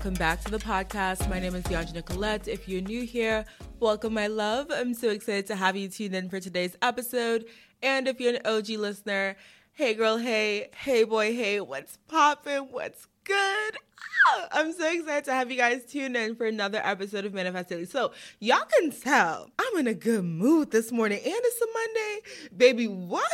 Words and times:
Welcome 0.00 0.14
back 0.14 0.40
to 0.44 0.50
the 0.50 0.58
podcast. 0.58 1.28
My 1.28 1.38
name 1.38 1.54
is 1.54 1.62
Dheandra 1.64 1.92
Nicolette. 1.92 2.48
If 2.48 2.66
you're 2.66 2.80
new 2.80 3.04
here, 3.04 3.44
welcome, 3.80 4.14
my 4.14 4.28
love. 4.28 4.68
I'm 4.70 4.94
so 4.94 5.10
excited 5.10 5.46
to 5.48 5.56
have 5.56 5.76
you 5.76 5.90
tune 5.90 6.14
in 6.14 6.30
for 6.30 6.40
today's 6.40 6.74
episode. 6.80 7.44
And 7.82 8.08
if 8.08 8.18
you're 8.18 8.36
an 8.36 8.40
OG 8.46 8.70
listener, 8.70 9.36
hey, 9.72 9.92
girl, 9.92 10.16
hey, 10.16 10.70
hey, 10.74 11.04
boy, 11.04 11.34
hey, 11.34 11.60
what's 11.60 11.98
poppin'? 12.08 12.68
What's 12.70 13.08
good? 13.24 13.76
Ah, 14.28 14.48
I'm 14.52 14.72
so 14.72 14.90
excited 14.90 15.24
to 15.26 15.32
have 15.32 15.50
you 15.50 15.58
guys 15.58 15.84
tune 15.84 16.16
in 16.16 16.34
for 16.34 16.46
another 16.46 16.80
episode 16.82 17.26
of 17.26 17.34
Manifest 17.34 17.68
Daily. 17.68 17.84
So, 17.84 18.12
y'all 18.38 18.64
can 18.78 18.90
tell 18.90 19.50
I'm 19.58 19.78
in 19.78 19.86
a 19.86 19.94
good 19.94 20.24
mood 20.24 20.70
this 20.70 20.90
morning, 20.90 21.18
and 21.18 21.34
it's 21.34 21.60
a 21.60 21.66
Monday. 21.74 22.48
Baby, 22.56 22.86
what? 22.86 23.26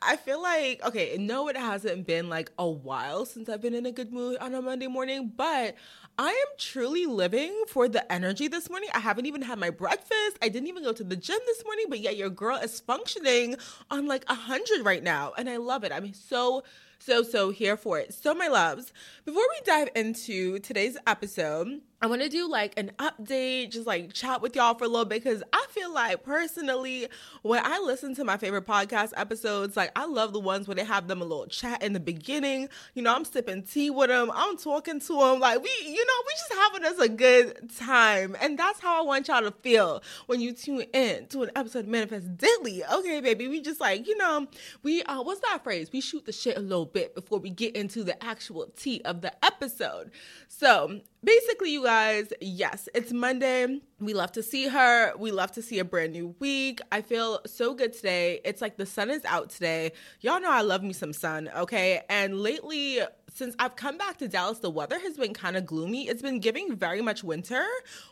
I 0.00 0.16
feel 0.16 0.42
like, 0.42 0.82
okay, 0.86 1.16
no, 1.18 1.48
it 1.48 1.56
hasn't 1.56 2.06
been 2.06 2.28
like 2.28 2.50
a 2.58 2.68
while 2.68 3.26
since 3.26 3.48
I've 3.48 3.60
been 3.60 3.74
in 3.74 3.86
a 3.86 3.92
good 3.92 4.12
mood 4.12 4.38
on 4.38 4.54
a 4.54 4.62
Monday 4.62 4.86
morning, 4.86 5.32
but 5.36 5.76
I 6.16 6.28
am 6.28 6.58
truly 6.58 7.06
living 7.06 7.64
for 7.66 7.88
the 7.88 8.10
energy 8.12 8.46
this 8.46 8.70
morning. 8.70 8.88
I 8.94 9.00
haven't 9.00 9.26
even 9.26 9.42
had 9.42 9.58
my 9.58 9.70
breakfast. 9.70 10.38
I 10.40 10.48
didn't 10.48 10.68
even 10.68 10.84
go 10.84 10.92
to 10.92 11.02
the 11.02 11.16
gym 11.16 11.40
this 11.46 11.64
morning, 11.64 11.86
but 11.88 11.98
yet 11.98 12.16
your 12.16 12.30
girl 12.30 12.56
is 12.56 12.78
functioning 12.78 13.56
on 13.90 14.06
like 14.06 14.24
a 14.28 14.34
hundred 14.34 14.84
right 14.84 15.02
now. 15.02 15.32
And 15.36 15.50
I 15.50 15.56
love 15.56 15.82
it. 15.82 15.90
I'm 15.90 16.14
so 16.14 16.62
so, 17.00 17.22
so 17.22 17.50
here 17.50 17.76
for 17.76 17.98
it. 17.98 18.14
So, 18.14 18.32
my 18.32 18.48
loves, 18.48 18.90
before 19.26 19.42
we 19.42 19.60
dive 19.66 19.90
into 19.94 20.58
today's 20.60 20.96
episode, 21.06 21.82
I 22.04 22.06
want 22.06 22.20
to 22.20 22.28
do 22.28 22.46
like 22.46 22.78
an 22.78 22.92
update, 22.98 23.70
just 23.70 23.86
like 23.86 24.12
chat 24.12 24.42
with 24.42 24.54
y'all 24.54 24.74
for 24.74 24.84
a 24.84 24.88
little 24.88 25.06
bit 25.06 25.24
because 25.24 25.42
I 25.54 25.64
feel 25.70 25.90
like 25.90 26.22
personally, 26.22 27.08
when 27.40 27.62
I 27.64 27.78
listen 27.78 28.14
to 28.16 28.24
my 28.24 28.36
favorite 28.36 28.66
podcast 28.66 29.12
episodes, 29.16 29.74
like 29.74 29.90
I 29.96 30.04
love 30.04 30.34
the 30.34 30.40
ones 30.40 30.68
where 30.68 30.74
they 30.74 30.84
have 30.84 31.08
them 31.08 31.22
a 31.22 31.24
little 31.24 31.46
chat 31.46 31.82
in 31.82 31.94
the 31.94 32.00
beginning. 32.00 32.68
You 32.92 33.00
know, 33.00 33.14
I'm 33.14 33.24
sipping 33.24 33.62
tea 33.62 33.88
with 33.88 34.08
them, 34.08 34.30
I'm 34.34 34.58
talking 34.58 35.00
to 35.00 35.18
them, 35.18 35.40
like 35.40 35.62
we, 35.62 35.70
you 35.82 36.04
know, 36.04 36.22
we 36.26 36.32
just 36.32 36.52
having 36.52 36.84
us 36.84 36.98
a 36.98 37.08
good 37.08 37.74
time, 37.74 38.36
and 38.38 38.58
that's 38.58 38.80
how 38.80 39.00
I 39.00 39.06
want 39.06 39.28
y'all 39.28 39.40
to 39.40 39.50
feel 39.50 40.02
when 40.26 40.42
you 40.42 40.52
tune 40.52 40.84
in 40.92 41.26
to 41.28 41.44
an 41.44 41.52
episode 41.56 41.84
of 41.84 41.88
Manifest 41.88 42.36
Daily. 42.36 42.84
Okay, 42.84 43.22
baby, 43.22 43.48
we 43.48 43.62
just 43.62 43.80
like 43.80 44.06
you 44.06 44.18
know, 44.18 44.46
we 44.82 45.02
uh, 45.04 45.22
what's 45.22 45.40
that 45.40 45.64
phrase? 45.64 45.88
We 45.90 46.02
shoot 46.02 46.26
the 46.26 46.32
shit 46.32 46.58
a 46.58 46.60
little 46.60 46.84
bit 46.84 47.14
before 47.14 47.38
we 47.38 47.48
get 47.48 47.74
into 47.74 48.04
the 48.04 48.22
actual 48.22 48.66
tea 48.76 49.00
of 49.06 49.22
the 49.22 49.32
episode. 49.42 50.10
So 50.48 51.00
basically, 51.24 51.72
you 51.72 51.84
guys, 51.84 52.32
yes, 52.40 52.88
it's 52.94 53.12
Monday. 53.12 53.80
We 53.98 54.14
love 54.14 54.32
to 54.32 54.42
see 54.42 54.68
her. 54.68 55.16
We 55.16 55.32
love 55.32 55.52
to 55.52 55.62
see 55.62 55.78
a 55.78 55.84
brand 55.84 56.12
new 56.12 56.34
week. 56.38 56.80
I 56.92 57.02
feel 57.02 57.40
so 57.46 57.74
good 57.74 57.92
today. 57.92 58.40
It's 58.44 58.60
like 58.60 58.76
the 58.76 58.86
sun 58.86 59.10
is 59.10 59.24
out 59.24 59.50
today. 59.50 59.92
Y'all 60.20 60.40
know 60.40 60.50
I 60.50 60.60
love 60.60 60.82
me 60.82 60.92
some 60.92 61.12
sun, 61.12 61.50
okay? 61.56 62.02
And 62.08 62.40
lately, 62.40 63.00
since 63.34 63.56
I've 63.58 63.74
come 63.74 63.98
back 63.98 64.18
to 64.18 64.28
Dallas, 64.28 64.60
the 64.60 64.70
weather 64.70 64.96
has 65.00 65.16
been 65.16 65.34
kind 65.34 65.56
of 65.56 65.66
gloomy. 65.66 66.08
It's 66.08 66.22
been 66.22 66.38
giving 66.38 66.76
very 66.76 67.02
much 67.02 67.24
winter, 67.24 67.66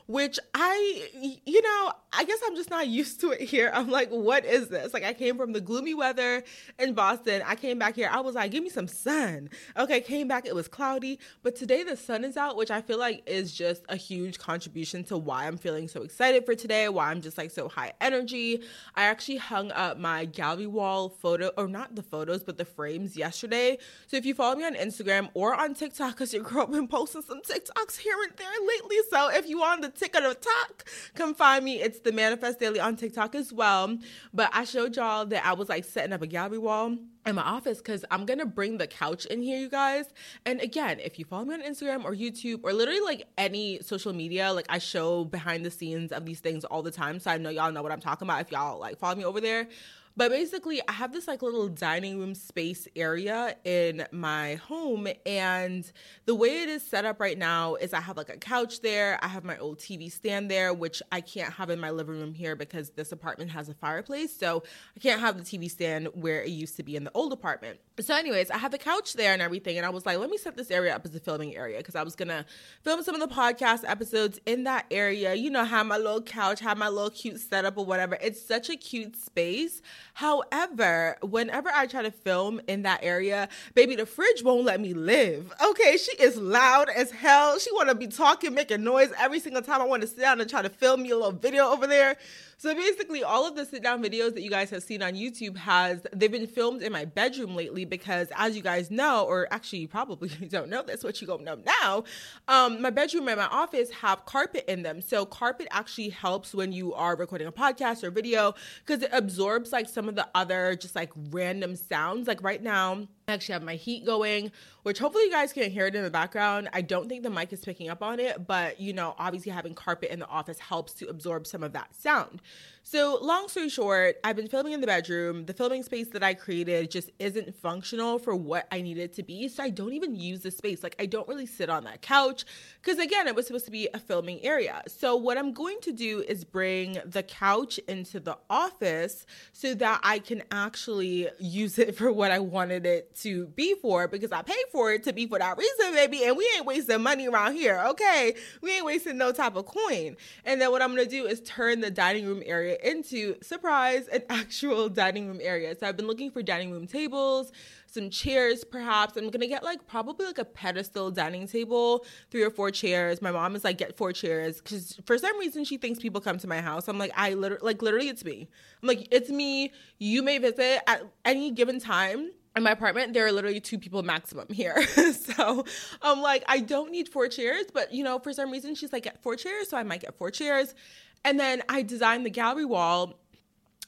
which 0.06 0.36
I, 0.52 1.08
you 1.46 1.62
know, 1.62 1.92
I 2.12 2.24
guess 2.24 2.40
I'm 2.44 2.56
just 2.56 2.70
not 2.70 2.88
used 2.88 3.20
to 3.20 3.30
it 3.30 3.40
here. 3.40 3.70
I'm 3.72 3.88
like, 3.88 4.10
what 4.10 4.44
is 4.44 4.68
this? 4.68 4.92
Like, 4.92 5.04
I 5.04 5.12
came 5.12 5.38
from 5.38 5.52
the 5.52 5.60
gloomy 5.60 5.94
weather 5.94 6.42
in 6.76 6.94
Boston. 6.94 7.40
I 7.46 7.54
came 7.54 7.78
back 7.78 7.94
here. 7.94 8.10
I 8.10 8.18
was 8.18 8.34
like, 8.34 8.50
give 8.50 8.64
me 8.64 8.68
some 8.68 8.88
sun. 8.88 9.48
Okay, 9.76 10.00
came 10.00 10.26
back. 10.26 10.44
It 10.44 10.56
was 10.56 10.66
cloudy, 10.66 11.20
but 11.44 11.54
today 11.54 11.84
the 11.84 11.96
sun 11.96 12.24
is 12.24 12.36
out, 12.36 12.56
which 12.56 12.72
I 12.72 12.82
feel 12.82 12.98
like 12.98 13.22
is 13.24 13.54
just 13.54 13.84
a 13.88 13.96
huge 13.96 14.40
contribution 14.40 15.04
to 15.04 15.16
why 15.16 15.46
I'm 15.46 15.56
feeling 15.56 15.86
so 15.86 16.02
excited 16.02 16.44
for 16.44 16.56
today, 16.56 16.88
why 16.88 17.12
I'm 17.12 17.20
just 17.20 17.38
like 17.38 17.52
so 17.52 17.68
high 17.68 17.92
energy. 18.00 18.64
I 18.96 19.04
actually 19.04 19.36
hung 19.36 19.70
up 19.70 19.98
my 19.98 20.24
gallery 20.24 20.66
wall 20.66 21.10
photo, 21.10 21.52
or 21.56 21.68
not 21.68 21.94
the 21.94 22.02
photos, 22.02 22.42
but 22.42 22.58
the 22.58 22.64
frames 22.64 23.16
yesterday. 23.16 23.78
So 24.08 24.16
if 24.16 24.26
you 24.26 24.34
follow 24.34 24.56
me 24.56 24.64
on 24.64 24.74
Instagram, 24.74 25.11
Instagram 25.12 25.30
or 25.34 25.54
on 25.54 25.74
TikTok 25.74 26.12
because 26.12 26.32
your 26.32 26.42
girl 26.42 26.66
been 26.66 26.88
posting 26.88 27.22
some 27.22 27.40
TikToks 27.42 27.98
here 27.98 28.16
and 28.22 28.32
there 28.36 28.48
lately. 28.66 28.96
So 29.10 29.28
if 29.28 29.48
you 29.48 29.60
want 29.60 29.82
the 29.82 29.90
ticket 29.90 30.24
of 30.24 30.40
talk, 30.40 30.84
come 31.14 31.34
find 31.34 31.64
me. 31.64 31.80
It's 31.80 32.00
the 32.00 32.12
Manifest 32.12 32.58
Daily 32.58 32.80
on 32.80 32.96
TikTok 32.96 33.34
as 33.34 33.52
well. 33.52 33.96
But 34.32 34.50
I 34.52 34.64
showed 34.64 34.96
y'all 34.96 35.26
that 35.26 35.44
I 35.44 35.52
was 35.52 35.68
like 35.68 35.84
setting 35.84 36.12
up 36.12 36.22
a 36.22 36.26
gallery 36.26 36.58
wall 36.58 36.96
in 37.24 37.34
my 37.36 37.42
office 37.42 37.78
because 37.78 38.04
I'm 38.10 38.26
gonna 38.26 38.46
bring 38.46 38.78
the 38.78 38.86
couch 38.86 39.26
in 39.26 39.42
here, 39.42 39.58
you 39.58 39.68
guys. 39.68 40.06
And 40.44 40.60
again, 40.60 40.98
if 41.00 41.18
you 41.18 41.24
follow 41.24 41.44
me 41.44 41.54
on 41.54 41.62
Instagram 41.62 42.04
or 42.04 42.14
YouTube 42.14 42.60
or 42.64 42.72
literally 42.72 43.00
like 43.00 43.28
any 43.38 43.80
social 43.82 44.12
media, 44.12 44.52
like 44.52 44.66
I 44.68 44.78
show 44.78 45.24
behind 45.24 45.64
the 45.64 45.70
scenes 45.70 46.10
of 46.12 46.24
these 46.24 46.40
things 46.40 46.64
all 46.64 46.82
the 46.82 46.90
time. 46.90 47.20
So 47.20 47.30
I 47.30 47.38
know 47.38 47.50
y'all 47.50 47.72
know 47.72 47.82
what 47.82 47.92
I'm 47.92 48.00
talking 48.00 48.26
about 48.26 48.40
if 48.40 48.50
y'all 48.50 48.78
like 48.80 48.98
follow 48.98 49.14
me 49.14 49.24
over 49.24 49.40
there. 49.40 49.68
But 50.16 50.30
basically, 50.30 50.80
I 50.88 50.92
have 50.92 51.12
this 51.12 51.26
like 51.26 51.42
little 51.42 51.68
dining 51.68 52.18
room 52.18 52.34
space 52.34 52.86
area 52.94 53.56
in 53.64 54.06
my 54.12 54.56
home. 54.56 55.08
And 55.24 55.90
the 56.26 56.34
way 56.34 56.62
it 56.62 56.68
is 56.68 56.82
set 56.82 57.04
up 57.04 57.20
right 57.20 57.38
now 57.38 57.76
is 57.76 57.92
I 57.92 58.00
have 58.00 58.16
like 58.16 58.28
a 58.28 58.36
couch 58.36 58.80
there. 58.80 59.18
I 59.22 59.28
have 59.28 59.44
my 59.44 59.56
old 59.58 59.78
TV 59.78 60.10
stand 60.12 60.50
there, 60.50 60.74
which 60.74 61.02
I 61.10 61.20
can't 61.20 61.52
have 61.54 61.70
in 61.70 61.80
my 61.80 61.90
living 61.90 62.18
room 62.18 62.34
here 62.34 62.56
because 62.56 62.90
this 62.90 63.12
apartment 63.12 63.50
has 63.52 63.68
a 63.68 63.74
fireplace. 63.74 64.36
So 64.36 64.62
I 64.96 65.00
can't 65.00 65.20
have 65.20 65.38
the 65.38 65.44
TV 65.44 65.70
stand 65.70 66.08
where 66.14 66.42
it 66.42 66.50
used 66.50 66.76
to 66.76 66.82
be 66.82 66.96
in 66.96 67.04
the 67.04 67.12
old 67.14 67.32
apartment. 67.32 67.80
So, 68.02 68.14
anyways, 68.14 68.50
I 68.50 68.58
have 68.58 68.72
the 68.72 68.78
couch 68.78 69.14
there 69.14 69.32
and 69.32 69.40
everything. 69.40 69.76
And 69.76 69.86
I 69.86 69.90
was 69.90 70.04
like, 70.04 70.18
let 70.18 70.30
me 70.30 70.36
set 70.36 70.56
this 70.56 70.70
area 70.70 70.94
up 70.94 71.04
as 71.04 71.14
a 71.14 71.20
filming 71.20 71.56
area 71.56 71.78
because 71.78 71.94
I 71.94 72.02
was 72.02 72.14
to 72.16 72.44
film 72.82 73.02
some 73.02 73.14
of 73.14 73.20
the 73.20 73.34
podcast 73.34 73.82
episodes 73.88 74.40
in 74.46 74.64
that 74.64 74.86
area. 74.90 75.34
You 75.34 75.50
know, 75.50 75.64
have 75.64 75.86
my 75.86 75.96
little 75.96 76.22
couch, 76.22 76.60
have 76.60 76.78
my 76.78 76.88
little 76.88 77.10
cute 77.10 77.40
setup 77.40 77.76
or 77.76 77.84
whatever. 77.84 78.18
It's 78.20 78.40
such 78.40 78.70
a 78.70 78.76
cute 78.76 79.16
space. 79.16 79.82
However, 80.14 81.16
whenever 81.22 81.70
I 81.70 81.86
try 81.86 82.02
to 82.02 82.10
film 82.10 82.60
in 82.68 82.82
that 82.82 83.00
area, 83.02 83.48
baby, 83.74 83.96
the 83.96 84.06
fridge 84.06 84.42
won't 84.42 84.64
let 84.64 84.80
me 84.80 84.94
live. 84.94 85.52
Okay, 85.64 85.96
she 85.96 86.12
is 86.22 86.36
loud 86.36 86.88
as 86.88 87.10
hell. 87.10 87.58
She 87.58 87.72
want 87.72 87.88
to 87.88 87.94
be 87.94 88.06
talking, 88.06 88.54
making 88.54 88.84
noise 88.84 89.12
every 89.18 89.40
single 89.40 89.62
time 89.62 89.80
I 89.80 89.84
want 89.84 90.02
to 90.02 90.08
sit 90.08 90.20
down 90.20 90.40
and 90.40 90.48
try 90.48 90.62
to 90.62 90.70
film 90.70 91.02
me 91.02 91.10
a 91.10 91.16
little 91.16 91.32
video 91.32 91.68
over 91.68 91.86
there. 91.86 92.16
So 92.62 92.72
basically, 92.76 93.24
all 93.24 93.44
of 93.44 93.56
the 93.56 93.66
sit 93.66 93.82
down 93.82 94.04
videos 94.04 94.34
that 94.34 94.42
you 94.42 94.48
guys 94.48 94.70
have 94.70 94.84
seen 94.84 95.02
on 95.02 95.14
YouTube 95.14 95.56
has 95.56 96.00
they've 96.12 96.30
been 96.30 96.46
filmed 96.46 96.80
in 96.80 96.92
my 96.92 97.04
bedroom 97.04 97.56
lately 97.56 97.84
because, 97.84 98.28
as 98.36 98.54
you 98.54 98.62
guys 98.62 98.88
know, 98.88 99.24
or 99.24 99.48
actually 99.50 99.80
you 99.80 99.88
probably 99.88 100.28
don't 100.48 100.68
know 100.68 100.80
this, 100.80 101.02
what 101.02 101.20
you 101.20 101.26
gonna 101.26 101.42
know 101.42 101.56
now, 101.56 102.04
um, 102.46 102.80
my 102.80 102.90
bedroom 102.90 103.26
and 103.26 103.38
my 103.38 103.46
office 103.46 103.90
have 103.90 104.24
carpet 104.26 104.64
in 104.68 104.84
them. 104.84 105.00
So 105.00 105.26
carpet 105.26 105.66
actually 105.72 106.10
helps 106.10 106.54
when 106.54 106.70
you 106.70 106.94
are 106.94 107.16
recording 107.16 107.48
a 107.48 107.52
podcast 107.52 108.04
or 108.04 108.12
video 108.12 108.54
because 108.86 109.02
it 109.02 109.10
absorbs 109.12 109.72
like 109.72 109.88
some 109.88 110.08
of 110.08 110.14
the 110.14 110.28
other 110.32 110.76
just 110.76 110.94
like 110.94 111.10
random 111.32 111.74
sounds. 111.74 112.28
Like 112.28 112.44
right 112.44 112.62
now. 112.62 113.08
Actually 113.32 113.54
have 113.54 113.62
my 113.62 113.76
heat 113.76 114.04
going, 114.04 114.52
which 114.82 114.98
hopefully 114.98 115.24
you 115.24 115.30
guys 115.30 115.52
can 115.52 115.70
hear 115.70 115.86
it 115.86 115.94
in 115.94 116.04
the 116.04 116.10
background. 116.10 116.68
I 116.72 116.82
don't 116.82 117.08
think 117.08 117.22
the 117.22 117.30
mic 117.30 117.52
is 117.52 117.64
picking 117.64 117.88
up 117.88 118.02
on 118.02 118.20
it, 118.20 118.46
but 118.46 118.80
you 118.80 118.92
know, 118.92 119.14
obviously 119.18 119.50
having 119.52 119.74
carpet 119.74 120.10
in 120.10 120.18
the 120.18 120.28
office 120.28 120.58
helps 120.58 120.92
to 120.94 121.08
absorb 121.08 121.46
some 121.46 121.62
of 121.62 121.72
that 121.72 121.94
sound. 121.94 122.40
So, 122.84 123.18
long 123.22 123.48
story 123.48 123.68
short, 123.68 124.16
I've 124.24 124.34
been 124.34 124.48
filming 124.48 124.72
in 124.72 124.80
the 124.80 124.88
bedroom. 124.88 125.46
The 125.46 125.54
filming 125.54 125.84
space 125.84 126.08
that 126.08 126.24
I 126.24 126.34
created 126.34 126.90
just 126.90 127.10
isn't 127.20 127.54
functional 127.54 128.18
for 128.18 128.34
what 128.34 128.66
I 128.72 128.82
need 128.82 128.98
it 128.98 129.14
to 129.14 129.22
be. 129.22 129.46
So, 129.48 129.62
I 129.62 129.70
don't 129.70 129.92
even 129.92 130.16
use 130.16 130.40
the 130.40 130.50
space. 130.50 130.82
Like, 130.82 130.96
I 130.98 131.06
don't 131.06 131.26
really 131.28 131.46
sit 131.46 131.70
on 131.70 131.84
that 131.84 132.02
couch 132.02 132.44
because, 132.82 132.98
again, 132.98 133.28
it 133.28 133.36
was 133.36 133.46
supposed 133.46 133.66
to 133.66 133.70
be 133.70 133.88
a 133.94 134.00
filming 134.00 134.44
area. 134.44 134.82
So, 134.88 135.14
what 135.14 135.38
I'm 135.38 135.52
going 135.52 135.78
to 135.82 135.92
do 135.92 136.24
is 136.26 136.42
bring 136.42 136.98
the 137.06 137.22
couch 137.22 137.78
into 137.86 138.18
the 138.18 138.36
office 138.50 139.26
so 139.52 139.74
that 139.74 140.00
I 140.02 140.18
can 140.18 140.42
actually 140.50 141.28
use 141.38 141.78
it 141.78 141.94
for 141.96 142.10
what 142.10 142.32
I 142.32 142.40
wanted 142.40 142.84
it 142.84 143.14
to 143.20 143.46
be 143.46 143.74
for 143.80 144.08
because 144.08 144.32
I 144.32 144.42
paid 144.42 144.64
for 144.72 144.92
it 144.92 145.04
to 145.04 145.12
be 145.12 145.26
for 145.26 145.38
that 145.38 145.56
reason, 145.56 145.94
baby. 145.94 146.24
And 146.24 146.36
we 146.36 146.50
ain't 146.56 146.66
wasting 146.66 147.00
money 147.00 147.28
around 147.28 147.54
here, 147.54 147.80
okay? 147.90 148.34
We 148.60 148.72
ain't 148.72 148.84
wasting 148.84 149.18
no 149.18 149.30
type 149.30 149.54
of 149.54 149.66
coin. 149.66 150.16
And 150.44 150.60
then, 150.60 150.72
what 150.72 150.82
I'm 150.82 150.90
gonna 150.90 151.06
do 151.06 151.26
is 151.26 151.40
turn 151.42 151.80
the 151.80 151.90
dining 151.90 152.26
room 152.26 152.42
area 152.44 152.71
area 152.72 152.92
into 152.92 153.36
surprise 153.42 154.08
an 154.08 154.22
actual 154.30 154.88
dining 154.88 155.28
room 155.28 155.40
area. 155.42 155.76
So 155.78 155.86
I've 155.86 155.96
been 155.96 156.06
looking 156.06 156.30
for 156.30 156.42
dining 156.42 156.70
room 156.70 156.86
tables, 156.86 157.52
some 157.86 158.10
chairs 158.10 158.64
perhaps. 158.64 159.16
I'm 159.16 159.30
gonna 159.30 159.46
get 159.46 159.62
like 159.62 159.86
probably 159.86 160.26
like 160.26 160.38
a 160.38 160.44
pedestal 160.44 161.10
dining 161.10 161.46
table, 161.46 162.04
three 162.30 162.42
or 162.42 162.50
four 162.50 162.70
chairs. 162.70 163.22
My 163.22 163.30
mom 163.30 163.54
is 163.56 163.64
like, 163.64 163.78
get 163.78 163.96
four 163.96 164.12
chairs 164.12 164.60
because 164.60 165.00
for 165.04 165.18
some 165.18 165.38
reason 165.38 165.64
she 165.64 165.76
thinks 165.76 165.98
people 165.98 166.20
come 166.20 166.38
to 166.38 166.46
my 166.46 166.60
house. 166.60 166.88
I'm 166.88 166.98
like, 166.98 167.12
I 167.16 167.34
literally 167.34 167.64
like 167.64 167.82
literally 167.82 168.08
it's 168.08 168.24
me. 168.24 168.48
I'm 168.82 168.88
like, 168.88 169.08
it's 169.10 169.30
me. 169.30 169.72
You 169.98 170.22
may 170.22 170.38
visit 170.38 170.80
at 170.86 171.02
any 171.24 171.50
given 171.50 171.78
time 171.78 172.30
in 172.54 172.62
my 172.62 172.70
apartment 172.70 173.14
there 173.14 173.26
are 173.26 173.32
literally 173.32 173.60
two 173.60 173.78
people 173.78 174.02
maximum 174.02 174.46
here 174.52 174.86
so 175.12 175.64
i'm 176.02 176.20
like 176.20 176.44
i 176.46 176.60
don't 176.60 176.90
need 176.90 177.08
four 177.08 177.26
chairs 177.26 177.64
but 177.72 177.92
you 177.94 178.04
know 178.04 178.18
for 178.18 178.30
some 178.32 178.50
reason 178.50 178.74
she's 178.74 178.92
like 178.92 179.04
get 179.04 179.22
four 179.22 179.36
chairs 179.36 179.70
so 179.70 179.76
i 179.78 179.82
might 179.82 180.02
get 180.02 180.14
four 180.18 180.30
chairs 180.30 180.74
and 181.24 181.38
then 181.38 181.62
I 181.68 181.82
designed 181.82 182.26
the 182.26 182.30
gallery 182.30 182.64
wall 182.64 183.14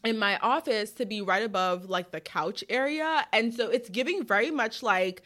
in 0.05 0.19
my 0.19 0.39
office 0.39 0.93
to 0.93 1.07
be 1.07 1.21
right 1.21 1.43
above 1.43 1.89
like 1.89 2.11
the 2.11 2.21
couch 2.21 2.63
area. 2.69 3.27
And 3.33 3.55
so 3.55 3.71
it's 3.71 3.89
giving 3.89 4.25
very 4.25 4.51
much 4.51 4.83
like 4.83 5.23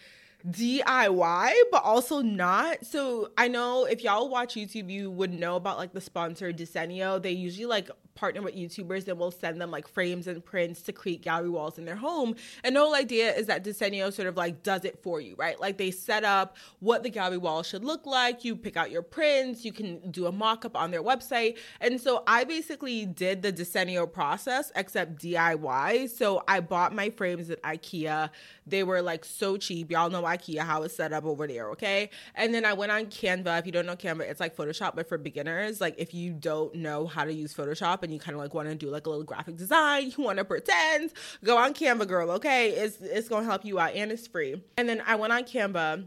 DIY, 0.49 1.53
but 1.73 1.83
also 1.83 2.21
not. 2.21 2.87
So 2.87 3.31
I 3.37 3.49
know 3.49 3.85
if 3.85 4.03
y'all 4.03 4.29
watch 4.29 4.55
YouTube, 4.55 4.91
you 4.91 5.11
would 5.11 5.33
know 5.33 5.57
about 5.57 5.79
like 5.79 5.93
the 5.93 6.01
sponsor 6.01 6.53
Desenio. 6.53 7.21
They 7.21 7.33
usually 7.33 7.67
like 7.67 7.91
partner 8.19 8.43
with 8.43 8.57
YouTubers 8.57 9.07
and 9.07 9.17
we'll 9.17 9.31
send 9.31 9.61
them 9.61 9.71
like 9.71 9.87
frames 9.87 10.27
and 10.27 10.45
prints 10.45 10.83
to 10.83 10.93
create 10.93 11.23
gallery 11.23 11.49
walls 11.49 11.79
in 11.79 11.85
their 11.85 11.97
home. 11.97 12.35
And 12.65 12.75
the 12.75 12.81
whole 12.81 12.95
idea 12.95 13.33
is 13.33 13.47
that 13.47 13.65
Desenio 13.65 14.13
sort 14.13 14.27
of 14.27 14.37
like 14.37 14.65
does 14.65 14.85
it 14.85 15.01
for 15.03 15.21
you, 15.21 15.37
right? 15.37 15.59
Like 15.61 15.79
they 15.79 15.93
set 15.93 16.25
up 16.25 16.57
what 16.81 17.05
the 17.05 17.11
gallery 17.11 17.39
wall 17.39 17.63
should 17.63 17.85
look 17.85 18.07
like. 18.07 18.45
You 18.45 18.57
pick 18.57 18.77
out 18.77 18.91
your 18.91 19.03
prints, 19.03 19.65
you 19.65 19.73
can 19.73 20.11
do 20.11 20.27
a 20.27 20.33
mock 20.33 20.65
up 20.65 20.77
on 20.77 20.91
their 20.91 21.03
website. 21.03 21.59
And 21.81 22.01
so 22.01 22.25
I 22.27 22.43
basically 22.43 23.07
did 23.07 23.43
the 23.43 23.53
Desenio 23.53 24.11
process 24.11 24.73
except 24.75 25.23
DIY. 25.23 26.11
So 26.11 26.43
I 26.49 26.59
bought 26.59 26.93
my 26.93 27.11
frames 27.11 27.51
at 27.51 27.63
IKEA. 27.63 28.31
They 28.67 28.83
were 28.83 29.01
like 29.01 29.25
so 29.25 29.57
cheap. 29.57 29.93
Y'all 29.93 30.11
know 30.11 30.23
IKEA, 30.23 30.61
how 30.61 30.83
it's 30.83 30.97
set 30.97 31.13
up 31.13 31.25
over 31.25 31.47
there, 31.47 31.71
okay? 31.71 32.11
And 32.35 32.53
then 32.53 32.65
I 32.65 32.73
went 32.73 32.91
on 32.91 33.07
Canva. 33.07 33.61
If 33.61 33.67
you 33.67 33.73
don't 33.73 33.87
know 33.87 33.97
Canva, 33.97 34.23
it's 34.23 34.41
like 34.41 34.57
Photoshop, 34.57 34.97
but 34.97 35.09
for 35.09 35.19
beginners. 35.19 35.81
Like 35.81 35.95
if 35.99 36.13
you 36.13 36.33
don't 36.33 36.75
know 36.75 37.07
how 37.07 37.25
to 37.25 37.33
use 37.33 37.55
Photoshop 37.55 38.03
and 38.09 38.15
you 38.15 38.21
kind 38.21 38.35
of 38.35 38.41
like 38.41 38.55
want 38.55 38.69
to 38.69 38.75
do 38.75 38.89
like 38.89 39.07
a 39.07 39.11
little 39.11 39.25
graphic 39.25 39.57
design, 39.57 40.13
you 40.17 40.25
want 40.25 40.39
to 40.39 40.45
pretend, 40.45 41.13
go 41.45 41.59
on 41.59 41.75
Canva, 41.75 42.09
girl. 42.09 42.31
Okay, 42.33 42.71
it's 42.71 42.99
it's 43.03 43.29
gonna 43.29 43.45
help 43.45 43.65
you 43.65 43.79
out 43.79 43.95
and 43.95 44.11
it's 44.11 44.27
free. 44.27 44.63
And 44.79 44.89
then 44.89 45.03
I 45.07 45.15
went 45.17 45.33
on 45.33 45.45
Canva 45.45 46.07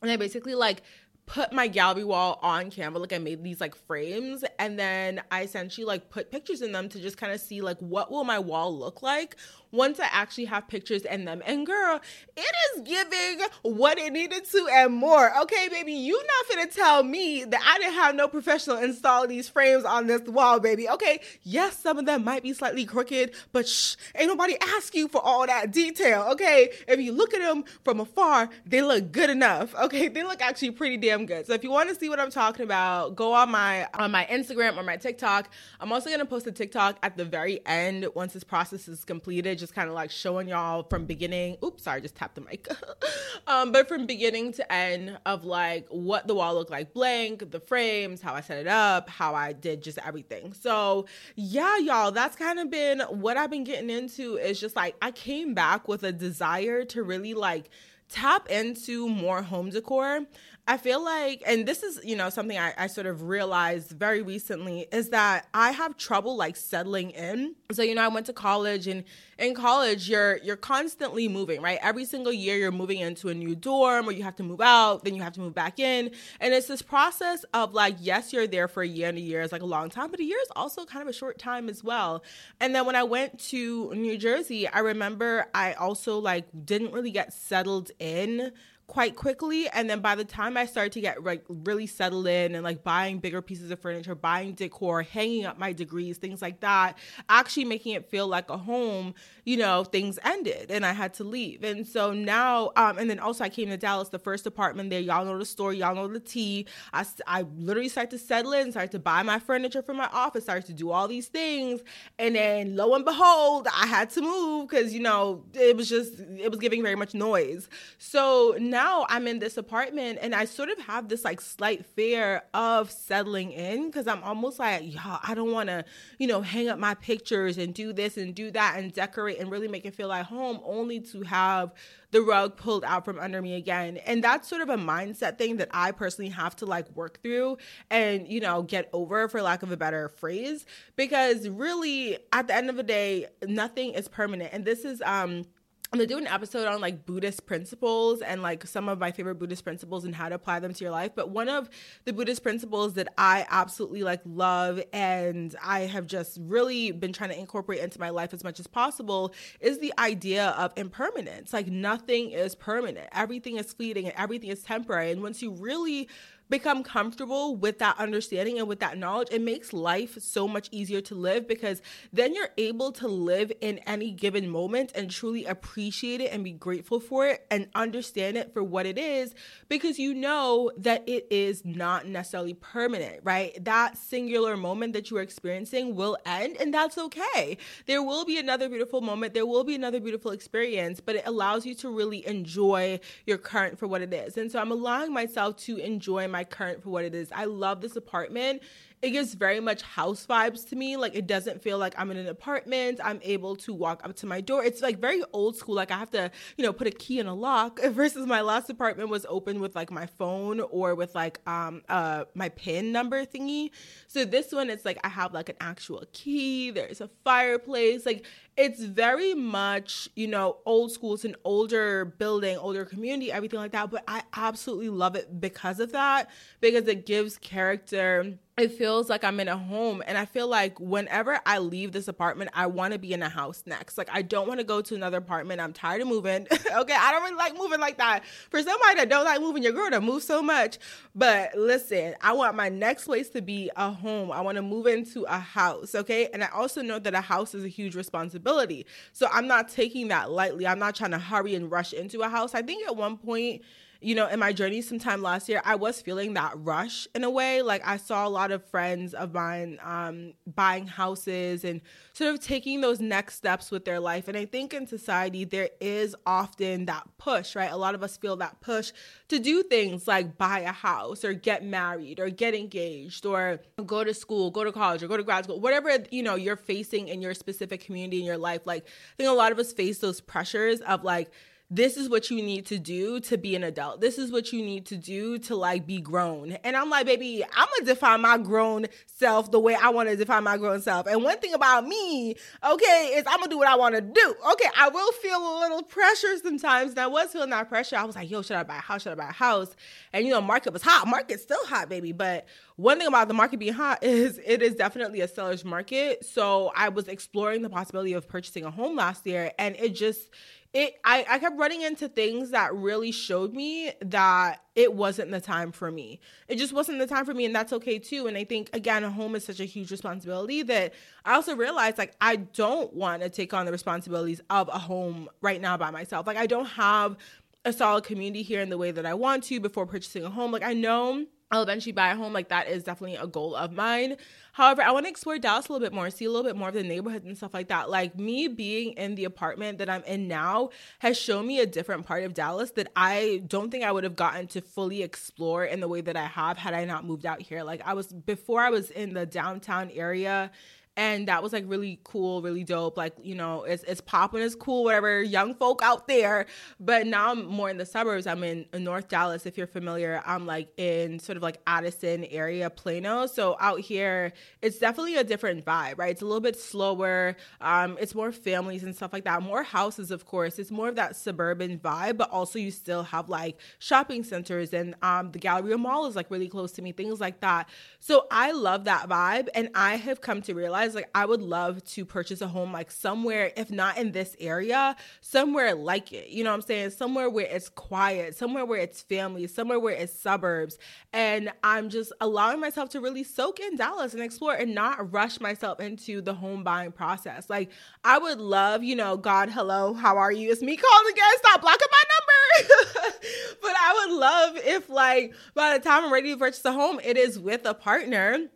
and 0.00 0.10
I 0.10 0.16
basically 0.16 0.54
like 0.54 0.82
put 1.26 1.52
my 1.52 1.66
gallery 1.66 2.04
wall 2.04 2.38
on 2.40 2.70
Canva. 2.70 3.00
Like 3.00 3.12
I 3.12 3.18
made 3.18 3.42
these 3.42 3.60
like 3.60 3.74
frames 3.74 4.44
and 4.60 4.78
then 4.78 5.22
I 5.30 5.42
essentially 5.42 5.84
like 5.84 6.08
put 6.08 6.30
pictures 6.30 6.62
in 6.62 6.70
them 6.70 6.88
to 6.88 7.00
just 7.00 7.16
kind 7.16 7.32
of 7.32 7.40
see 7.40 7.60
like 7.60 7.78
what 7.78 8.12
will 8.12 8.24
my 8.24 8.38
wall 8.38 8.76
look 8.76 9.02
like 9.02 9.36
once 9.72 10.00
I 10.00 10.08
actually 10.10 10.46
have 10.46 10.68
pictures 10.68 11.04
in 11.04 11.24
them. 11.24 11.42
And 11.46 11.66
girl, 11.66 12.00
it 12.36 12.54
is 12.74 12.82
giving 12.82 13.46
what 13.62 13.98
it 13.98 14.12
needed 14.12 14.44
to 14.50 14.68
and 14.72 14.94
more. 14.94 15.36
Okay, 15.42 15.68
baby, 15.68 15.92
you 15.92 16.16
not 16.16 16.56
gonna 16.56 16.70
tell 16.70 17.02
me 17.02 17.44
that 17.44 17.60
I 17.66 17.78
didn't 17.78 17.94
have 17.94 18.14
no 18.14 18.28
professional 18.28 18.78
install 18.78 19.26
these 19.26 19.48
frames 19.48 19.84
on 19.84 20.06
this 20.06 20.22
wall, 20.22 20.60
baby. 20.60 20.88
Okay, 20.88 21.20
yes, 21.42 21.78
some 21.78 21.98
of 21.98 22.06
them 22.06 22.24
might 22.24 22.42
be 22.42 22.52
slightly 22.52 22.84
crooked, 22.84 23.32
but 23.52 23.68
shh, 23.68 23.96
ain't 24.14 24.28
nobody 24.28 24.56
ask 24.76 24.94
you 24.94 25.08
for 25.08 25.20
all 25.20 25.46
that 25.46 25.72
detail. 25.72 26.26
Okay, 26.32 26.70
if 26.88 27.00
you 27.00 27.12
look 27.12 27.34
at 27.34 27.40
them 27.40 27.64
from 27.84 28.00
afar, 28.00 28.48
they 28.66 28.82
look 28.82 29.12
good 29.12 29.30
enough. 29.30 29.74
Okay, 29.90 30.08
they 30.08 30.22
look 30.22 30.40
actually 30.42 30.70
pretty 30.70 30.98
damn 30.98 31.26
good. 31.26 31.46
So 31.46 31.54
if 31.54 31.64
you 31.64 31.70
want 31.70 31.88
to 31.88 31.94
see 31.94 32.08
what 32.08 32.20
I'm 32.20 32.30
talking 32.30 32.64
about, 32.64 33.16
go 33.16 33.32
on 33.32 33.50
my 33.50 33.88
on 33.94 34.10
my 34.10 34.24
Instagram 34.26 34.76
or 34.76 34.82
my 34.82 34.96
TikTok. 34.96 35.48
I'm 35.80 35.90
also 35.92 36.10
gonna 36.10 36.26
post 36.26 36.46
a 36.46 36.52
TikTok 36.52 36.98
at 37.02 37.16
the 37.16 37.24
very 37.24 37.60
end 37.66 38.06
once 38.14 38.34
this 38.34 38.44
process 38.44 38.86
is 38.88 39.04
completed 39.04 39.58
just 39.60 39.74
kind 39.74 39.88
of 39.88 39.94
like 39.94 40.10
showing 40.10 40.48
y'all 40.48 40.82
from 40.82 41.04
beginning. 41.04 41.56
Oops, 41.64 41.82
sorry, 41.82 42.00
just 42.00 42.16
tapped 42.16 42.34
the 42.34 42.40
mic. 42.40 42.66
um, 43.46 43.72
but 43.72 43.86
from 43.86 44.06
beginning 44.06 44.52
to 44.54 44.72
end 44.72 45.18
of 45.26 45.44
like 45.44 45.86
what 45.90 46.26
the 46.26 46.34
wall 46.34 46.54
looked 46.54 46.70
like 46.70 46.92
blank, 46.92 47.50
the 47.50 47.60
frames, 47.60 48.20
how 48.20 48.34
I 48.34 48.40
set 48.40 48.58
it 48.58 48.66
up, 48.66 49.08
how 49.08 49.34
I 49.34 49.52
did 49.52 49.82
just 49.82 49.98
everything. 49.98 50.52
So 50.52 51.06
yeah, 51.36 51.78
y'all, 51.78 52.10
that's 52.10 52.36
kind 52.36 52.58
of 52.58 52.70
been 52.70 53.00
what 53.00 53.36
I've 53.36 53.50
been 53.50 53.64
getting 53.64 53.90
into 53.90 54.36
is 54.36 54.58
just 54.58 54.74
like 54.74 54.96
I 55.00 55.10
came 55.10 55.54
back 55.54 55.86
with 55.86 56.02
a 56.02 56.12
desire 56.12 56.84
to 56.86 57.02
really 57.02 57.34
like 57.34 57.70
tap 58.10 58.48
into 58.48 59.08
more 59.08 59.42
home 59.42 59.70
decor. 59.70 60.26
I 60.70 60.76
feel 60.76 61.04
like, 61.04 61.42
and 61.48 61.66
this 61.66 61.82
is, 61.82 61.98
you 62.04 62.14
know, 62.14 62.30
something 62.30 62.56
I, 62.56 62.72
I, 62.78 62.86
sort 62.86 63.08
of 63.08 63.24
realized 63.24 63.90
very 63.90 64.22
recently 64.22 64.86
is 64.92 65.08
that 65.08 65.48
I 65.52 65.72
have 65.72 65.96
trouble 65.96 66.36
like 66.36 66.54
settling 66.54 67.10
in. 67.10 67.56
So, 67.72 67.82
you 67.82 67.96
know, 67.96 68.02
I 68.02 68.06
went 68.06 68.26
to 68.26 68.32
college 68.32 68.86
and 68.86 69.02
in 69.36 69.56
college 69.56 70.08
you're 70.08 70.36
you're 70.44 70.54
constantly 70.54 71.26
moving, 71.26 71.60
right? 71.60 71.80
Every 71.82 72.04
single 72.04 72.32
year 72.32 72.56
you're 72.56 72.70
moving 72.70 73.00
into 73.00 73.30
a 73.30 73.34
new 73.34 73.56
dorm 73.56 74.08
or 74.08 74.12
you 74.12 74.22
have 74.22 74.36
to 74.36 74.44
move 74.44 74.60
out, 74.60 75.02
then 75.02 75.16
you 75.16 75.22
have 75.22 75.32
to 75.32 75.40
move 75.40 75.56
back 75.56 75.80
in. 75.80 76.12
And 76.38 76.54
it's 76.54 76.68
this 76.68 76.82
process 76.82 77.44
of 77.52 77.74
like, 77.74 77.96
yes, 77.98 78.32
you're 78.32 78.46
there 78.46 78.68
for 78.68 78.84
a 78.84 78.88
year 78.88 79.08
and 79.08 79.18
a 79.18 79.20
year 79.20 79.40
is 79.40 79.50
like 79.50 79.62
a 79.62 79.66
long 79.66 79.90
time, 79.90 80.12
but 80.12 80.20
a 80.20 80.24
year 80.24 80.38
is 80.40 80.52
also 80.54 80.84
kind 80.84 81.02
of 81.02 81.08
a 81.08 81.12
short 81.12 81.40
time 81.40 81.68
as 81.68 81.82
well. 81.82 82.22
And 82.60 82.76
then 82.76 82.86
when 82.86 82.94
I 82.94 83.02
went 83.02 83.40
to 83.48 83.92
New 83.92 84.16
Jersey, 84.16 84.68
I 84.68 84.78
remember 84.78 85.46
I 85.52 85.72
also 85.72 86.20
like 86.20 86.44
didn't 86.64 86.92
really 86.92 87.10
get 87.10 87.32
settled 87.32 87.90
in 87.98 88.52
quite 88.90 89.14
quickly 89.14 89.68
and 89.68 89.88
then 89.88 90.00
by 90.00 90.16
the 90.16 90.24
time 90.24 90.56
i 90.56 90.66
started 90.66 90.90
to 90.90 91.00
get 91.00 91.22
like 91.22 91.44
really 91.48 91.86
settled 91.86 92.26
in 92.26 92.56
and 92.56 92.64
like 92.64 92.82
buying 92.82 93.20
bigger 93.20 93.40
pieces 93.40 93.70
of 93.70 93.78
furniture 93.78 94.16
buying 94.16 94.52
decor 94.52 95.02
hanging 95.02 95.46
up 95.46 95.56
my 95.56 95.72
degrees 95.72 96.18
things 96.18 96.42
like 96.42 96.58
that 96.58 96.98
actually 97.28 97.64
making 97.64 97.92
it 97.92 98.10
feel 98.10 98.26
like 98.26 98.50
a 98.50 98.56
home 98.56 99.14
you 99.44 99.56
know 99.56 99.84
things 99.84 100.18
ended 100.24 100.70
and 100.70 100.84
i 100.84 100.92
had 100.92 101.14
to 101.14 101.24
leave. 101.24 101.62
And 101.64 101.86
so 101.86 102.12
now 102.12 102.70
um 102.76 102.98
and 102.98 103.08
then 103.08 103.18
also 103.18 103.44
i 103.44 103.48
came 103.48 103.68
to 103.68 103.76
dallas 103.76 104.08
the 104.08 104.18
first 104.18 104.46
apartment 104.46 104.90
there. 104.90 105.00
Y'all 105.00 105.24
know 105.24 105.38
the 105.38 105.44
story. 105.44 105.78
Y'all 105.78 105.94
know 105.94 106.08
the 106.08 106.20
tea. 106.20 106.66
I, 106.92 107.04
I 107.26 107.44
literally 107.56 107.88
started 107.88 108.10
to 108.10 108.18
settle 108.18 108.52
in 108.52 108.70
started 108.70 108.92
to 108.92 108.98
buy 108.98 109.22
my 109.22 109.38
furniture 109.38 109.82
for 109.82 109.94
my 109.94 110.08
office 110.12 110.44
started 110.44 110.66
to 110.66 110.72
do 110.72 110.90
all 110.90 111.08
these 111.08 111.28
things. 111.28 111.80
And 112.18 112.34
then 112.34 112.76
lo 112.76 112.94
and 112.94 113.04
behold 113.04 113.68
i 113.74 113.86
had 113.86 114.10
to 114.10 114.20
move 114.20 114.68
because 114.68 114.92
you 114.92 115.00
know 115.00 115.44
it 115.54 115.76
was 115.76 115.88
just 115.88 116.14
it 116.18 116.50
was 116.50 116.60
giving 116.60 116.82
very 116.82 116.96
much 116.96 117.14
noise. 117.14 117.68
So 117.98 118.56
now 118.58 118.79
now 118.80 119.04
I'm 119.10 119.26
in 119.26 119.40
this 119.40 119.58
apartment 119.58 120.20
and 120.22 120.34
I 120.34 120.46
sort 120.46 120.70
of 120.70 120.78
have 120.78 121.08
this 121.08 121.22
like 121.22 121.42
slight 121.42 121.84
fear 121.84 122.42
of 122.54 122.90
settling 122.90 123.52
in 123.52 123.86
because 123.86 124.06
I'm 124.06 124.22
almost 124.22 124.58
like, 124.58 124.94
yeah, 124.94 125.18
I 125.22 125.34
don't 125.34 125.52
want 125.52 125.68
to, 125.68 125.84
you 126.18 126.26
know, 126.26 126.40
hang 126.40 126.68
up 126.70 126.78
my 126.78 126.94
pictures 126.94 127.58
and 127.58 127.74
do 127.74 127.92
this 127.92 128.16
and 128.16 128.34
do 128.34 128.50
that 128.52 128.78
and 128.78 128.90
decorate 128.90 129.38
and 129.38 129.50
really 129.50 129.68
make 129.68 129.84
it 129.84 129.94
feel 129.94 130.08
like 130.08 130.24
home 130.24 130.60
only 130.64 130.98
to 131.12 131.20
have 131.22 131.72
the 132.10 132.22
rug 132.22 132.56
pulled 132.56 132.82
out 132.84 133.04
from 133.04 133.18
under 133.18 133.42
me 133.42 133.54
again. 133.54 133.98
And 133.98 134.24
that's 134.24 134.48
sort 134.48 134.62
of 134.62 134.70
a 134.70 134.78
mindset 134.78 135.36
thing 135.36 135.58
that 135.58 135.68
I 135.72 135.92
personally 135.92 136.30
have 136.30 136.56
to 136.56 136.66
like 136.66 136.88
work 136.96 137.22
through 137.22 137.58
and, 137.90 138.26
you 138.26 138.40
know, 138.40 138.62
get 138.62 138.88
over 138.94 139.28
for 139.28 139.42
lack 139.42 139.62
of 139.62 139.70
a 139.70 139.76
better 139.76 140.08
phrase 140.08 140.64
because 140.96 141.50
really 141.50 142.18
at 142.32 142.46
the 142.46 142.54
end 142.54 142.70
of 142.70 142.76
the 142.76 142.82
day, 142.82 143.26
nothing 143.46 143.92
is 143.92 144.08
permanent. 144.08 144.54
And 144.54 144.64
this 144.64 144.86
is 144.86 145.02
um 145.02 145.44
I'm 145.92 145.98
gonna 145.98 146.06
do 146.06 146.18
an 146.18 146.28
episode 146.28 146.68
on 146.68 146.80
like 146.80 147.04
Buddhist 147.04 147.46
principles 147.46 148.20
and 148.20 148.42
like 148.42 148.64
some 148.64 148.88
of 148.88 149.00
my 149.00 149.10
favorite 149.10 149.40
Buddhist 149.40 149.64
principles 149.64 150.04
and 150.04 150.14
how 150.14 150.28
to 150.28 150.36
apply 150.36 150.60
them 150.60 150.72
to 150.72 150.84
your 150.84 150.92
life. 150.92 151.10
But 151.16 151.30
one 151.30 151.48
of 151.48 151.68
the 152.04 152.12
Buddhist 152.12 152.44
principles 152.44 152.94
that 152.94 153.08
I 153.18 153.44
absolutely 153.50 154.04
like 154.04 154.20
love 154.24 154.80
and 154.92 155.52
I 155.60 155.80
have 155.80 156.06
just 156.06 156.38
really 156.42 156.92
been 156.92 157.12
trying 157.12 157.30
to 157.30 157.38
incorporate 157.38 157.80
into 157.80 157.98
my 157.98 158.10
life 158.10 158.32
as 158.32 158.44
much 158.44 158.60
as 158.60 158.68
possible 158.68 159.34
is 159.58 159.80
the 159.80 159.92
idea 159.98 160.50
of 160.50 160.72
impermanence. 160.76 161.52
Like 161.52 161.66
nothing 161.66 162.30
is 162.30 162.54
permanent, 162.54 163.08
everything 163.10 163.56
is 163.56 163.72
fleeting 163.72 164.06
and 164.06 164.14
everything 164.16 164.50
is 164.50 164.62
temporary. 164.62 165.10
And 165.10 165.22
once 165.22 165.42
you 165.42 165.50
really 165.50 166.08
become 166.50 166.82
comfortable 166.82 167.56
with 167.56 167.78
that 167.78 167.98
understanding 167.98 168.58
and 168.58 168.68
with 168.68 168.80
that 168.80 168.98
knowledge, 168.98 169.28
it 169.30 169.40
makes 169.40 169.72
life 169.72 170.18
so 170.20 170.46
much 170.46 170.68
easier 170.70 171.00
to 171.00 171.14
live 171.14 171.46
because 171.46 171.80
then 172.12 172.34
you're 172.34 172.50
able 172.58 172.92
to 172.92 173.08
live 173.08 173.52
in 173.60 173.78
any 173.86 174.10
given 174.10 174.48
moment 174.48 174.92
and 174.94 175.10
truly 175.10 175.44
appreciate 175.44 176.20
it 176.20 176.32
and 176.32 176.44
be 176.44 176.52
grateful 176.52 177.00
for 177.00 177.26
it 177.26 177.46
and 177.50 177.68
understand 177.74 178.36
it 178.36 178.52
for 178.52 178.62
what 178.62 178.84
it 178.84 178.98
is 178.98 179.34
because 179.68 179.98
you 179.98 180.12
know 180.12 180.70
that 180.76 181.08
it 181.08 181.26
is 181.30 181.64
not 181.64 182.06
necessarily 182.06 182.54
permanent, 182.54 183.20
right? 183.22 183.64
That 183.64 183.96
singular 183.96 184.56
moment 184.56 184.92
that 184.94 185.10
you 185.10 185.16
are 185.18 185.22
experiencing 185.22 185.94
will 185.94 186.18
end 186.26 186.56
and 186.60 186.74
that's 186.74 186.98
okay. 186.98 187.56
There 187.86 188.02
will 188.02 188.24
be 188.24 188.38
another 188.38 188.68
beautiful 188.68 189.00
moment, 189.00 189.34
there 189.34 189.46
will 189.46 189.64
be 189.64 189.74
another 189.74 190.00
beautiful 190.00 190.32
experience, 190.32 191.00
but 191.00 191.16
it 191.16 191.22
allows 191.26 191.64
you 191.64 191.74
to 191.76 191.88
really 191.88 192.26
enjoy 192.26 193.00
your 193.26 193.38
current 193.38 193.78
for 193.78 193.86
what 193.86 194.02
it 194.02 194.12
is. 194.12 194.36
And 194.36 194.50
so 194.50 194.58
I'm 194.58 194.72
allowing 194.72 195.12
myself 195.12 195.56
to 195.58 195.76
enjoy 195.76 196.26
my 196.28 196.39
my 196.40 196.44
current 196.44 196.82
for 196.82 196.88
what 196.88 197.04
it 197.04 197.14
is. 197.14 197.30
I 197.32 197.44
love 197.44 197.82
this 197.82 197.96
apartment 197.96 198.62
it 199.02 199.10
gives 199.10 199.32
very 199.32 199.60
much 199.60 199.80
house 199.80 200.26
vibes 200.26 200.68
to 200.68 200.76
me. 200.76 200.96
Like 200.96 201.14
it 201.14 201.26
doesn't 201.26 201.62
feel 201.62 201.78
like 201.78 201.94
I'm 201.96 202.10
in 202.10 202.18
an 202.18 202.26
apartment. 202.26 203.00
I'm 203.02 203.18
able 203.22 203.56
to 203.56 203.72
walk 203.72 204.02
up 204.04 204.14
to 204.16 204.26
my 204.26 204.42
door. 204.42 204.62
It's 204.62 204.82
like 204.82 204.98
very 204.98 205.22
old 205.32 205.56
school. 205.56 205.74
Like 205.74 205.90
I 205.90 205.96
have 205.96 206.10
to, 206.10 206.30
you 206.58 206.64
know, 206.64 206.72
put 206.72 206.86
a 206.86 206.90
key 206.90 207.18
in 207.18 207.26
a 207.26 207.34
lock 207.34 207.80
versus 207.84 208.26
my 208.26 208.42
last 208.42 208.68
apartment 208.68 209.08
was 209.08 209.24
open 209.28 209.60
with 209.60 209.74
like 209.74 209.90
my 209.90 210.04
phone 210.04 210.60
or 210.60 210.94
with 210.94 211.14
like 211.14 211.40
um 211.48 211.82
uh 211.88 212.24
my 212.34 212.50
pin 212.50 212.92
number 212.92 213.24
thingy. 213.24 213.70
So 214.06 214.24
this 214.26 214.52
one 214.52 214.68
it's 214.68 214.84
like 214.84 214.98
I 215.02 215.08
have 215.08 215.32
like 215.32 215.48
an 215.48 215.56
actual 215.60 216.04
key. 216.12 216.70
There's 216.70 217.00
a 217.00 217.08
fireplace. 217.24 218.04
Like 218.04 218.26
it's 218.58 218.84
very 218.84 219.32
much, 219.32 220.10
you 220.14 220.26
know, 220.26 220.58
old 220.66 220.92
school. 220.92 221.14
It's 221.14 221.24
an 221.24 221.36
older 221.44 222.04
building, 222.04 222.58
older 222.58 222.84
community, 222.84 223.32
everything 223.32 223.58
like 223.60 223.72
that. 223.72 223.90
But 223.90 224.04
I 224.06 224.22
absolutely 224.34 224.90
love 224.90 225.16
it 225.16 225.40
because 225.40 225.80
of 225.80 225.92
that, 225.92 226.28
because 226.60 226.86
it 226.86 227.06
gives 227.06 227.38
character 227.38 228.38
it 228.60 228.72
feels 228.72 229.08
like 229.08 229.24
I'm 229.24 229.40
in 229.40 229.48
a 229.48 229.56
home. 229.56 230.02
And 230.06 230.18
I 230.18 230.24
feel 230.24 230.46
like 230.46 230.78
whenever 230.78 231.40
I 231.46 231.58
leave 231.58 231.92
this 231.92 232.08
apartment, 232.08 232.50
I 232.54 232.66
want 232.66 232.92
to 232.92 232.98
be 232.98 233.12
in 233.12 233.22
a 233.22 233.28
house 233.28 233.62
next. 233.66 233.96
Like, 233.96 234.10
I 234.12 234.22
don't 234.22 234.46
want 234.46 234.60
to 234.60 234.64
go 234.64 234.82
to 234.82 234.94
another 234.94 235.16
apartment. 235.16 235.60
I'm 235.60 235.72
tired 235.72 236.02
of 236.02 236.08
moving. 236.08 236.46
okay. 236.52 236.94
I 236.94 237.10
don't 237.10 237.22
really 237.22 237.36
like 237.36 237.56
moving 237.56 237.80
like 237.80 237.98
that. 237.98 238.24
For 238.50 238.62
somebody 238.62 238.96
that 238.96 239.08
don't 239.08 239.24
like 239.24 239.40
moving, 239.40 239.62
your 239.62 239.72
girl 239.72 239.90
to 239.90 240.00
move 240.00 240.22
so 240.22 240.42
much. 240.42 240.78
But 241.14 241.54
listen, 241.56 242.14
I 242.20 242.32
want 242.32 242.54
my 242.54 242.68
next 242.68 243.04
place 243.04 243.30
to 243.30 243.42
be 243.42 243.70
a 243.76 243.90
home. 243.90 244.30
I 244.30 244.40
want 244.42 244.56
to 244.56 244.62
move 244.62 244.86
into 244.86 245.24
a 245.24 245.38
house. 245.38 245.94
Okay. 245.94 246.28
And 246.32 246.44
I 246.44 246.48
also 246.48 246.82
know 246.82 246.98
that 246.98 247.14
a 247.14 247.20
house 247.20 247.54
is 247.54 247.64
a 247.64 247.68
huge 247.68 247.96
responsibility. 247.96 248.86
So 249.12 249.26
I'm 249.32 249.46
not 249.46 249.68
taking 249.68 250.08
that 250.08 250.30
lightly. 250.30 250.66
I'm 250.66 250.78
not 250.78 250.94
trying 250.94 251.12
to 251.12 251.18
hurry 251.18 251.54
and 251.54 251.70
rush 251.70 251.92
into 251.92 252.20
a 252.20 252.28
house. 252.28 252.54
I 252.54 252.62
think 252.62 252.86
at 252.86 252.96
one 252.96 253.16
point, 253.16 253.62
you 254.00 254.14
know, 254.14 254.26
in 254.28 254.38
my 254.38 254.52
journey 254.52 254.80
sometime 254.80 255.20
last 255.20 255.48
year, 255.48 255.60
I 255.64 255.74
was 255.74 256.00
feeling 256.00 256.34
that 256.34 256.52
rush 256.56 257.06
in 257.14 257.22
a 257.22 257.30
way. 257.30 257.60
Like 257.60 257.86
I 257.86 257.98
saw 257.98 258.26
a 258.26 258.30
lot 258.30 258.50
of 258.50 258.64
friends 258.64 259.12
of 259.12 259.34
mine 259.34 259.78
um, 259.82 260.32
buying 260.46 260.86
houses 260.86 261.64
and 261.64 261.82
sort 262.14 262.32
of 262.32 262.40
taking 262.40 262.80
those 262.80 263.00
next 263.00 263.34
steps 263.34 263.70
with 263.70 263.84
their 263.84 264.00
life. 264.00 264.26
And 264.26 264.36
I 264.36 264.46
think 264.46 264.72
in 264.72 264.86
society, 264.86 265.44
there 265.44 265.68
is 265.80 266.16
often 266.24 266.86
that 266.86 267.06
push, 267.18 267.54
right? 267.54 267.70
A 267.70 267.76
lot 267.76 267.94
of 267.94 268.02
us 268.02 268.16
feel 268.16 268.36
that 268.36 268.60
push 268.60 268.92
to 269.28 269.38
do 269.38 269.62
things 269.62 270.08
like 270.08 270.38
buy 270.38 270.60
a 270.60 270.72
house 270.72 271.22
or 271.22 271.34
get 271.34 271.62
married 271.62 272.20
or 272.20 272.30
get 272.30 272.54
engaged 272.54 273.26
or 273.26 273.60
go 273.84 274.02
to 274.02 274.14
school, 274.14 274.50
go 274.50 274.64
to 274.64 274.72
college 274.72 275.02
or 275.02 275.08
go 275.08 275.18
to 275.18 275.22
grad 275.22 275.44
school, 275.44 275.60
whatever, 275.60 275.98
you 276.10 276.22
know, 276.22 276.36
you're 276.36 276.56
facing 276.56 277.08
in 277.08 277.20
your 277.20 277.34
specific 277.34 277.84
community 277.84 278.20
in 278.20 278.24
your 278.24 278.38
life. 278.38 278.62
Like 278.66 278.84
I 278.86 279.16
think 279.18 279.28
a 279.28 279.32
lot 279.32 279.52
of 279.52 279.58
us 279.58 279.74
face 279.74 279.98
those 279.98 280.22
pressures 280.22 280.80
of 280.80 281.04
like, 281.04 281.30
this 281.70 281.96
is 281.96 282.08
what 282.08 282.30
you 282.30 282.42
need 282.42 282.66
to 282.66 282.78
do 282.80 283.20
to 283.20 283.38
be 283.38 283.54
an 283.54 283.62
adult. 283.62 284.00
This 284.00 284.18
is 284.18 284.32
what 284.32 284.52
you 284.52 284.60
need 284.60 284.86
to 284.86 284.96
do 284.96 285.38
to 285.38 285.54
like 285.54 285.86
be 285.86 286.00
grown. 286.00 286.52
And 286.64 286.76
I'm 286.76 286.90
like, 286.90 287.06
baby, 287.06 287.44
I'm 287.44 287.66
gonna 287.78 287.86
define 287.86 288.22
my 288.22 288.38
grown 288.38 288.86
self 289.06 289.52
the 289.52 289.60
way 289.60 289.76
I 289.80 289.90
wanna 289.90 290.16
define 290.16 290.42
my 290.42 290.56
grown 290.56 290.82
self. 290.82 291.06
And 291.06 291.22
one 291.22 291.38
thing 291.38 291.54
about 291.54 291.86
me, 291.86 292.34
okay, 292.68 293.12
is 293.14 293.24
I'm 293.28 293.38
gonna 293.38 293.50
do 293.50 293.58
what 293.58 293.68
I 293.68 293.76
wanna 293.76 294.00
do. 294.00 294.34
Okay, 294.52 294.68
I 294.76 294.88
will 294.88 295.12
feel 295.12 295.38
a 295.38 295.60
little 295.60 295.82
pressure 295.84 296.36
sometimes. 296.42 296.90
And 296.90 296.98
I 296.98 297.06
was 297.06 297.30
feeling 297.30 297.50
that 297.50 297.68
pressure. 297.68 297.96
I 297.96 298.04
was 298.04 298.16
like, 298.16 298.28
yo, 298.28 298.42
should 298.42 298.56
I 298.56 298.64
buy 298.64 298.78
a 298.78 298.80
house? 298.80 299.02
Should 299.02 299.12
I 299.12 299.14
buy 299.14 299.28
a 299.28 299.32
house? 299.32 299.76
And 300.12 300.26
you 300.26 300.32
know, 300.32 300.40
market 300.40 300.72
was 300.72 300.82
hot. 300.82 301.06
Market's 301.06 301.44
still 301.44 301.64
hot, 301.66 301.88
baby. 301.88 302.10
But 302.10 302.46
one 302.80 302.98
thing 302.98 303.06
about 303.06 303.28
the 303.28 303.34
market 303.34 303.58
being 303.58 303.74
hot 303.74 303.98
is 304.02 304.40
it 304.44 304.62
is 304.62 304.74
definitely 304.74 305.20
a 305.20 305.28
seller's 305.28 305.64
market. 305.64 306.24
So 306.24 306.72
I 306.74 306.88
was 306.88 307.08
exploring 307.08 307.62
the 307.62 307.70
possibility 307.70 308.14
of 308.14 308.26
purchasing 308.26 308.64
a 308.64 308.70
home 308.70 308.96
last 308.96 309.26
year 309.26 309.52
and 309.58 309.76
it 309.76 309.94
just 309.94 310.30
it 310.72 310.94
I, 311.04 311.26
I 311.28 311.38
kept 311.40 311.58
running 311.58 311.82
into 311.82 312.08
things 312.08 312.50
that 312.50 312.74
really 312.74 313.10
showed 313.10 313.52
me 313.52 313.90
that 314.02 314.62
it 314.76 314.94
wasn't 314.94 315.32
the 315.32 315.40
time 315.40 315.72
for 315.72 315.90
me. 315.90 316.20
It 316.48 316.56
just 316.56 316.72
wasn't 316.72 317.00
the 317.00 317.08
time 317.08 317.24
for 317.24 317.34
me, 317.34 317.44
and 317.44 317.52
that's 317.52 317.72
okay 317.72 317.98
too. 317.98 318.28
And 318.28 318.36
I 318.36 318.44
think 318.44 318.70
again, 318.72 319.02
a 319.02 319.10
home 319.10 319.34
is 319.34 319.44
such 319.44 319.58
a 319.58 319.64
huge 319.64 319.90
responsibility 319.90 320.62
that 320.62 320.94
I 321.24 321.34
also 321.34 321.56
realized 321.56 321.98
like 321.98 322.14
I 322.20 322.36
don't 322.36 322.94
want 322.94 323.22
to 323.22 323.28
take 323.28 323.52
on 323.52 323.66
the 323.66 323.72
responsibilities 323.72 324.40
of 324.48 324.68
a 324.68 324.78
home 324.78 325.28
right 325.40 325.60
now 325.60 325.76
by 325.76 325.90
myself. 325.90 326.26
Like 326.26 326.36
I 326.36 326.46
don't 326.46 326.66
have 326.66 327.16
a 327.64 327.72
solid 327.72 328.04
community 328.04 328.42
here 328.42 328.60
in 328.60 328.70
the 328.70 328.78
way 328.78 328.92
that 328.92 329.04
I 329.04 329.14
want 329.14 329.42
to 329.44 329.58
before 329.58 329.86
purchasing 329.86 330.24
a 330.24 330.30
home. 330.30 330.52
Like 330.52 330.62
I 330.62 330.72
know 330.72 331.26
I'll 331.50 331.62
eventually 331.62 331.92
buy 331.92 332.10
a 332.10 332.16
home. 332.16 332.32
Like 332.32 332.48
that 332.48 332.68
is 332.68 332.84
definitely 332.84 333.16
a 333.16 333.26
goal 333.26 333.56
of 333.56 333.72
mine. 333.72 334.16
However, 334.52 334.82
I 334.82 334.90
want 334.92 335.06
to 335.06 335.10
explore 335.10 335.38
Dallas 335.38 335.68
a 335.68 335.72
little 335.72 335.84
bit 335.84 335.92
more, 335.92 336.10
see 336.10 336.24
a 336.24 336.30
little 336.30 336.44
bit 336.44 336.56
more 336.56 336.68
of 336.68 336.74
the 336.74 336.82
neighborhoods 336.82 337.24
and 337.24 337.36
stuff 337.36 337.54
like 337.54 337.68
that. 337.68 337.90
Like 337.90 338.16
me 338.18 338.46
being 338.46 338.92
in 338.92 339.14
the 339.14 339.24
apartment 339.24 339.78
that 339.78 339.90
I'm 339.90 340.02
in 340.04 340.28
now 340.28 340.70
has 341.00 341.18
shown 341.18 341.46
me 341.46 341.60
a 341.60 341.66
different 341.66 342.06
part 342.06 342.24
of 342.24 342.34
Dallas 342.34 342.70
that 342.72 342.88
I 342.94 343.42
don't 343.46 343.70
think 343.70 343.84
I 343.84 343.90
would 343.90 344.04
have 344.04 344.16
gotten 344.16 344.46
to 344.48 344.60
fully 344.60 345.02
explore 345.02 345.64
in 345.64 345.80
the 345.80 345.88
way 345.88 346.00
that 346.00 346.16
I 346.16 346.26
have 346.26 346.56
had 346.56 346.74
I 346.74 346.84
not 346.84 347.04
moved 347.04 347.26
out 347.26 347.42
here. 347.42 347.62
Like 347.62 347.82
I 347.84 347.94
was 347.94 348.08
before 348.08 348.60
I 348.60 348.70
was 348.70 348.90
in 348.90 349.14
the 349.14 349.26
downtown 349.26 349.90
area 349.90 350.50
and 350.96 351.28
that 351.28 351.42
was 351.42 351.52
like 351.52 351.64
really 351.66 352.00
cool, 352.04 352.42
really 352.42 352.64
dope. 352.64 352.96
Like 352.96 353.14
you 353.22 353.34
know, 353.34 353.64
it's 353.64 353.82
it's 353.84 354.00
popping, 354.00 354.42
it's 354.42 354.54
cool, 354.54 354.84
whatever. 354.84 355.22
Young 355.22 355.54
folk 355.54 355.80
out 355.82 356.08
there, 356.08 356.46
but 356.78 357.06
now 357.06 357.30
I'm 357.30 357.44
more 357.46 357.70
in 357.70 357.76
the 357.76 357.86
suburbs. 357.86 358.26
I'm 358.26 358.42
in, 358.44 358.66
North 358.72 359.08
Dallas, 359.08 359.46
if 359.46 359.58
you're 359.58 359.66
familiar. 359.66 360.22
I'm 360.24 360.46
like 360.46 360.68
in 360.76 361.18
sort 361.18 361.36
of 361.36 361.42
like 361.42 361.60
Addison 361.66 362.24
area, 362.24 362.70
Plano. 362.70 363.26
So 363.26 363.56
out 363.60 363.80
here, 363.80 364.32
it's 364.62 364.78
definitely 364.78 365.16
a 365.16 365.24
different 365.24 365.64
vibe, 365.64 365.98
right? 365.98 366.10
It's 366.10 366.22
a 366.22 366.24
little 366.24 366.40
bit 366.40 366.58
slower. 366.58 367.36
Um, 367.60 367.98
it's 368.00 368.14
more 368.14 368.32
families 368.32 368.82
and 368.82 368.96
stuff 368.96 369.12
like 369.12 369.24
that. 369.24 369.42
More 369.42 369.62
houses, 369.62 370.10
of 370.10 370.24
course. 370.24 370.58
It's 370.58 370.70
more 370.70 370.88
of 370.88 370.96
that 370.96 371.14
suburban 371.16 371.78
vibe, 371.78 372.16
but 372.16 372.30
also 372.30 372.58
you 372.58 372.70
still 372.70 373.02
have 373.04 373.28
like 373.28 373.58
shopping 373.78 374.24
centers 374.24 374.72
and 374.72 374.94
um, 375.02 375.30
the 375.32 375.38
Galleria 375.38 375.78
Mall 375.78 376.06
is 376.06 376.16
like 376.16 376.30
really 376.30 376.48
close 376.48 376.72
to 376.72 376.82
me, 376.82 376.92
things 376.92 377.20
like 377.20 377.40
that. 377.40 377.68
So 377.98 378.26
I 378.30 378.52
love 378.52 378.84
that 378.84 379.08
vibe, 379.08 379.48
and 379.54 379.68
I 379.74 379.96
have 379.96 380.20
come 380.20 380.42
to 380.42 380.54
realize 380.54 380.79
realized 380.80 380.96
like 380.96 381.10
I 381.14 381.24
would 381.24 381.42
love 381.42 381.84
to 381.84 382.04
purchase 382.04 382.40
a 382.40 382.48
home 382.48 382.72
like 382.72 382.90
somewhere, 382.90 383.52
if 383.56 383.70
not 383.70 383.98
in 383.98 384.12
this 384.12 384.36
area, 384.40 384.96
somewhere 385.20 385.74
like 385.74 386.12
it. 386.12 386.28
You 386.28 386.44
know 386.44 386.50
what 386.50 386.56
I'm 386.56 386.62
saying? 386.62 386.90
Somewhere 386.90 387.28
where 387.28 387.46
it's 387.46 387.68
quiet, 387.68 388.36
somewhere 388.36 388.64
where 388.64 388.80
it's 388.80 389.02
family, 389.02 389.46
somewhere 389.46 389.78
where 389.78 389.94
it's 389.94 390.12
suburbs. 390.12 390.78
And 391.12 391.52
I'm 391.62 391.90
just 391.90 392.12
allowing 392.20 392.60
myself 392.60 392.88
to 392.90 393.00
really 393.00 393.24
soak 393.24 393.60
in 393.60 393.76
Dallas 393.76 394.14
and 394.14 394.22
explore 394.22 394.54
and 394.54 394.74
not 394.74 395.12
rush 395.12 395.40
myself 395.40 395.80
into 395.80 396.20
the 396.20 396.34
home 396.34 396.64
buying 396.64 396.92
process. 396.92 397.50
Like 397.50 397.70
I 398.04 398.18
would 398.18 398.40
love, 398.40 398.82
you 398.82 398.96
know, 398.96 399.16
God, 399.16 399.50
hello, 399.50 399.94
how 399.94 400.16
are 400.16 400.32
you? 400.32 400.50
It's 400.50 400.62
me 400.62 400.76
calling 400.76 401.12
again. 401.12 401.38
Stop 401.38 401.60
blocking 401.60 401.88
my 401.90 402.02
number. 402.10 402.74
but 403.62 403.72
I 403.72 404.06
would 404.06 404.16
love 404.16 404.56
if 404.64 404.88
like 404.88 405.34
by 405.54 405.76
the 405.76 405.84
time 405.84 406.04
I'm 406.04 406.12
ready 406.12 406.32
to 406.32 406.38
purchase 406.38 406.64
a 406.64 406.72
home, 406.72 407.00
it 407.02 407.16
is 407.16 407.38
with 407.38 407.66
a 407.66 407.74
partner 407.74 408.48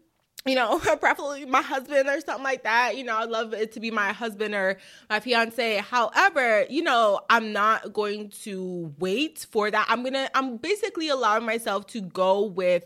you 0.46 0.54
know, 0.54 0.78
preferably 1.00 1.46
my 1.46 1.62
husband 1.62 2.08
or 2.08 2.20
something 2.20 2.44
like 2.44 2.64
that. 2.64 2.96
You 2.96 3.04
know, 3.04 3.16
I'd 3.16 3.30
love 3.30 3.54
it 3.54 3.72
to 3.72 3.80
be 3.80 3.90
my 3.90 4.12
husband 4.12 4.54
or 4.54 4.78
my 5.08 5.20
fiance. 5.20 5.78
However, 5.78 6.66
you 6.68 6.82
know, 6.82 7.20
I'm 7.30 7.52
not 7.52 7.92
going 7.92 8.30
to 8.42 8.94
wait 8.98 9.46
for 9.50 9.70
that. 9.70 9.86
I'm 9.88 10.02
going 10.02 10.14
to, 10.14 10.36
I'm 10.36 10.58
basically 10.58 11.08
allowing 11.08 11.44
myself 11.46 11.86
to 11.88 12.00
go 12.00 12.44
with 12.44 12.84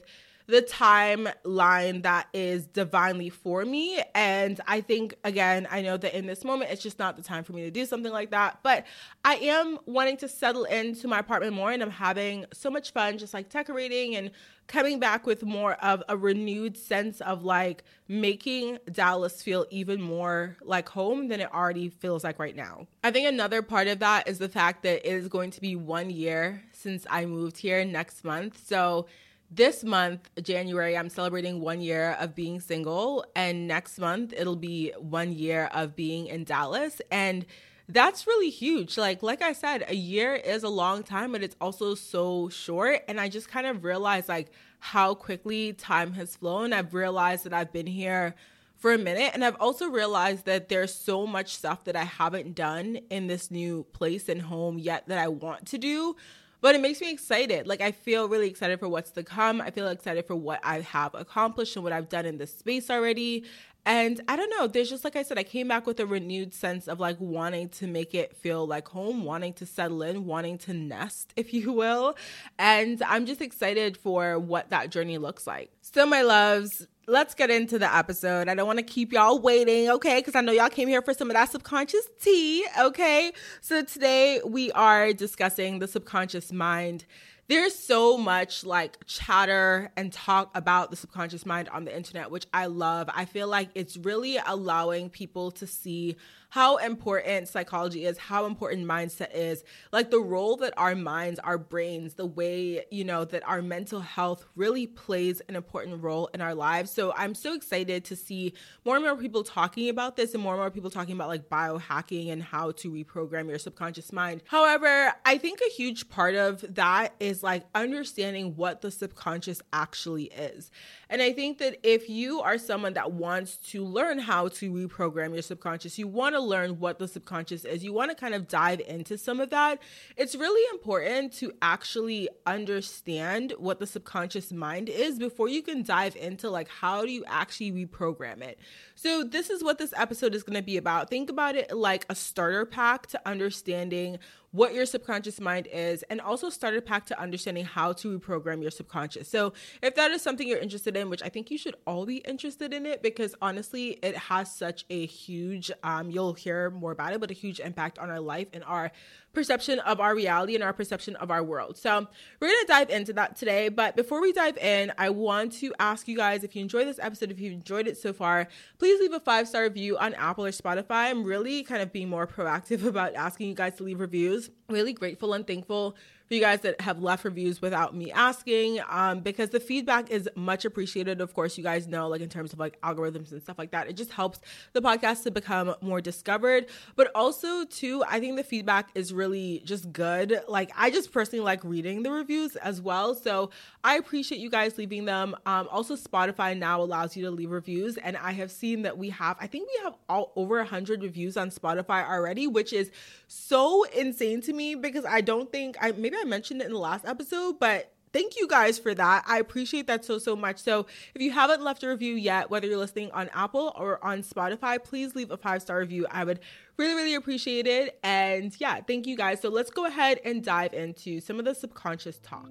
the 0.48 0.62
timeline 0.62 2.02
that 2.02 2.26
is 2.32 2.66
divinely 2.66 3.28
for 3.28 3.66
me. 3.66 4.02
And 4.14 4.58
I 4.66 4.80
think, 4.80 5.14
again, 5.22 5.68
I 5.70 5.82
know 5.82 5.98
that 5.98 6.16
in 6.16 6.26
this 6.26 6.42
moment, 6.42 6.70
it's 6.70 6.82
just 6.82 6.98
not 6.98 7.16
the 7.16 7.22
time 7.22 7.44
for 7.44 7.52
me 7.52 7.62
to 7.64 7.70
do 7.70 7.84
something 7.84 8.10
like 8.10 8.30
that. 8.30 8.60
But 8.62 8.86
I 9.26 9.34
am 9.36 9.78
wanting 9.84 10.16
to 10.18 10.28
settle 10.28 10.64
into 10.64 11.06
my 11.06 11.18
apartment 11.18 11.52
more, 11.52 11.70
and 11.70 11.82
I'm 11.82 11.90
having 11.90 12.46
so 12.54 12.70
much 12.70 12.92
fun 12.92 13.18
just 13.18 13.34
like 13.34 13.50
decorating 13.50 14.16
and 14.16 14.30
coming 14.68 14.98
back 14.98 15.26
with 15.26 15.42
more 15.42 15.74
of 15.74 16.02
a 16.08 16.16
renewed 16.16 16.78
sense 16.78 17.20
of 17.20 17.44
like 17.44 17.84
making 18.06 18.78
Dallas 18.90 19.42
feel 19.42 19.66
even 19.70 20.00
more 20.00 20.56
like 20.62 20.88
home 20.88 21.28
than 21.28 21.40
it 21.40 21.52
already 21.52 21.90
feels 21.90 22.24
like 22.24 22.38
right 22.38 22.56
now. 22.56 22.86
I 23.04 23.10
think 23.10 23.28
another 23.28 23.60
part 23.60 23.86
of 23.86 23.98
that 23.98 24.28
is 24.28 24.38
the 24.38 24.48
fact 24.48 24.82
that 24.84 25.06
it 25.06 25.12
is 25.12 25.28
going 25.28 25.50
to 25.52 25.60
be 25.60 25.76
one 25.76 26.08
year 26.08 26.62
since 26.72 27.06
I 27.10 27.26
moved 27.26 27.58
here 27.58 27.84
next 27.84 28.24
month. 28.24 28.66
So 28.66 29.06
this 29.50 29.82
month, 29.82 30.28
January, 30.42 30.96
I'm 30.96 31.08
celebrating 31.08 31.60
one 31.60 31.80
year 31.80 32.16
of 32.20 32.34
being 32.34 32.60
single, 32.60 33.24
and 33.34 33.66
next 33.66 33.98
month 33.98 34.34
it'll 34.36 34.56
be 34.56 34.92
one 34.98 35.32
year 35.32 35.70
of 35.72 35.96
being 35.96 36.26
in 36.26 36.44
Dallas. 36.44 37.00
And 37.10 37.46
that's 37.88 38.26
really 38.26 38.50
huge. 38.50 38.98
Like 38.98 39.22
like 39.22 39.40
I 39.40 39.54
said, 39.54 39.84
a 39.88 39.94
year 39.94 40.34
is 40.34 40.62
a 40.62 40.68
long 40.68 41.02
time, 41.02 41.32
but 41.32 41.42
it's 41.42 41.56
also 41.60 41.94
so 41.94 42.50
short. 42.50 43.02
And 43.08 43.18
I 43.18 43.28
just 43.28 43.48
kind 43.48 43.66
of 43.66 43.84
realized 43.84 44.28
like 44.28 44.50
how 44.80 45.14
quickly 45.14 45.72
time 45.72 46.12
has 46.12 46.36
flown. 46.36 46.72
I've 46.72 46.92
realized 46.92 47.44
that 47.44 47.54
I've 47.54 47.72
been 47.72 47.86
here 47.86 48.34
for 48.76 48.92
a 48.92 48.98
minute. 48.98 49.32
And 49.34 49.44
I've 49.44 49.56
also 49.58 49.88
realized 49.88 50.44
that 50.44 50.68
there's 50.68 50.94
so 50.94 51.26
much 51.26 51.56
stuff 51.56 51.84
that 51.84 51.96
I 51.96 52.04
haven't 52.04 52.54
done 52.54 53.00
in 53.10 53.26
this 53.26 53.50
new 53.50 53.84
place 53.92 54.28
and 54.28 54.42
home 54.42 54.78
yet 54.78 55.08
that 55.08 55.18
I 55.18 55.28
want 55.28 55.66
to 55.68 55.78
do. 55.78 56.14
But 56.60 56.74
it 56.74 56.80
makes 56.80 57.00
me 57.00 57.10
excited. 57.10 57.66
Like, 57.66 57.80
I 57.80 57.92
feel 57.92 58.28
really 58.28 58.48
excited 58.48 58.80
for 58.80 58.88
what's 58.88 59.10
to 59.12 59.22
come. 59.22 59.60
I 59.60 59.70
feel 59.70 59.88
excited 59.88 60.26
for 60.26 60.34
what 60.34 60.60
I 60.64 60.80
have 60.80 61.14
accomplished 61.14 61.76
and 61.76 61.84
what 61.84 61.92
I've 61.92 62.08
done 62.08 62.26
in 62.26 62.38
this 62.38 62.56
space 62.56 62.90
already. 62.90 63.44
And 63.86 64.20
I 64.28 64.36
don't 64.36 64.50
know, 64.50 64.66
there's 64.66 64.90
just 64.90 65.02
like 65.02 65.16
I 65.16 65.22
said, 65.22 65.38
I 65.38 65.44
came 65.44 65.66
back 65.68 65.86
with 65.86 65.98
a 65.98 66.04
renewed 66.04 66.52
sense 66.52 66.88
of 66.88 67.00
like 67.00 67.16
wanting 67.20 67.70
to 67.70 67.86
make 67.86 68.14
it 68.14 68.36
feel 68.36 68.66
like 68.66 68.86
home, 68.88 69.24
wanting 69.24 69.54
to 69.54 69.66
settle 69.66 70.02
in, 70.02 70.26
wanting 70.26 70.58
to 70.58 70.74
nest, 70.74 71.32
if 71.36 71.54
you 71.54 71.72
will. 71.72 72.14
And 72.58 73.02
I'm 73.02 73.24
just 73.24 73.40
excited 73.40 73.96
for 73.96 74.38
what 74.38 74.70
that 74.70 74.90
journey 74.90 75.16
looks 75.16 75.46
like. 75.46 75.70
So, 75.80 76.04
my 76.04 76.20
loves, 76.20 76.86
let's 77.08 77.34
get 77.34 77.50
into 77.50 77.78
the 77.78 77.92
episode. 77.92 78.48
I 78.48 78.54
don't 78.54 78.66
want 78.66 78.78
to 78.78 78.84
keep 78.84 79.12
y'all 79.12 79.38
waiting, 79.38 79.88
okay? 79.90 80.18
Because 80.18 80.34
I 80.34 80.42
know 80.42 80.52
y'all 80.52 80.68
came 80.68 80.88
here 80.88 81.00
for 81.00 81.14
some 81.14 81.30
of 81.30 81.34
that 81.34 81.50
subconscious 81.50 82.06
tea, 82.20 82.64
okay? 82.78 83.32
So, 83.62 83.82
today 83.82 84.40
we 84.44 84.70
are 84.72 85.12
discussing 85.12 85.78
the 85.78 85.88
subconscious 85.88 86.52
mind 86.52 87.06
there's 87.48 87.74
so 87.74 88.18
much 88.18 88.64
like 88.64 88.98
chatter 89.06 89.90
and 89.96 90.12
talk 90.12 90.50
about 90.54 90.90
the 90.90 90.96
subconscious 90.96 91.46
mind 91.46 91.68
on 91.70 91.84
the 91.84 91.96
internet, 91.96 92.30
which 92.30 92.46
I 92.52 92.66
love. 92.66 93.08
I 93.14 93.24
feel 93.24 93.48
like 93.48 93.70
it's 93.74 93.96
really 93.96 94.38
allowing 94.46 95.08
people 95.08 95.50
to 95.52 95.66
see 95.66 96.16
how 96.50 96.78
important 96.78 97.46
psychology 97.46 98.06
is, 98.06 98.16
how 98.16 98.46
important 98.46 98.86
mindset 98.86 99.34
is, 99.34 99.64
like 99.92 100.10
the 100.10 100.20
role 100.20 100.56
that 100.56 100.72
our 100.76 100.94
minds, 100.94 101.38
our 101.40 101.58
brains, 101.58 102.14
the 102.14 102.24
way, 102.26 102.84
you 102.90 103.04
know, 103.04 103.24
that 103.26 103.46
our 103.46 103.60
mental 103.60 104.00
health 104.00 104.46
really 104.56 104.86
plays 104.86 105.42
an 105.48 105.56
important 105.56 106.02
role 106.02 106.30
in 106.32 106.40
our 106.40 106.54
lives. 106.54 106.90
So 106.90 107.12
I'm 107.16 107.34
so 107.34 107.54
excited 107.54 108.04
to 108.06 108.16
see 108.16 108.54
more 108.84 108.96
and 108.96 109.04
more 109.04 109.16
people 109.16 109.42
talking 109.42 109.90
about 109.90 110.16
this 110.16 110.32
and 110.32 110.42
more 110.42 110.54
and 110.54 110.60
more 110.60 110.70
people 110.70 110.90
talking 110.90 111.14
about 111.14 111.28
like 111.28 111.50
biohacking 111.50 112.32
and 112.32 112.42
how 112.42 112.72
to 112.72 112.90
reprogram 112.90 113.48
your 113.48 113.58
subconscious 113.58 114.10
mind. 114.12 114.42
However, 114.46 115.12
I 115.26 115.36
think 115.36 115.60
a 115.60 115.70
huge 115.70 116.08
part 116.08 116.34
of 116.34 116.64
that 116.76 117.14
is 117.20 117.37
like 117.42 117.66
understanding 117.74 118.56
what 118.56 118.80
the 118.80 118.90
subconscious 118.90 119.62
actually 119.72 120.24
is. 120.24 120.70
And 121.10 121.22
I 121.22 121.32
think 121.32 121.58
that 121.58 121.78
if 121.82 122.08
you 122.08 122.40
are 122.40 122.58
someone 122.58 122.94
that 122.94 123.12
wants 123.12 123.56
to 123.70 123.84
learn 123.84 124.18
how 124.18 124.48
to 124.48 124.70
reprogram 124.70 125.32
your 125.32 125.42
subconscious, 125.42 125.98
you 125.98 126.06
want 126.06 126.34
to 126.34 126.40
learn 126.40 126.78
what 126.78 126.98
the 126.98 127.08
subconscious 127.08 127.64
is, 127.64 127.82
you 127.82 127.92
want 127.92 128.10
to 128.10 128.16
kind 128.16 128.34
of 128.34 128.48
dive 128.48 128.80
into 128.80 129.16
some 129.16 129.40
of 129.40 129.50
that, 129.50 129.80
it's 130.16 130.34
really 130.34 130.62
important 130.72 131.32
to 131.34 131.52
actually 131.62 132.28
understand 132.46 133.54
what 133.58 133.78
the 133.78 133.86
subconscious 133.86 134.52
mind 134.52 134.88
is 134.88 135.18
before 135.18 135.48
you 135.48 135.62
can 135.62 135.82
dive 135.82 136.16
into 136.16 136.50
like 136.50 136.68
how 136.68 137.04
do 137.04 137.10
you 137.10 137.24
actually 137.26 137.72
reprogram 137.72 138.42
it. 138.42 138.58
So, 138.94 139.24
this 139.24 139.50
is 139.50 139.62
what 139.62 139.78
this 139.78 139.94
episode 139.96 140.34
is 140.34 140.42
going 140.42 140.56
to 140.56 140.62
be 140.62 140.76
about. 140.76 141.08
Think 141.10 141.30
about 141.30 141.56
it 141.56 141.76
like 141.76 142.04
a 142.08 142.14
starter 142.14 142.66
pack 142.66 143.06
to 143.08 143.28
understanding 143.28 144.18
what 144.50 144.74
your 144.74 144.86
subconscious 144.86 145.40
mind 145.40 145.68
is, 145.72 146.02
and 146.04 146.20
also 146.20 146.48
starter 146.48 146.80
pack 146.80 147.06
to 147.06 147.20
understanding 147.20 147.64
how 147.64 147.92
to 147.92 148.18
reprogram 148.18 148.62
your 148.62 148.70
subconscious. 148.70 149.28
So, 149.28 149.52
if 149.82 149.94
that 149.96 150.10
is 150.10 150.22
something 150.22 150.48
you're 150.48 150.58
interested 150.58 150.96
in, 150.96 151.10
which 151.10 151.22
I 151.22 151.28
think 151.28 151.50
you 151.50 151.58
should 151.58 151.76
all 151.86 152.06
be 152.06 152.18
interested 152.18 152.72
in 152.72 152.86
it 152.86 153.02
because 153.02 153.34
honestly, 153.42 153.98
it 154.02 154.16
has 154.16 154.54
such 154.54 154.84
a 154.90 155.06
huge, 155.06 155.70
um, 155.82 156.10
you'll 156.10 156.34
hear 156.34 156.70
more 156.70 156.92
about 156.92 157.12
it, 157.12 157.20
but 157.20 157.30
a 157.30 157.34
huge 157.34 157.60
impact 157.60 157.98
on 157.98 158.10
our 158.10 158.20
life 158.20 158.48
and 158.52 158.64
our 158.64 158.90
perception 159.38 159.78
of 159.80 160.00
our 160.00 160.16
reality 160.16 160.56
and 160.56 160.64
our 160.64 160.72
perception 160.72 161.14
of 161.16 161.30
our 161.30 161.44
world. 161.44 161.76
So, 161.76 162.08
we're 162.40 162.48
going 162.48 162.60
to 162.60 162.66
dive 162.66 162.90
into 162.90 163.12
that 163.12 163.36
today. 163.36 163.68
But 163.68 163.94
before 163.94 164.20
we 164.20 164.32
dive 164.32 164.58
in, 164.58 164.92
I 164.98 165.10
want 165.10 165.52
to 165.60 165.72
ask 165.78 166.08
you 166.08 166.16
guys 166.16 166.42
if 166.42 166.56
you 166.56 166.62
enjoyed 166.62 166.88
this 166.88 166.98
episode, 167.00 167.30
if 167.30 167.38
you 167.38 167.52
enjoyed 167.52 167.86
it 167.86 167.96
so 167.96 168.12
far, 168.12 168.48
please 168.78 168.98
leave 169.00 169.12
a 169.12 169.20
five 169.20 169.46
star 169.46 169.62
review 169.62 169.96
on 169.96 170.14
Apple 170.14 170.44
or 170.44 170.50
Spotify. 170.50 171.10
I'm 171.10 171.22
really 171.22 171.62
kind 171.62 171.82
of 171.82 171.92
being 171.92 172.08
more 172.08 172.26
proactive 172.26 172.84
about 172.92 173.14
asking 173.14 173.48
you 173.48 173.54
guys 173.54 173.76
to 173.76 173.84
leave 173.84 174.00
reviews. 174.00 174.50
Really 174.68 174.92
grateful 174.92 175.32
and 175.34 175.46
thankful 175.46 175.96
for 176.28 176.34
you 176.34 176.40
guys 176.40 176.60
that 176.60 176.80
have 176.82 177.02
left 177.02 177.24
reviews 177.24 177.62
without 177.62 177.96
me 177.96 178.12
asking 178.12 178.80
um, 178.88 179.20
because 179.20 179.48
the 179.48 179.60
feedback 179.60 180.10
is 180.10 180.28
much 180.36 180.66
appreciated. 180.66 181.22
Of 181.22 181.32
course, 181.32 181.56
you 181.56 181.64
guys 181.64 181.88
know, 181.88 182.08
like 182.08 182.20
in 182.20 182.28
terms 182.28 182.52
of 182.52 182.58
like 182.58 182.78
algorithms 182.82 183.32
and 183.32 183.42
stuff 183.42 183.58
like 183.58 183.70
that, 183.70 183.88
it 183.88 183.94
just 183.94 184.12
helps 184.12 184.40
the 184.74 184.82
podcast 184.82 185.22
to 185.22 185.30
become 185.30 185.74
more 185.80 186.02
discovered. 186.02 186.66
But 186.96 187.10
also, 187.14 187.64
too, 187.64 188.04
I 188.06 188.20
think 188.20 188.36
the 188.36 188.44
feedback 188.44 188.90
is 188.94 189.12
really 189.12 189.62
just 189.64 189.90
good. 189.90 190.42
Like, 190.48 190.70
I 190.76 190.90
just 190.90 191.12
personally 191.12 191.42
like 191.42 191.64
reading 191.64 192.02
the 192.02 192.10
reviews 192.10 192.56
as 192.56 192.80
well. 192.82 193.14
So 193.14 193.50
I 193.82 193.96
appreciate 193.96 194.40
you 194.40 194.50
guys 194.50 194.76
leaving 194.76 195.06
them. 195.06 195.34
Um, 195.46 195.66
also, 195.70 195.96
Spotify 195.96 196.56
now 196.56 196.82
allows 196.82 197.16
you 197.16 197.24
to 197.24 197.30
leave 197.30 197.50
reviews, 197.50 197.96
and 197.96 198.18
I 198.18 198.32
have 198.32 198.50
seen 198.50 198.82
that 198.82 198.98
we 198.98 199.08
have, 199.10 199.38
I 199.40 199.46
think 199.46 199.66
we 199.66 199.84
have 199.84 199.94
all 200.10 200.32
over 200.36 200.56
100 200.58 201.02
reviews 201.02 201.38
on 201.38 201.50
Spotify 201.50 202.06
already, 202.06 202.46
which 202.46 202.74
is 202.74 202.90
so 203.28 203.84
insane 203.84 204.42
to 204.42 204.52
me 204.52 204.74
because 204.74 205.06
I 205.06 205.22
don't 205.22 205.50
think 205.50 205.76
I 205.80 205.92
maybe 205.92 206.17
I 206.18 206.24
mentioned 206.24 206.60
it 206.60 206.66
in 206.66 206.72
the 206.72 206.78
last 206.78 207.04
episode, 207.04 207.58
but 207.60 207.92
thank 208.12 208.36
you 208.36 208.48
guys 208.48 208.78
for 208.78 208.94
that. 208.94 209.24
I 209.26 209.38
appreciate 209.38 209.86
that 209.86 210.04
so, 210.04 210.18
so 210.18 210.34
much. 210.34 210.58
So, 210.58 210.86
if 211.14 211.22
you 211.22 211.30
haven't 211.30 211.62
left 211.62 211.82
a 211.82 211.88
review 211.88 212.14
yet, 212.14 212.50
whether 212.50 212.66
you're 212.66 212.78
listening 212.78 213.10
on 213.12 213.28
Apple 213.34 213.72
or 213.76 214.04
on 214.04 214.22
Spotify, 214.22 214.82
please 214.82 215.14
leave 215.14 215.30
a 215.30 215.36
five 215.36 215.62
star 215.62 215.78
review. 215.78 216.06
I 216.10 216.24
would 216.24 216.40
really, 216.76 216.94
really 216.94 217.14
appreciate 217.14 217.66
it. 217.66 217.98
And 218.02 218.54
yeah, 218.58 218.80
thank 218.80 219.06
you 219.06 219.16
guys. 219.16 219.40
So, 219.40 219.48
let's 219.48 219.70
go 219.70 219.86
ahead 219.86 220.20
and 220.24 220.42
dive 220.42 220.74
into 220.74 221.20
some 221.20 221.38
of 221.38 221.44
the 221.44 221.54
subconscious 221.54 222.18
talk. 222.18 222.50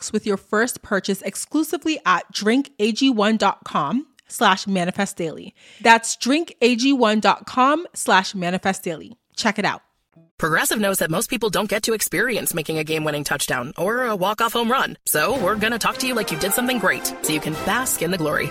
with 0.09 0.25
your 0.25 0.37
first 0.37 0.81
purchase 0.81 1.21
exclusively 1.21 1.99
at 2.05 2.31
drinkag1.com 2.33 4.07
slash 4.27 4.67
manifest 4.67 5.17
daily. 5.17 5.53
That's 5.81 6.15
drinkag1.com 6.17 7.87
slash 7.93 8.33
manifest 8.35 8.83
daily. 8.83 9.17
Check 9.35 9.59
it 9.59 9.65
out. 9.65 9.81
Progressive 10.37 10.79
knows 10.79 10.97
that 10.97 11.11
most 11.11 11.29
people 11.29 11.51
don't 11.51 11.69
get 11.69 11.83
to 11.83 11.93
experience 11.93 12.53
making 12.55 12.79
a 12.79 12.83
game 12.83 13.03
winning 13.03 13.23
touchdown 13.23 13.73
or 13.77 14.05
a 14.07 14.15
walk 14.15 14.41
off 14.41 14.53
home 14.53 14.71
run. 14.71 14.97
So 15.05 15.37
we're 15.39 15.55
going 15.55 15.71
to 15.71 15.77
talk 15.77 15.97
to 15.97 16.07
you 16.07 16.15
like 16.15 16.31
you 16.31 16.39
did 16.39 16.53
something 16.53 16.79
great 16.79 17.05
so 17.21 17.31
you 17.31 17.39
can 17.39 17.53
bask 17.53 18.01
in 18.01 18.09
the 18.09 18.17
glory. 18.17 18.49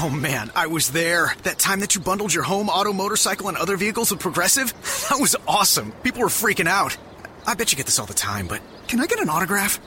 Oh 0.00 0.08
man, 0.08 0.52
I 0.54 0.68
was 0.68 0.92
there. 0.92 1.34
That 1.42 1.58
time 1.58 1.80
that 1.80 1.96
you 1.96 2.00
bundled 2.00 2.32
your 2.32 2.44
home, 2.44 2.68
auto, 2.68 2.92
motorcycle, 2.92 3.48
and 3.48 3.56
other 3.56 3.76
vehicles 3.76 4.12
with 4.12 4.20
Progressive? 4.20 4.72
That 5.08 5.20
was 5.20 5.34
awesome. 5.46 5.90
People 6.04 6.22
were 6.22 6.28
freaking 6.28 6.68
out. 6.68 6.96
I 7.46 7.54
bet 7.54 7.72
you 7.72 7.76
get 7.76 7.86
this 7.86 7.98
all 7.98 8.06
the 8.06 8.14
time, 8.14 8.46
but 8.46 8.62
can 8.86 9.00
I 9.00 9.06
get 9.06 9.18
an 9.20 9.28
autograph? 9.28 9.80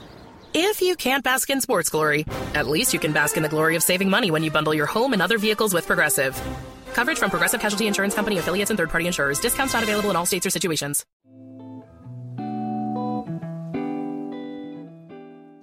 If 0.58 0.80
you 0.80 0.96
can't 0.96 1.22
bask 1.22 1.50
in 1.50 1.60
sports 1.60 1.90
glory, 1.90 2.24
at 2.54 2.66
least 2.66 2.94
you 2.94 2.98
can 2.98 3.12
bask 3.12 3.36
in 3.36 3.42
the 3.42 3.48
glory 3.50 3.76
of 3.76 3.82
saving 3.82 4.08
money 4.08 4.30
when 4.30 4.42
you 4.42 4.50
bundle 4.50 4.72
your 4.72 4.86
home 4.86 5.12
and 5.12 5.20
other 5.20 5.36
vehicles 5.36 5.74
with 5.74 5.86
Progressive. 5.86 6.34
Coverage 6.94 7.18
from 7.18 7.28
Progressive 7.28 7.60
Casualty 7.60 7.86
Insurance 7.86 8.14
Company 8.14 8.38
affiliates 8.38 8.70
and 8.70 8.78
third 8.78 8.88
party 8.88 9.06
insurers. 9.06 9.38
Discounts 9.38 9.74
not 9.74 9.82
available 9.82 10.08
in 10.08 10.16
all 10.16 10.24
states 10.24 10.46
or 10.46 10.50
situations. 10.50 11.04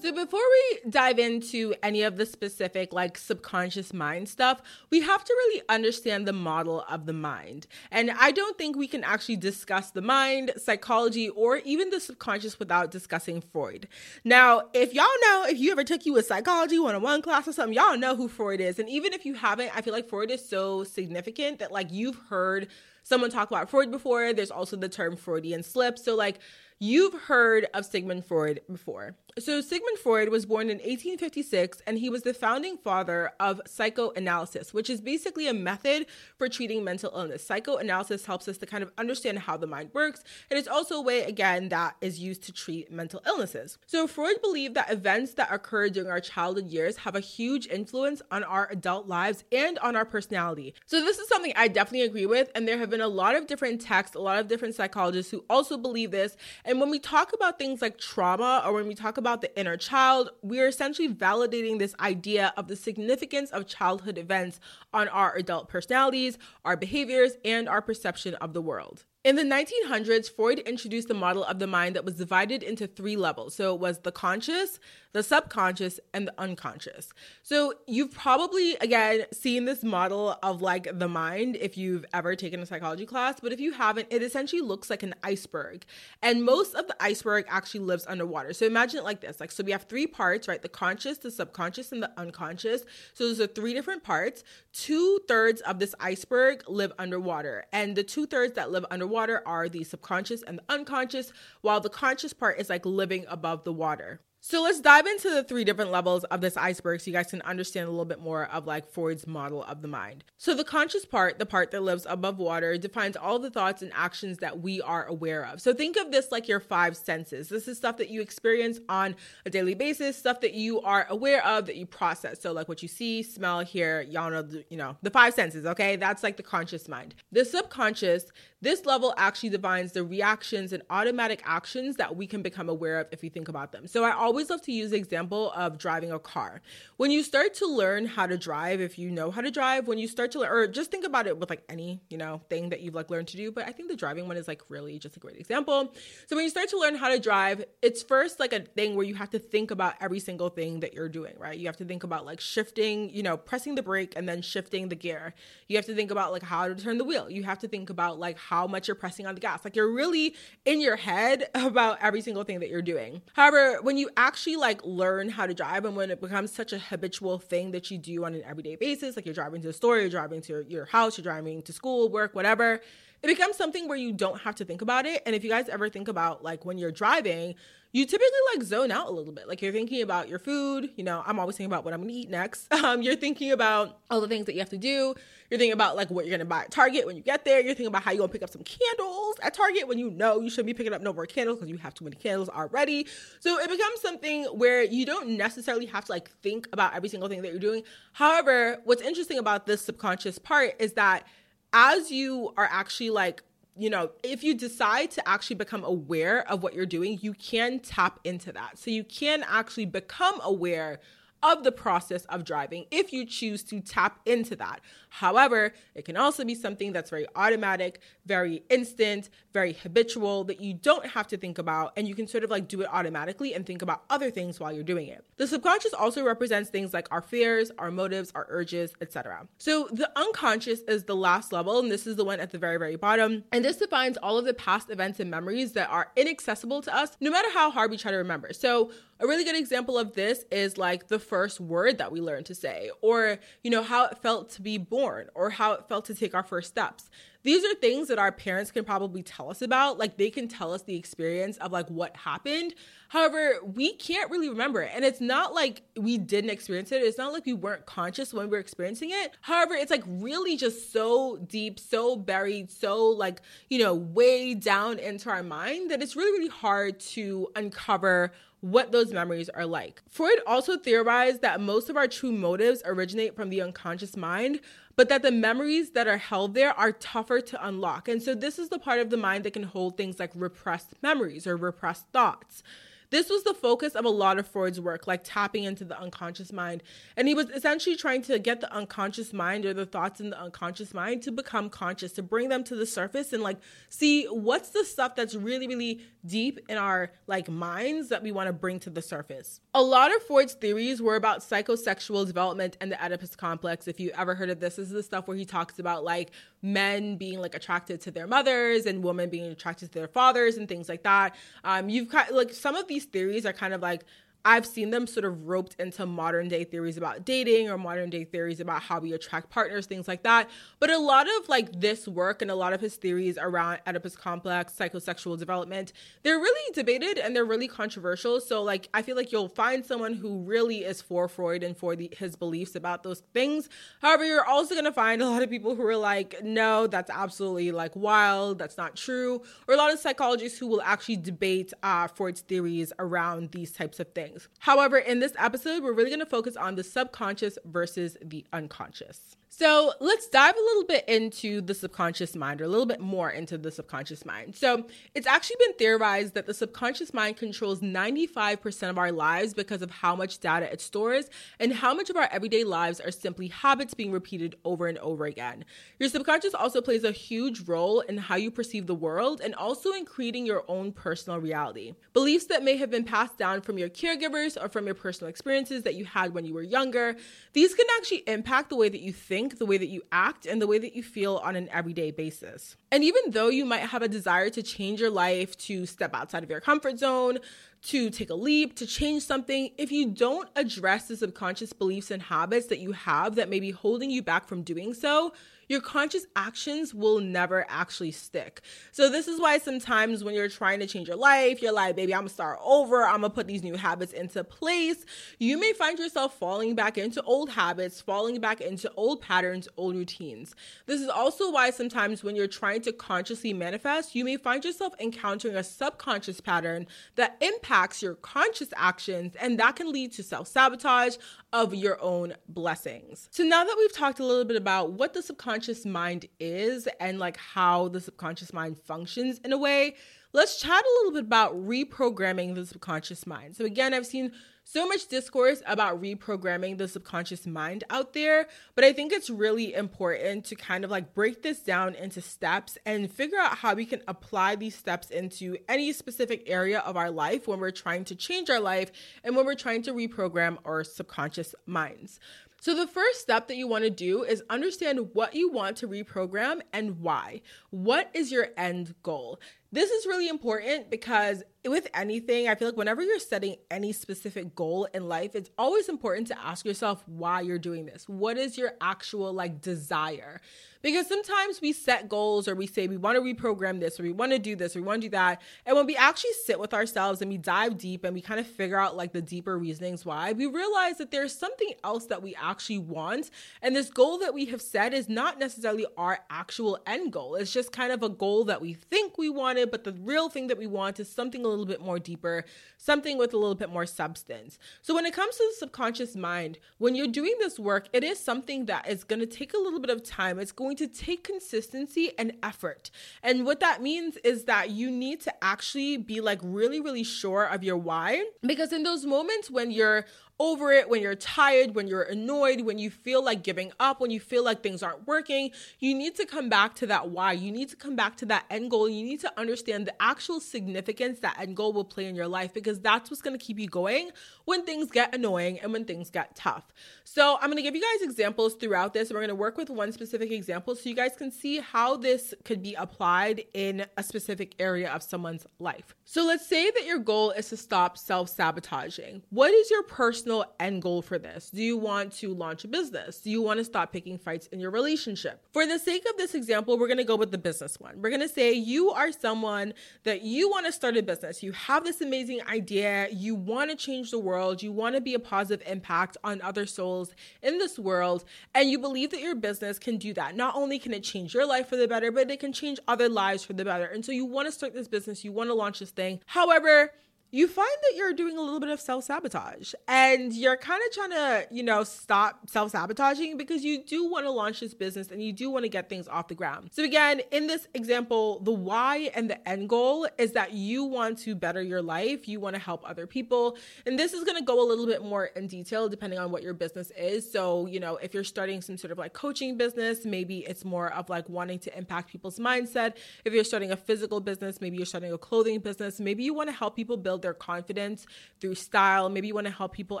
So 0.02 0.12
before 0.12 0.40
we 0.40 0.90
dive 0.90 1.18
into 1.18 1.74
any 1.82 2.02
of 2.04 2.16
the 2.16 2.24
specific 2.24 2.94
like 2.94 3.18
subconscious 3.18 3.92
mind 3.92 4.30
stuff, 4.30 4.62
we 4.88 5.02
have 5.02 5.22
to 5.22 5.34
really 5.34 5.62
understand 5.68 6.26
the 6.26 6.32
model 6.32 6.86
of 6.88 7.04
the 7.04 7.12
mind. 7.12 7.66
And 7.90 8.10
I 8.10 8.30
don't 8.30 8.56
think 8.56 8.76
we 8.76 8.88
can 8.88 9.04
actually 9.04 9.36
discuss 9.36 9.90
the 9.90 10.00
mind, 10.00 10.52
psychology, 10.56 11.28
or 11.28 11.58
even 11.58 11.90
the 11.90 12.00
subconscious 12.00 12.58
without 12.58 12.90
discussing 12.90 13.42
Freud. 13.42 13.88
Now, 14.24 14.62
if 14.72 14.94
y'all 14.94 15.04
know, 15.20 15.44
if 15.46 15.58
you 15.58 15.70
ever 15.70 15.84
took 15.84 16.06
you 16.06 16.16
a 16.16 16.22
psychology 16.22 16.78
101 16.78 17.20
class 17.20 17.46
or 17.46 17.52
something, 17.52 17.74
y'all 17.74 17.98
know 17.98 18.16
who 18.16 18.26
Freud 18.26 18.62
is. 18.62 18.78
And 18.78 18.88
even 18.88 19.12
if 19.12 19.26
you 19.26 19.34
haven't, 19.34 19.70
I 19.76 19.82
feel 19.82 19.92
like 19.92 20.08
Freud 20.08 20.30
is 20.30 20.48
so 20.48 20.82
significant 20.82 21.58
that 21.58 21.72
like 21.72 21.92
you've 21.92 22.18
heard 22.30 22.68
someone 23.02 23.30
talk 23.30 23.50
about 23.50 23.68
Freud 23.68 23.90
before. 23.90 24.32
There's 24.32 24.50
also 24.50 24.76
the 24.76 24.88
term 24.88 25.16
Freudian 25.16 25.62
slip. 25.62 25.98
So 25.98 26.16
like 26.16 26.40
You've 26.82 27.12
heard 27.12 27.66
of 27.74 27.84
Sigmund 27.84 28.24
Freud 28.24 28.62
before. 28.72 29.14
So, 29.38 29.60
Sigmund 29.60 29.98
Freud 29.98 30.28
was 30.28 30.44
born 30.44 30.70
in 30.70 30.78
1856 30.78 31.82
and 31.86 31.98
he 31.98 32.10
was 32.10 32.22
the 32.22 32.34
founding 32.34 32.76
father 32.76 33.32
of 33.38 33.60
psychoanalysis, 33.64 34.74
which 34.74 34.90
is 34.90 35.00
basically 35.00 35.46
a 35.46 35.54
method 35.54 36.06
for 36.36 36.48
treating 36.48 36.82
mental 36.82 37.12
illness. 37.14 37.44
Psychoanalysis 37.44 38.26
helps 38.26 38.48
us 38.48 38.58
to 38.58 38.66
kind 38.66 38.82
of 38.82 38.90
understand 38.98 39.40
how 39.40 39.56
the 39.56 39.68
mind 39.68 39.90
works, 39.94 40.24
and 40.50 40.58
it's 40.58 40.66
also 40.68 40.96
a 40.96 41.00
way, 41.00 41.22
again, 41.22 41.68
that 41.68 41.96
is 42.00 42.18
used 42.18 42.42
to 42.44 42.52
treat 42.52 42.90
mental 42.90 43.22
illnesses. 43.26 43.78
So, 43.86 44.06
Freud 44.06 44.42
believed 44.42 44.74
that 44.74 44.90
events 44.90 45.34
that 45.34 45.52
occur 45.52 45.88
during 45.88 46.10
our 46.10 46.20
childhood 46.20 46.66
years 46.66 46.98
have 46.98 47.14
a 47.14 47.20
huge 47.20 47.68
influence 47.68 48.22
on 48.32 48.42
our 48.42 48.68
adult 48.70 49.06
lives 49.06 49.44
and 49.52 49.78
on 49.78 49.94
our 49.94 50.04
personality. 50.04 50.74
So, 50.86 51.00
this 51.00 51.18
is 51.18 51.28
something 51.28 51.52
I 51.54 51.68
definitely 51.68 52.06
agree 52.06 52.26
with, 52.26 52.50
and 52.54 52.66
there 52.66 52.78
have 52.78 52.90
been 52.90 53.00
a 53.00 53.08
lot 53.08 53.36
of 53.36 53.46
different 53.46 53.80
texts, 53.80 54.16
a 54.16 54.20
lot 54.20 54.40
of 54.40 54.48
different 54.48 54.74
psychologists 54.74 55.30
who 55.30 55.44
also 55.48 55.76
believe 55.76 56.10
this. 56.10 56.36
And 56.64 56.80
when 56.80 56.90
we 56.90 56.98
talk 56.98 57.32
about 57.32 57.58
things 57.58 57.80
like 57.80 57.96
trauma 57.96 58.62
or 58.66 58.72
when 58.72 58.88
we 58.88 58.94
talk 58.94 59.18
about 59.20 59.42
the 59.42 59.56
inner 59.56 59.76
child, 59.76 60.30
we 60.42 60.58
are 60.58 60.66
essentially 60.66 61.08
validating 61.08 61.78
this 61.78 61.94
idea 62.00 62.52
of 62.56 62.66
the 62.66 62.74
significance 62.74 63.50
of 63.50 63.66
childhood 63.68 64.18
events 64.18 64.58
on 64.92 65.06
our 65.08 65.36
adult 65.36 65.68
personalities, 65.68 66.38
our 66.64 66.76
behaviors, 66.76 67.34
and 67.44 67.68
our 67.68 67.80
perception 67.80 68.34
of 68.36 68.52
the 68.54 68.62
world. 68.62 69.04
In 69.22 69.36
the 69.36 69.42
1900s, 69.42 70.34
Freud 70.34 70.60
introduced 70.60 71.08
the 71.08 71.12
model 71.12 71.44
of 71.44 71.58
the 71.58 71.66
mind 71.66 71.94
that 71.94 72.06
was 72.06 72.14
divided 72.14 72.62
into 72.62 72.86
three 72.86 73.16
levels. 73.16 73.54
So 73.54 73.74
it 73.74 73.78
was 73.78 73.98
the 73.98 74.10
conscious, 74.10 74.80
the 75.12 75.22
subconscious, 75.22 76.00
and 76.14 76.26
the 76.26 76.32
unconscious. 76.38 77.12
So 77.42 77.74
you've 77.86 78.12
probably, 78.12 78.76
again, 78.76 79.26
seen 79.30 79.66
this 79.66 79.84
model 79.84 80.38
of 80.42 80.62
like 80.62 80.98
the 80.98 81.06
mind 81.06 81.56
if 81.56 81.76
you've 81.76 82.06
ever 82.14 82.34
taken 82.34 82.60
a 82.60 82.66
psychology 82.66 83.04
class, 83.04 83.40
but 83.42 83.52
if 83.52 83.60
you 83.60 83.72
haven't, 83.72 84.08
it 84.08 84.22
essentially 84.22 84.62
looks 84.62 84.88
like 84.88 85.02
an 85.02 85.14
iceberg. 85.22 85.84
And 86.22 86.42
most 86.42 86.74
of 86.74 86.86
the 86.86 86.96
iceberg 86.98 87.44
actually 87.50 87.80
lives 87.80 88.06
underwater. 88.08 88.54
So 88.54 88.64
imagine 88.64 89.00
it 89.00 89.04
like 89.04 89.20
this 89.20 89.38
like, 89.38 89.52
so 89.52 89.62
we 89.62 89.72
have 89.72 89.82
three 89.82 90.06
parts, 90.06 90.48
right? 90.48 90.62
The 90.62 90.70
conscious, 90.70 91.18
the 91.18 91.30
subconscious, 91.30 91.92
and 91.92 92.02
the 92.02 92.10
unconscious. 92.16 92.86
So 93.12 93.24
those 93.24 93.38
are 93.38 93.46
three 93.46 93.74
different 93.74 94.02
parts. 94.02 94.44
Two 94.72 95.20
thirds 95.28 95.60
of 95.60 95.78
this 95.78 95.94
iceberg 96.00 96.62
live 96.66 96.92
underwater. 96.98 97.66
And 97.70 97.94
the 97.96 98.02
two 98.02 98.24
thirds 98.24 98.54
that 98.54 98.70
live 98.70 98.86
underwater 98.90 99.09
are 99.46 99.68
the 99.68 99.84
subconscious 99.84 100.42
and 100.42 100.58
the 100.58 100.72
unconscious, 100.72 101.32
while 101.60 101.80
the 101.80 101.90
conscious 101.90 102.32
part 102.32 102.58
is 102.58 102.70
like 102.70 102.86
living 102.86 103.24
above 103.28 103.64
the 103.64 103.72
water. 103.72 104.20
So 104.42 104.62
let's 104.62 104.80
dive 104.80 105.06
into 105.06 105.28
the 105.28 105.44
three 105.44 105.64
different 105.64 105.90
levels 105.90 106.24
of 106.24 106.40
this 106.40 106.56
iceberg 106.56 107.02
so 107.02 107.10
you 107.10 107.12
guys 107.12 107.30
can 107.30 107.42
understand 107.42 107.88
a 107.88 107.90
little 107.90 108.06
bit 108.06 108.20
more 108.20 108.46
of 108.46 108.66
like 108.66 108.90
Freud's 108.90 109.26
model 109.26 109.62
of 109.64 109.82
the 109.82 109.88
mind. 109.88 110.24
So 110.38 110.54
the 110.54 110.64
conscious 110.64 111.04
part, 111.04 111.38
the 111.38 111.44
part 111.44 111.70
that 111.72 111.82
lives 111.82 112.06
above 112.08 112.38
water, 112.38 112.78
defines 112.78 113.18
all 113.18 113.38
the 113.38 113.50
thoughts 113.50 113.82
and 113.82 113.92
actions 113.94 114.38
that 114.38 114.60
we 114.60 114.80
are 114.80 115.04
aware 115.04 115.44
of. 115.44 115.60
So 115.60 115.74
think 115.74 115.98
of 115.98 116.10
this 116.10 116.32
like 116.32 116.48
your 116.48 116.58
five 116.58 116.96
senses. 116.96 117.50
This 117.50 117.68
is 117.68 117.76
stuff 117.76 117.98
that 117.98 118.08
you 118.08 118.22
experience 118.22 118.80
on 118.88 119.14
a 119.44 119.50
daily 119.50 119.74
basis, 119.74 120.16
stuff 120.16 120.40
that 120.40 120.54
you 120.54 120.80
are 120.80 121.06
aware 121.10 121.46
of 121.46 121.66
that 121.66 121.76
you 121.76 121.84
process. 121.84 122.40
So 122.40 122.52
like 122.52 122.66
what 122.66 122.80
you 122.80 122.88
see, 122.88 123.22
smell, 123.22 123.60
hear, 123.60 124.00
y'all 124.00 124.30
know, 124.30 124.48
you 124.70 124.78
know, 124.78 124.96
the 125.02 125.10
five 125.10 125.34
senses, 125.34 125.66
okay? 125.66 125.96
That's 125.96 126.22
like 126.22 126.38
the 126.38 126.42
conscious 126.42 126.88
mind. 126.88 127.14
The 127.30 127.44
subconscious, 127.44 128.24
this 128.62 128.86
level 128.86 129.12
actually 129.18 129.50
defines 129.50 129.92
the 129.92 130.02
reactions 130.02 130.72
and 130.72 130.82
automatic 130.88 131.42
actions 131.44 131.96
that 131.96 132.16
we 132.16 132.26
can 132.26 132.40
become 132.40 132.70
aware 132.70 133.00
of 133.00 133.08
if 133.12 133.20
we 133.20 133.28
think 133.28 133.48
about 133.48 133.72
them. 133.72 133.86
So 133.86 134.02
I 134.02 134.12
always 134.12 134.29
love 134.32 134.62
to 134.62 134.72
use 134.72 134.90
the 134.90 134.96
example 134.96 135.50
of 135.52 135.78
driving 135.78 136.12
a 136.12 136.18
car. 136.18 136.62
When 136.96 137.10
you 137.10 137.22
start 137.22 137.54
to 137.54 137.66
learn 137.66 138.06
how 138.06 138.26
to 138.26 138.38
drive, 138.38 138.80
if 138.80 138.98
you 138.98 139.10
know 139.10 139.30
how 139.30 139.40
to 139.40 139.50
drive, 139.50 139.88
when 139.88 139.98
you 139.98 140.06
start 140.06 140.30
to 140.32 140.40
learn, 140.40 140.50
or 140.52 140.66
just 140.66 140.90
think 140.90 141.04
about 141.04 141.26
it 141.26 141.38
with 141.38 141.50
like 141.50 141.62
any, 141.68 142.00
you 142.08 142.16
know, 142.16 142.40
thing 142.48 142.68
that 142.68 142.80
you've 142.80 142.94
like 142.94 143.10
learned 143.10 143.28
to 143.28 143.36
do. 143.36 143.50
But 143.50 143.66
I 143.66 143.72
think 143.72 143.88
the 143.88 143.96
driving 143.96 144.28
one 144.28 144.36
is 144.36 144.46
like 144.46 144.62
really 144.68 144.98
just 144.98 145.16
a 145.16 145.20
great 145.20 145.36
example. 145.36 145.92
So 146.28 146.36
when 146.36 146.44
you 146.44 146.50
start 146.50 146.68
to 146.70 146.78
learn 146.78 146.94
how 146.94 147.08
to 147.08 147.18
drive, 147.18 147.64
it's 147.82 148.02
first 148.02 148.38
like 148.38 148.52
a 148.52 148.60
thing 148.60 148.96
where 148.96 149.06
you 149.06 149.14
have 149.14 149.30
to 149.30 149.38
think 149.38 149.70
about 149.70 149.94
every 150.00 150.20
single 150.20 150.48
thing 150.48 150.80
that 150.80 150.94
you're 150.94 151.08
doing, 151.08 151.34
right? 151.38 151.58
You 151.58 151.66
have 151.66 151.76
to 151.78 151.84
think 151.84 152.04
about 152.04 152.26
like 152.26 152.40
shifting, 152.40 153.10
you 153.10 153.22
know, 153.22 153.36
pressing 153.36 153.74
the 153.74 153.82
brake 153.82 154.12
and 154.16 154.28
then 154.28 154.42
shifting 154.42 154.88
the 154.88 154.96
gear. 154.96 155.34
You 155.68 155.76
have 155.76 155.86
to 155.86 155.94
think 155.94 156.10
about 156.10 156.32
like 156.32 156.42
how 156.42 156.68
to 156.68 156.74
turn 156.74 156.98
the 156.98 157.04
wheel. 157.04 157.30
You 157.30 157.42
have 157.44 157.58
to 157.60 157.68
think 157.68 157.90
about 157.90 158.18
like 158.18 158.38
how 158.38 158.66
much 158.66 158.88
you're 158.88 158.94
pressing 158.94 159.26
on 159.26 159.34
the 159.34 159.40
gas. 159.40 159.64
Like 159.64 159.76
you're 159.76 159.92
really 159.92 160.34
in 160.64 160.80
your 160.80 160.96
head 160.96 161.48
about 161.54 161.98
every 162.00 162.20
single 162.20 162.44
thing 162.44 162.60
that 162.60 162.68
you're 162.68 162.82
doing. 162.82 163.22
However, 163.32 163.78
when 163.82 163.96
you 163.96 164.10
actually 164.26 164.56
like 164.56 164.84
learn 164.84 165.28
how 165.28 165.46
to 165.46 165.54
drive 165.54 165.84
and 165.84 165.96
when 165.96 166.10
it 166.10 166.20
becomes 166.20 166.52
such 166.52 166.72
a 166.72 166.78
habitual 166.78 167.38
thing 167.38 167.70
that 167.72 167.90
you 167.90 167.98
do 167.98 168.24
on 168.24 168.34
an 168.34 168.42
everyday 168.44 168.76
basis, 168.76 169.16
like 169.16 169.26
you're 169.26 169.34
driving 169.34 169.60
to 169.62 169.68
the 169.68 169.72
store, 169.72 169.98
you're 169.98 170.08
driving 170.08 170.40
to 170.42 170.64
your 170.68 170.86
house, 170.86 171.18
you're 171.18 171.22
driving 171.22 171.62
to 171.62 171.72
school, 171.72 172.08
work, 172.08 172.34
whatever, 172.34 172.80
it 173.22 173.26
becomes 173.26 173.56
something 173.56 173.86
where 173.86 173.98
you 173.98 174.12
don't 174.12 174.40
have 174.40 174.54
to 174.56 174.64
think 174.64 174.82
about 174.82 175.04
it. 175.06 175.22
And 175.26 175.34
if 175.34 175.44
you 175.44 175.50
guys 175.50 175.68
ever 175.68 175.88
think 175.88 176.08
about 176.08 176.42
like 176.42 176.64
when 176.64 176.78
you're 176.78 176.92
driving, 176.92 177.54
you 177.92 178.04
typically 178.06 178.38
like 178.54 178.62
zone 178.62 178.92
out 178.92 179.08
a 179.08 179.10
little 179.10 179.32
bit. 179.32 179.48
Like 179.48 179.60
you're 179.62 179.72
thinking 179.72 180.02
about 180.02 180.28
your 180.28 180.38
food. 180.38 180.90
You 180.96 181.02
know, 181.02 181.24
I'm 181.26 181.40
always 181.40 181.56
thinking 181.56 181.72
about 181.72 181.84
what 181.84 181.92
I'm 181.92 182.00
gonna 182.00 182.12
eat 182.12 182.30
next. 182.30 182.68
Um, 182.80 183.02
you're 183.02 183.16
thinking 183.16 183.52
about 183.52 183.98
all 184.10 184.22
the 184.22 184.26
things 184.26 184.46
that 184.46 184.54
you 184.54 184.60
have 184.60 184.70
to 184.70 184.78
do. 184.78 185.14
You're 185.50 185.58
thinking 185.58 185.72
about 185.72 185.96
like 185.96 186.10
what 186.10 186.24
you're 186.24 186.36
gonna 186.36 186.48
buy 186.48 186.62
at 186.62 186.70
Target 186.70 187.04
when 187.04 187.14
you 187.14 187.22
get 187.22 187.44
there. 187.44 187.60
You're 187.60 187.74
thinking 187.74 187.88
about 187.88 188.02
how 188.02 188.10
you're 188.10 188.20
gonna 188.20 188.32
pick 188.32 188.42
up 188.42 188.48
some 188.48 188.62
candles 188.62 189.36
at 189.42 189.52
Target 189.52 189.86
when 189.86 189.98
you 189.98 190.10
know 190.10 190.40
you 190.40 190.48
shouldn't 190.48 190.66
be 190.66 190.74
picking 190.74 190.92
up 190.92 191.02
no 191.02 191.12
more 191.12 191.26
candles 191.26 191.58
because 191.58 191.70
you 191.70 191.76
have 191.76 191.92
too 191.94 192.04
many 192.04 192.16
candles 192.16 192.48
already. 192.48 193.06
So 193.40 193.58
it 193.58 193.68
becomes 193.68 194.00
something 194.00 194.44
where 194.44 194.82
you 194.82 195.04
don't 195.04 195.30
necessarily 195.36 195.86
have 195.86 196.06
to 196.06 196.12
like 196.12 196.30
think 196.42 196.68
about 196.72 196.94
every 196.94 197.10
single 197.10 197.28
thing 197.28 197.42
that 197.42 197.48
you're 197.50 197.60
doing. 197.60 197.82
However, 198.12 198.78
what's 198.84 199.02
interesting 199.02 199.38
about 199.38 199.66
this 199.66 199.82
subconscious 199.82 200.38
part 200.38 200.74
is 200.78 200.94
that 200.94 201.26
as 201.72 202.10
you 202.10 202.52
are 202.56 202.68
actually 202.70 203.10
like 203.10 203.42
you 203.76 203.90
know, 203.90 204.10
if 204.22 204.42
you 204.42 204.54
decide 204.54 205.10
to 205.12 205.28
actually 205.28 205.56
become 205.56 205.84
aware 205.84 206.48
of 206.50 206.62
what 206.62 206.74
you're 206.74 206.86
doing, 206.86 207.18
you 207.22 207.34
can 207.34 207.80
tap 207.80 208.20
into 208.24 208.52
that. 208.52 208.78
So 208.78 208.90
you 208.90 209.04
can 209.04 209.44
actually 209.48 209.86
become 209.86 210.40
aware 210.42 211.00
of 211.42 211.64
the 211.64 211.72
process 211.72 212.24
of 212.26 212.44
driving 212.44 212.86
if 212.90 213.12
you 213.12 213.24
choose 213.24 213.62
to 213.64 213.80
tap 213.80 214.20
into 214.26 214.56
that. 214.56 214.80
However, 215.08 215.72
it 215.94 216.04
can 216.04 216.16
also 216.16 216.44
be 216.44 216.54
something 216.54 216.92
that's 216.92 217.10
very 217.10 217.26
automatic, 217.34 218.00
very 218.26 218.62
instant, 218.70 219.28
very 219.52 219.72
habitual 219.72 220.44
that 220.44 220.60
you 220.60 220.74
don't 220.74 221.06
have 221.06 221.26
to 221.28 221.36
think 221.36 221.58
about 221.58 221.92
and 221.96 222.06
you 222.06 222.14
can 222.14 222.26
sort 222.26 222.44
of 222.44 222.50
like 222.50 222.68
do 222.68 222.80
it 222.80 222.88
automatically 222.92 223.54
and 223.54 223.66
think 223.66 223.82
about 223.82 224.04
other 224.10 224.30
things 224.30 224.60
while 224.60 224.72
you're 224.72 224.84
doing 224.84 225.08
it. 225.08 225.24
The 225.36 225.46
subconscious 225.46 225.92
also 225.92 226.24
represents 226.24 226.70
things 226.70 226.94
like 226.94 227.08
our 227.10 227.22
fears, 227.22 227.70
our 227.78 227.90
motives, 227.90 228.30
our 228.34 228.46
urges, 228.48 228.92
etc. 229.00 229.48
So 229.58 229.88
the 229.92 230.10
unconscious 230.16 230.80
is 230.80 231.04
the 231.04 231.16
last 231.16 231.52
level 231.52 231.78
and 231.80 231.90
this 231.90 232.06
is 232.06 232.16
the 232.16 232.24
one 232.24 232.40
at 232.40 232.50
the 232.50 232.58
very 232.58 232.78
very 232.78 232.96
bottom 232.96 233.44
and 233.52 233.64
this 233.64 233.76
defines 233.76 234.16
all 234.18 234.38
of 234.38 234.44
the 234.44 234.54
past 234.54 234.90
events 234.90 235.20
and 235.20 235.30
memories 235.30 235.72
that 235.72 235.90
are 235.90 236.12
inaccessible 236.16 236.82
to 236.82 236.94
us 236.94 237.16
no 237.20 237.30
matter 237.30 237.50
how 237.50 237.70
hard 237.70 237.90
we 237.90 237.96
try 237.96 238.10
to 238.10 238.16
remember. 238.16 238.52
So 238.52 238.90
a 239.20 239.26
really 239.26 239.44
good 239.44 239.56
example 239.56 239.98
of 239.98 240.14
this 240.14 240.44
is 240.50 240.78
like 240.78 241.08
the 241.08 241.18
first 241.18 241.60
word 241.60 241.98
that 241.98 242.10
we 242.10 242.20
learned 242.20 242.46
to 242.46 242.54
say, 242.54 242.90
or, 243.02 243.38
you 243.62 243.70
know, 243.70 243.82
how 243.82 244.06
it 244.06 244.18
felt 244.18 244.50
to 244.50 244.62
be 244.62 244.78
born, 244.78 245.28
or 245.34 245.50
how 245.50 245.72
it 245.72 245.86
felt 245.88 246.06
to 246.06 246.14
take 246.14 246.34
our 246.34 246.42
first 246.42 246.68
steps. 246.68 247.10
These 247.42 247.64
are 247.64 247.74
things 247.74 248.08
that 248.08 248.18
our 248.18 248.32
parents 248.32 248.70
can 248.70 248.84
probably 248.84 249.22
tell 249.22 249.50
us 249.50 249.62
about. 249.62 249.98
Like 249.98 250.16
they 250.16 250.30
can 250.30 250.48
tell 250.48 250.72
us 250.74 250.82
the 250.82 250.96
experience 250.96 251.56
of 251.58 251.72
like 251.72 251.88
what 251.88 252.16
happened. 252.16 252.74
However, 253.08 253.54
we 253.64 253.94
can't 253.94 254.30
really 254.30 254.48
remember 254.48 254.82
it. 254.82 254.92
And 254.94 255.04
it's 255.04 255.20
not 255.20 255.54
like 255.54 255.82
we 255.96 256.18
didn't 256.18 256.50
experience 256.50 256.92
it. 256.92 257.02
It's 257.02 257.18
not 257.18 257.32
like 257.32 257.46
we 257.46 257.54
weren't 257.54 257.86
conscious 257.86 258.34
when 258.34 258.46
we 258.46 258.50
were 258.52 258.58
experiencing 258.58 259.10
it. 259.10 259.32
However, 259.40 259.74
it's 259.74 259.90
like 259.90 260.04
really 260.06 260.56
just 260.56 260.92
so 260.92 261.38
deep, 261.38 261.80
so 261.80 262.14
buried, 262.16 262.70
so 262.70 263.06
like, 263.06 263.40
you 263.68 263.78
know, 263.78 263.94
way 263.94 264.54
down 264.54 264.98
into 264.98 265.30
our 265.30 265.42
mind 265.42 265.90
that 265.90 266.02
it's 266.02 266.14
really, 266.16 266.38
really 266.38 266.50
hard 266.50 267.00
to 267.00 267.48
uncover 267.56 268.32
what 268.60 268.92
those 268.92 269.12
memories 269.12 269.48
are 269.48 269.66
like. 269.66 270.02
Freud 270.08 270.38
also 270.46 270.76
theorized 270.76 271.40
that 271.42 271.60
most 271.60 271.88
of 271.88 271.96
our 271.96 272.06
true 272.06 272.32
motives 272.32 272.82
originate 272.84 273.34
from 273.34 273.48
the 273.48 273.62
unconscious 273.62 274.16
mind, 274.16 274.60
but 275.00 275.08
that 275.08 275.22
the 275.22 275.32
memories 275.32 275.92
that 275.92 276.06
are 276.06 276.18
held 276.18 276.52
there 276.52 276.78
are 276.78 276.92
tougher 276.92 277.40
to 277.40 277.66
unlock. 277.66 278.06
And 278.06 278.22
so, 278.22 278.34
this 278.34 278.58
is 278.58 278.68
the 278.68 278.78
part 278.78 279.00
of 279.00 279.08
the 279.08 279.16
mind 279.16 279.44
that 279.44 279.54
can 279.54 279.62
hold 279.62 279.96
things 279.96 280.18
like 280.18 280.30
repressed 280.34 280.92
memories 281.00 281.46
or 281.46 281.56
repressed 281.56 282.04
thoughts. 282.12 282.62
This 283.10 283.28
was 283.28 283.42
the 283.44 283.54
focus 283.54 283.94
of 283.94 284.04
a 284.04 284.10
lot 284.10 284.38
of 284.38 284.48
Freud's 284.48 284.80
work, 284.80 285.06
like 285.06 285.20
tapping 285.22 285.64
into 285.64 285.84
the 285.84 285.98
unconscious 286.00 286.52
mind. 286.52 286.82
And 287.16 287.28
he 287.28 287.34
was 287.34 287.50
essentially 287.50 287.96
trying 287.96 288.22
to 288.22 288.38
get 288.38 288.60
the 288.60 288.72
unconscious 288.72 289.32
mind 289.32 289.66
or 289.66 289.74
the 289.74 289.86
thoughts 289.86 290.20
in 290.20 290.30
the 290.30 290.40
unconscious 290.40 290.94
mind 290.94 291.22
to 291.22 291.32
become 291.32 291.68
conscious, 291.68 292.12
to 292.12 292.22
bring 292.22 292.48
them 292.48 292.64
to 292.64 292.74
the 292.74 292.86
surface 292.86 293.32
and 293.32 293.42
like 293.42 293.58
see 293.88 294.24
what's 294.24 294.70
the 294.70 294.84
stuff 294.84 295.14
that's 295.14 295.34
really, 295.34 295.66
really 295.66 296.00
deep 296.24 296.58
in 296.68 296.78
our 296.78 297.12
like 297.26 297.48
minds 297.48 298.08
that 298.08 298.22
we 298.22 298.32
want 298.32 298.46
to 298.46 298.52
bring 298.52 298.78
to 298.80 298.90
the 298.90 299.02
surface. 299.02 299.60
A 299.74 299.82
lot 299.82 300.14
of 300.14 300.22
Freud's 300.22 300.54
theories 300.54 301.02
were 301.02 301.16
about 301.16 301.40
psychosexual 301.40 302.26
development 302.26 302.76
and 302.80 302.90
the 302.90 303.04
Oedipus 303.04 303.36
complex. 303.36 303.86
If 303.86 304.00
you 304.00 304.10
ever 304.16 304.34
heard 304.34 304.50
of 304.50 304.60
this, 304.60 304.76
this 304.76 304.88
is 304.88 304.94
the 304.94 305.02
stuff 305.02 305.26
where 305.28 305.36
he 305.36 305.44
talks 305.44 305.78
about 305.78 306.04
like 306.04 306.30
men 306.62 307.16
being 307.16 307.40
like 307.40 307.54
attracted 307.54 308.00
to 308.02 308.10
their 308.10 308.26
mothers 308.26 308.86
and 308.86 309.02
women 309.02 309.30
being 309.30 309.50
attracted 309.50 309.90
to 309.92 309.98
their 309.98 310.08
fathers 310.08 310.56
and 310.56 310.68
things 310.68 310.88
like 310.88 311.02
that. 311.02 311.34
Um, 311.64 311.88
you've 311.88 312.08
got 312.08 312.32
like 312.32 312.52
some 312.52 312.76
of 312.76 312.86
these 312.88 313.04
theories 313.06 313.46
are 313.46 313.52
kind 313.52 313.74
of 313.74 313.80
like 313.80 314.04
I've 314.44 314.66
seen 314.66 314.90
them 314.90 315.06
sort 315.06 315.24
of 315.24 315.46
roped 315.46 315.76
into 315.78 316.06
modern 316.06 316.48
day 316.48 316.64
theories 316.64 316.96
about 316.96 317.24
dating 317.24 317.68
or 317.68 317.76
modern 317.76 318.10
day 318.10 318.24
theories 318.24 318.60
about 318.60 318.82
how 318.82 318.98
we 318.98 319.12
attract 319.12 319.50
partners, 319.50 319.86
things 319.86 320.08
like 320.08 320.22
that. 320.22 320.48
But 320.78 320.90
a 320.90 320.98
lot 320.98 321.26
of 321.26 321.48
like 321.48 321.80
this 321.80 322.08
work 322.08 322.42
and 322.42 322.50
a 322.50 322.54
lot 322.54 322.72
of 322.72 322.80
his 322.80 322.96
theories 322.96 323.38
around 323.38 323.80
Oedipus 323.86 324.16
complex, 324.16 324.72
psychosexual 324.72 325.38
development, 325.38 325.92
they're 326.22 326.38
really 326.38 326.74
debated 326.74 327.18
and 327.18 327.36
they're 327.36 327.44
really 327.44 327.68
controversial. 327.68 328.40
So 328.40 328.62
like 328.62 328.88
I 328.94 329.02
feel 329.02 329.16
like 329.16 329.30
you'll 329.30 329.48
find 329.48 329.84
someone 329.84 330.14
who 330.14 330.38
really 330.38 330.84
is 330.84 331.02
for 331.02 331.28
Freud 331.28 331.62
and 331.62 331.76
for 331.76 331.94
the, 331.94 332.10
his 332.16 332.36
beliefs 332.36 332.74
about 332.74 333.02
those 333.02 333.22
things. 333.34 333.68
However, 334.00 334.24
you're 334.24 334.46
also 334.46 334.74
to 334.80 334.92
find 334.92 335.20
a 335.20 335.28
lot 335.28 335.42
of 335.42 335.50
people 335.50 335.74
who 335.74 335.84
are 335.86 335.96
like, 335.96 336.42
no, 336.42 336.86
that's 336.86 337.10
absolutely 337.10 337.72
like 337.72 337.94
wild, 337.94 338.58
that's 338.58 338.78
not 338.78 338.96
true, 338.96 339.42
or 339.68 339.74
a 339.74 339.76
lot 339.76 339.92
of 339.92 339.98
psychologists 339.98 340.58
who 340.58 340.66
will 340.66 340.82
actually 340.82 341.16
debate 341.16 341.72
uh, 341.82 342.06
Freud's 342.06 342.40
theories 342.40 342.92
around 342.98 343.50
these 343.50 343.72
types 343.72 344.00
of 344.00 344.08
things 344.14 344.29
things. 344.30 344.48
However, 344.58 344.98
in 344.98 345.20
this 345.20 345.32
episode, 345.38 345.82
we're 345.82 345.92
really 345.92 346.10
going 346.10 346.20
to 346.20 346.26
focus 346.26 346.56
on 346.56 346.74
the 346.74 346.84
subconscious 346.84 347.58
versus 347.64 348.16
the 348.22 348.44
unconscious. 348.52 349.36
So 349.52 349.92
let's 350.00 350.28
dive 350.28 350.54
a 350.56 350.60
little 350.60 350.84
bit 350.84 351.08
into 351.08 351.60
the 351.60 351.74
subconscious 351.74 352.36
mind, 352.36 352.60
or 352.60 352.64
a 352.64 352.68
little 352.68 352.86
bit 352.86 353.00
more 353.00 353.28
into 353.28 353.58
the 353.58 353.72
subconscious 353.72 354.24
mind. 354.24 354.54
So 354.54 354.86
it's 355.14 355.26
actually 355.26 355.56
been 355.58 355.74
theorized 355.74 356.34
that 356.34 356.46
the 356.46 356.54
subconscious 356.54 357.12
mind 357.12 357.36
controls 357.36 357.80
95% 357.80 358.90
of 358.90 358.96
our 358.96 359.10
lives 359.10 359.52
because 359.52 359.82
of 359.82 359.90
how 359.90 360.14
much 360.14 360.38
data 360.38 360.72
it 360.72 360.80
stores 360.80 361.28
and 361.58 361.72
how 361.72 361.92
much 361.94 362.10
of 362.10 362.16
our 362.16 362.28
everyday 362.30 362.62
lives 362.62 363.00
are 363.00 363.10
simply 363.10 363.48
habits 363.48 363.92
being 363.92 364.12
repeated 364.12 364.54
over 364.64 364.86
and 364.86 364.98
over 364.98 365.24
again. 365.26 365.64
Your 365.98 366.08
subconscious 366.08 366.54
also 366.54 366.80
plays 366.80 367.02
a 367.02 367.10
huge 367.10 367.68
role 367.68 368.00
in 368.00 368.18
how 368.18 368.36
you 368.36 368.52
perceive 368.52 368.86
the 368.86 368.94
world 368.94 369.40
and 369.42 369.56
also 369.56 369.92
in 369.92 370.04
creating 370.04 370.46
your 370.46 370.64
own 370.68 370.92
personal 370.92 371.40
reality. 371.40 371.94
Beliefs 372.12 372.46
that 372.46 372.62
may 372.62 372.76
have 372.76 372.90
been 372.90 373.04
passed 373.04 373.36
down 373.36 373.62
from 373.62 373.78
your 373.78 373.88
caregivers 374.20 374.62
or 374.62 374.68
from 374.68 374.86
your 374.86 374.94
personal 374.94 375.28
experiences 375.28 375.82
that 375.82 375.94
you 375.94 376.04
had 376.04 376.34
when 376.34 376.44
you 376.44 376.54
were 376.54 376.62
younger, 376.62 377.16
these 377.52 377.74
can 377.74 377.86
actually 377.98 378.22
impact 378.26 378.68
the 378.68 378.76
way 378.76 378.88
that 378.88 379.00
you 379.00 379.12
think 379.12 379.40
think, 379.40 379.58
the 379.58 379.66
way 379.66 379.78
that 379.78 379.88
you 379.88 380.02
act, 380.12 380.46
and 380.46 380.60
the 380.60 380.66
way 380.66 380.78
that 380.78 380.94
you 380.94 381.02
feel 381.02 381.36
on 381.38 381.56
an 381.56 381.68
everyday 381.70 382.10
basis. 382.10 382.76
And 382.92 383.04
even 383.04 383.30
though 383.30 383.48
you 383.48 383.64
might 383.64 383.80
have 383.80 384.02
a 384.02 384.08
desire 384.08 384.50
to 384.50 384.62
change 384.62 385.00
your 385.00 385.10
life, 385.10 385.56
to 385.58 385.86
step 385.86 386.14
outside 386.14 386.42
of 386.42 386.50
your 386.50 386.60
comfort 386.60 386.98
zone, 386.98 387.38
to 387.82 388.10
take 388.10 388.30
a 388.30 388.34
leap, 388.34 388.76
to 388.76 388.86
change 388.86 389.22
something, 389.22 389.70
if 389.78 389.90
you 389.90 390.10
don't 390.10 390.48
address 390.56 391.08
the 391.08 391.16
subconscious 391.16 391.72
beliefs 391.72 392.10
and 392.10 392.22
habits 392.22 392.66
that 392.66 392.80
you 392.80 392.92
have 392.92 393.36
that 393.36 393.48
may 393.48 393.60
be 393.60 393.70
holding 393.70 394.10
you 394.10 394.22
back 394.22 394.46
from 394.46 394.62
doing 394.62 394.92
so, 394.92 395.32
your 395.70 395.80
conscious 395.80 396.26
actions 396.34 396.92
will 396.92 397.20
never 397.20 397.64
actually 397.68 398.10
stick. 398.10 398.60
So, 398.90 399.08
this 399.08 399.28
is 399.28 399.40
why 399.40 399.58
sometimes 399.58 400.24
when 400.24 400.34
you're 400.34 400.48
trying 400.48 400.80
to 400.80 400.86
change 400.86 401.06
your 401.06 401.16
life, 401.16 401.62
you're 401.62 401.72
like, 401.72 401.94
baby, 401.94 402.12
I'm 402.12 402.22
gonna 402.22 402.30
start 402.30 402.58
over, 402.60 403.04
I'm 403.04 403.20
gonna 403.20 403.30
put 403.30 403.46
these 403.46 403.62
new 403.62 403.76
habits 403.76 404.12
into 404.12 404.42
place. 404.42 405.06
You 405.38 405.60
may 405.60 405.72
find 405.72 405.96
yourself 405.96 406.36
falling 406.36 406.74
back 406.74 406.98
into 406.98 407.22
old 407.22 407.50
habits, 407.50 408.00
falling 408.00 408.40
back 408.40 408.60
into 408.60 408.90
old 408.96 409.22
patterns, 409.22 409.68
old 409.76 409.94
routines. 409.94 410.56
This 410.86 411.00
is 411.00 411.08
also 411.08 411.52
why 411.52 411.70
sometimes 411.70 412.24
when 412.24 412.34
you're 412.34 412.48
trying 412.48 412.82
to 412.82 412.92
consciously 412.92 413.54
manifest, 413.54 414.16
you 414.16 414.24
may 414.24 414.38
find 414.38 414.64
yourself 414.64 414.94
encountering 414.98 415.54
a 415.54 415.62
subconscious 415.62 416.40
pattern 416.40 416.88
that 417.14 417.36
impacts 417.40 418.02
your 418.02 418.16
conscious 418.16 418.70
actions, 418.74 419.36
and 419.40 419.60
that 419.60 419.76
can 419.76 419.92
lead 419.92 420.10
to 420.14 420.24
self 420.24 420.48
sabotage 420.48 421.14
of 421.52 421.76
your 421.76 422.02
own 422.02 422.34
blessings. 422.48 423.28
So, 423.30 423.44
now 423.44 423.62
that 423.62 423.76
we've 423.78 423.94
talked 423.94 424.18
a 424.18 424.26
little 424.26 424.44
bit 424.44 424.56
about 424.56 424.94
what 424.94 425.14
the 425.14 425.22
subconscious 425.22 425.59
subconscious 425.60 425.84
mind 425.84 426.26
is 426.38 426.88
and 427.00 427.18
like 427.18 427.36
how 427.36 427.88
the 427.88 428.00
subconscious 428.00 428.52
mind 428.52 428.78
functions 428.78 429.38
in 429.44 429.52
a 429.52 429.58
way, 429.58 429.94
let's 430.32 430.58
chat 430.58 430.82
a 430.82 430.92
little 430.98 431.12
bit 431.12 431.24
about 431.24 431.54
reprogramming 431.54 432.54
the 432.54 432.64
subconscious 432.64 433.26
mind. 433.26 433.56
So, 433.56 433.66
again, 433.66 433.92
I've 433.92 434.06
seen 434.06 434.32
so 434.64 434.86
much 434.86 435.08
discourse 435.08 435.62
about 435.66 436.00
reprogramming 436.00 436.78
the 436.78 436.88
subconscious 436.88 437.46
mind 437.46 437.84
out 437.90 438.14
there, 438.14 438.46
but 438.74 438.84
I 438.84 438.92
think 438.92 439.12
it's 439.12 439.28
really 439.28 439.74
important 439.74 440.44
to 440.46 440.54
kind 440.54 440.84
of 440.84 440.90
like 440.90 441.12
break 441.12 441.42
this 441.42 441.60
down 441.60 441.94
into 441.94 442.20
steps 442.20 442.78
and 442.86 443.10
figure 443.10 443.38
out 443.38 443.58
how 443.58 443.74
we 443.74 443.84
can 443.84 444.00
apply 444.06 444.56
these 444.56 444.76
steps 444.76 445.10
into 445.10 445.56
any 445.68 445.92
specific 445.92 446.44
area 446.46 446.80
of 446.80 446.96
our 446.96 447.10
life 447.10 447.48
when 447.48 447.58
we're 447.58 447.70
trying 447.70 448.04
to 448.06 448.14
change 448.14 448.48
our 448.48 448.60
life 448.60 448.92
and 449.24 449.36
when 449.36 449.44
we're 449.44 449.54
trying 449.54 449.82
to 449.82 449.92
reprogram 449.92 450.56
our 450.64 450.84
subconscious 450.84 451.54
minds. 451.66 452.20
So, 452.62 452.76
the 452.76 452.86
first 452.86 453.22
step 453.22 453.48
that 453.48 453.56
you 453.56 453.66
want 453.66 453.84
to 453.84 453.90
do 453.90 454.22
is 454.22 454.42
understand 454.50 455.14
what 455.14 455.34
you 455.34 455.50
want 455.50 455.78
to 455.78 455.88
reprogram 455.88 456.60
and 456.74 457.00
why. 457.00 457.40
What 457.70 458.10
is 458.12 458.30
your 458.30 458.48
end 458.54 458.94
goal? 459.02 459.40
This 459.72 459.90
is 459.90 460.04
really 460.04 460.28
important 460.28 460.90
because 460.90 461.42
with 461.66 461.88
anything, 461.94 462.48
I 462.48 462.54
feel 462.56 462.68
like 462.68 462.76
whenever 462.76 463.00
you're 463.00 463.18
setting 463.18 463.56
any 463.70 463.92
specific 463.92 464.54
goal 464.54 464.86
in 464.92 465.08
life, 465.08 465.34
it's 465.34 465.48
always 465.56 465.88
important 465.88 466.26
to 466.26 466.38
ask 466.38 466.66
yourself 466.66 467.02
why 467.06 467.40
you're 467.40 467.58
doing 467.58 467.86
this. 467.86 468.06
What 468.06 468.36
is 468.36 468.58
your 468.58 468.72
actual 468.82 469.32
like 469.32 469.62
desire? 469.62 470.42
Because 470.82 471.06
sometimes 471.06 471.60
we 471.60 471.72
set 471.72 472.08
goals 472.08 472.48
or 472.48 472.54
we 472.54 472.66
say 472.66 472.86
we 472.86 472.96
want 472.96 473.16
to 473.16 473.22
reprogram 473.22 473.80
this 473.80 474.00
or 474.00 474.02
we 474.02 474.12
want 474.12 474.32
to 474.32 474.38
do 474.38 474.56
this 474.56 474.74
or 474.74 474.80
we 474.80 474.86
want 474.86 475.02
to 475.02 475.08
do 475.08 475.10
that. 475.10 475.42
And 475.66 475.76
when 475.76 475.86
we 475.86 475.96
actually 475.96 476.32
sit 476.44 476.58
with 476.58 476.72
ourselves 476.72 477.20
and 477.20 477.30
we 477.30 477.36
dive 477.36 477.76
deep 477.76 478.04
and 478.04 478.14
we 478.14 478.22
kind 478.22 478.40
of 478.40 478.46
figure 478.46 478.78
out 478.78 478.96
like 478.96 479.12
the 479.12 479.20
deeper 479.20 479.58
reasonings 479.58 480.06
why, 480.06 480.32
we 480.32 480.46
realize 480.46 480.96
that 480.98 481.10
there's 481.10 481.36
something 481.36 481.72
else 481.84 482.06
that 482.06 482.22
we 482.22 482.34
actually 482.34 482.78
want. 482.78 483.30
And 483.60 483.76
this 483.76 483.90
goal 483.90 484.18
that 484.18 484.32
we 484.32 484.46
have 484.46 484.62
set 484.62 484.94
is 484.94 485.08
not 485.08 485.38
necessarily 485.38 485.84
our 485.96 486.20
actual 486.30 486.78
end 486.86 487.12
goal. 487.12 487.34
It's 487.34 487.52
just 487.52 487.72
kind 487.72 487.92
of 487.92 488.02
a 488.02 488.08
goal 488.08 488.44
that 488.44 488.62
we 488.62 488.72
think 488.72 489.18
we 489.18 489.28
wanted, 489.28 489.70
but 489.70 489.84
the 489.84 489.92
real 489.92 490.28
thing 490.30 490.46
that 490.46 490.58
we 490.58 490.66
want 490.66 490.98
is 490.98 491.10
something 491.10 491.44
a 491.44 491.48
little 491.48 491.66
bit 491.66 491.82
more 491.82 491.98
deeper, 491.98 492.44
something 492.78 493.18
with 493.18 493.34
a 493.34 493.36
little 493.36 493.54
bit 493.54 493.70
more 493.70 493.86
substance. 493.86 494.58
So 494.80 494.94
when 494.94 495.04
it 495.04 495.12
comes 495.12 495.36
to 495.36 495.44
the 495.50 495.58
subconscious 495.58 496.16
mind, 496.16 496.58
when 496.78 496.94
you're 496.94 497.06
doing 497.06 497.34
this 497.38 497.58
work, 497.58 497.88
it 497.92 498.02
is 498.02 498.18
something 498.18 498.66
that 498.66 498.88
is 498.88 499.04
going 499.04 499.20
to 499.20 499.26
take 499.26 499.52
a 499.52 499.58
little 499.58 499.80
bit 499.80 499.90
of 499.90 500.02
time. 500.02 500.38
It's 500.38 500.52
going 500.70 500.88
to 500.88 500.98
take 500.98 501.24
consistency 501.24 502.12
and 502.16 502.32
effort. 502.42 502.90
And 503.22 503.44
what 503.44 503.58
that 503.60 503.82
means 503.82 504.16
is 504.18 504.44
that 504.44 504.70
you 504.70 504.90
need 504.90 505.20
to 505.22 505.44
actually 505.44 505.96
be 505.96 506.20
like 506.20 506.38
really, 506.42 506.80
really 506.80 507.02
sure 507.02 507.44
of 507.44 507.64
your 507.64 507.76
why. 507.76 508.24
Because 508.42 508.72
in 508.72 508.84
those 508.84 509.04
moments 509.04 509.50
when 509.50 509.72
you're 509.72 510.04
over 510.40 510.72
it, 510.72 510.88
when 510.88 511.02
you're 511.02 511.14
tired, 511.14 511.74
when 511.74 511.86
you're 511.86 512.02
annoyed, 512.02 512.62
when 512.62 512.78
you 512.78 512.90
feel 512.90 513.22
like 513.22 513.42
giving 513.42 513.70
up, 513.78 514.00
when 514.00 514.10
you 514.10 514.18
feel 514.18 514.42
like 514.42 514.62
things 514.62 514.82
aren't 514.82 515.06
working, 515.06 515.50
you 515.78 515.94
need 515.94 516.16
to 516.16 516.24
come 516.24 516.48
back 516.48 516.74
to 516.74 516.86
that 516.86 517.10
why. 517.10 517.32
You 517.32 517.52
need 517.52 517.68
to 517.68 517.76
come 517.76 517.94
back 517.94 518.16
to 518.16 518.26
that 518.26 518.46
end 518.50 518.70
goal. 518.70 518.88
You 518.88 519.04
need 519.04 519.20
to 519.20 519.38
understand 519.38 519.86
the 519.86 520.02
actual 520.02 520.40
significance 520.40 521.20
that 521.20 521.38
end 521.38 521.56
goal 521.56 521.74
will 521.74 521.84
play 521.84 522.06
in 522.06 522.14
your 522.14 522.26
life 522.26 522.54
because 522.54 522.80
that's 522.80 523.10
what's 523.10 523.20
going 523.20 523.38
to 523.38 523.44
keep 523.44 523.58
you 523.58 523.68
going 523.68 524.10
when 524.46 524.64
things 524.64 524.90
get 524.90 525.14
annoying 525.14 525.60
and 525.60 525.74
when 525.74 525.84
things 525.84 526.08
get 526.08 526.34
tough. 526.34 526.72
So, 527.04 527.36
I'm 527.36 527.50
going 527.50 527.56
to 527.56 527.62
give 527.62 527.76
you 527.76 527.82
guys 527.82 528.08
examples 528.08 528.54
throughout 528.54 528.94
this. 528.94 529.10
We're 529.10 529.18
going 529.18 529.28
to 529.28 529.34
work 529.34 529.58
with 529.58 529.68
one 529.68 529.92
specific 529.92 530.30
example 530.30 530.74
so 530.74 530.88
you 530.88 530.96
guys 530.96 531.12
can 531.18 531.30
see 531.30 531.58
how 531.58 531.98
this 531.98 532.32
could 532.44 532.62
be 532.62 532.72
applied 532.74 533.44
in 533.52 533.84
a 533.98 534.02
specific 534.02 534.54
area 534.58 534.90
of 534.90 535.02
someone's 535.02 535.46
life. 535.58 535.94
So, 536.06 536.24
let's 536.24 536.46
say 536.46 536.70
that 536.70 536.86
your 536.86 536.98
goal 536.98 537.32
is 537.32 537.50
to 537.50 537.58
stop 537.58 537.98
self 537.98 538.30
sabotaging. 538.30 539.22
What 539.28 539.52
is 539.52 539.70
your 539.70 539.82
personal 539.82 540.29
personal 540.30 540.54
end 540.60 540.80
goal 540.80 541.02
for 541.02 541.18
this? 541.18 541.50
Do 541.50 541.60
you 541.62 541.76
want 541.76 542.12
to 542.18 542.32
launch 542.32 542.64
a 542.64 542.68
business? 542.68 543.20
Do 543.20 543.30
you 543.30 543.42
want 543.42 543.58
to 543.58 543.64
stop 543.64 543.92
picking 543.92 544.16
fights 544.16 544.46
in 544.48 544.60
your 544.60 544.70
relationship? 544.70 545.44
For 545.52 545.66
the 545.66 545.78
sake 545.78 546.04
of 546.08 546.16
this 546.16 546.34
example, 546.34 546.78
we're 546.78 546.86
going 546.86 546.98
to 546.98 547.04
go 547.04 547.16
with 547.16 547.32
the 547.32 547.38
business 547.38 547.80
one. 547.80 548.00
We're 548.00 548.10
going 548.10 548.20
to 548.20 548.28
say 548.28 548.52
you 548.52 548.90
are 548.90 549.10
someone 549.10 549.74
that 550.04 550.22
you 550.22 550.48
want 550.48 550.66
to 550.66 550.72
start 550.72 550.96
a 550.96 551.02
business. 551.02 551.42
You 551.42 551.50
have 551.52 551.82
this 551.82 552.00
amazing 552.00 552.42
idea. 552.48 553.08
You 553.10 553.34
want 553.34 553.70
to 553.70 553.76
change 553.76 554.12
the 554.12 554.20
world. 554.20 554.62
You 554.62 554.70
want 554.70 554.94
to 554.94 555.00
be 555.00 555.14
a 555.14 555.18
positive 555.18 555.66
impact 555.66 556.16
on 556.22 556.40
other 556.42 556.64
souls 556.66 557.12
in 557.42 557.58
this 557.58 557.76
world. 557.78 558.24
And 558.54 558.70
you 558.70 558.78
believe 558.78 559.10
that 559.10 559.20
your 559.20 559.34
business 559.34 559.80
can 559.80 559.96
do 559.96 560.14
that. 560.14 560.36
Not 560.36 560.54
only 560.54 560.78
can 560.78 560.92
it 560.92 561.02
change 561.02 561.34
your 561.34 561.46
life 561.46 561.68
for 561.68 561.76
the 561.76 561.88
better, 561.88 562.12
but 562.12 562.30
it 562.30 562.38
can 562.38 562.52
change 562.52 562.78
other 562.86 563.08
lives 563.08 563.44
for 563.44 563.52
the 563.52 563.64
better. 563.64 563.86
And 563.86 564.04
so 564.04 564.12
you 564.12 564.24
want 564.24 564.46
to 564.46 564.52
start 564.52 564.74
this 564.74 564.86
business. 564.86 565.24
You 565.24 565.32
want 565.32 565.50
to 565.50 565.54
launch 565.54 565.80
this 565.80 565.90
thing. 565.90 566.20
However, 566.26 566.92
you 567.32 567.46
find 567.46 567.68
that 567.82 567.96
you're 567.96 568.12
doing 568.12 568.36
a 568.36 568.40
little 568.40 568.58
bit 568.58 568.70
of 568.70 568.80
self 568.80 569.04
sabotage 569.04 569.72
and 569.86 570.32
you're 570.32 570.56
kind 570.56 570.82
of 570.84 570.92
trying 570.92 571.10
to, 571.10 571.46
you 571.50 571.62
know, 571.62 571.84
stop 571.84 572.50
self 572.50 572.72
sabotaging 572.72 573.36
because 573.36 573.62
you 573.62 573.84
do 573.84 574.10
want 574.10 574.26
to 574.26 574.30
launch 574.30 574.60
this 574.60 574.74
business 574.74 575.10
and 575.10 575.22
you 575.22 575.32
do 575.32 575.48
want 575.48 575.64
to 575.64 575.68
get 575.68 575.88
things 575.88 576.08
off 576.08 576.28
the 576.28 576.34
ground. 576.34 576.70
So, 576.72 576.82
again, 576.82 577.20
in 577.30 577.46
this 577.46 577.68
example, 577.74 578.40
the 578.40 578.50
why 578.50 579.10
and 579.14 579.30
the 579.30 579.48
end 579.48 579.68
goal 579.68 580.08
is 580.18 580.32
that 580.32 580.52
you 580.52 580.84
want 580.84 581.18
to 581.18 581.34
better 581.34 581.62
your 581.62 581.82
life, 581.82 582.26
you 582.26 582.40
want 582.40 582.56
to 582.56 582.60
help 582.60 582.88
other 582.88 583.06
people. 583.06 583.56
And 583.86 583.98
this 583.98 584.12
is 584.12 584.24
going 584.24 584.38
to 584.38 584.44
go 584.44 584.60
a 584.60 584.66
little 584.66 584.86
bit 584.86 585.04
more 585.04 585.26
in 585.26 585.46
detail 585.46 585.88
depending 585.88 586.18
on 586.18 586.32
what 586.32 586.42
your 586.42 586.54
business 586.54 586.90
is. 586.98 587.30
So, 587.30 587.66
you 587.66 587.78
know, 587.78 587.96
if 587.96 588.12
you're 588.12 588.24
starting 588.24 588.60
some 588.60 588.76
sort 588.76 588.90
of 588.90 588.98
like 588.98 589.12
coaching 589.12 589.56
business, 589.56 590.04
maybe 590.04 590.40
it's 590.40 590.64
more 590.64 590.92
of 590.92 591.08
like 591.08 591.28
wanting 591.28 591.60
to 591.60 591.78
impact 591.78 592.10
people's 592.10 592.40
mindset. 592.40 592.96
If 593.24 593.32
you're 593.32 593.44
starting 593.44 593.70
a 593.70 593.76
physical 593.76 594.20
business, 594.20 594.60
maybe 594.60 594.76
you're 594.78 594.86
starting 594.86 595.12
a 595.12 595.18
clothing 595.18 595.60
business, 595.60 596.00
maybe 596.00 596.24
you 596.24 596.34
want 596.34 596.48
to 596.48 596.54
help 596.54 596.74
people 596.74 596.96
build 596.96 597.19
build 597.20 597.22
their 597.22 597.34
confidence 597.34 598.06
through 598.40 598.54
style. 598.54 599.08
Maybe 599.08 599.28
you 599.28 599.34
want 599.34 599.46
to 599.46 599.52
help 599.52 599.72
people 599.72 600.00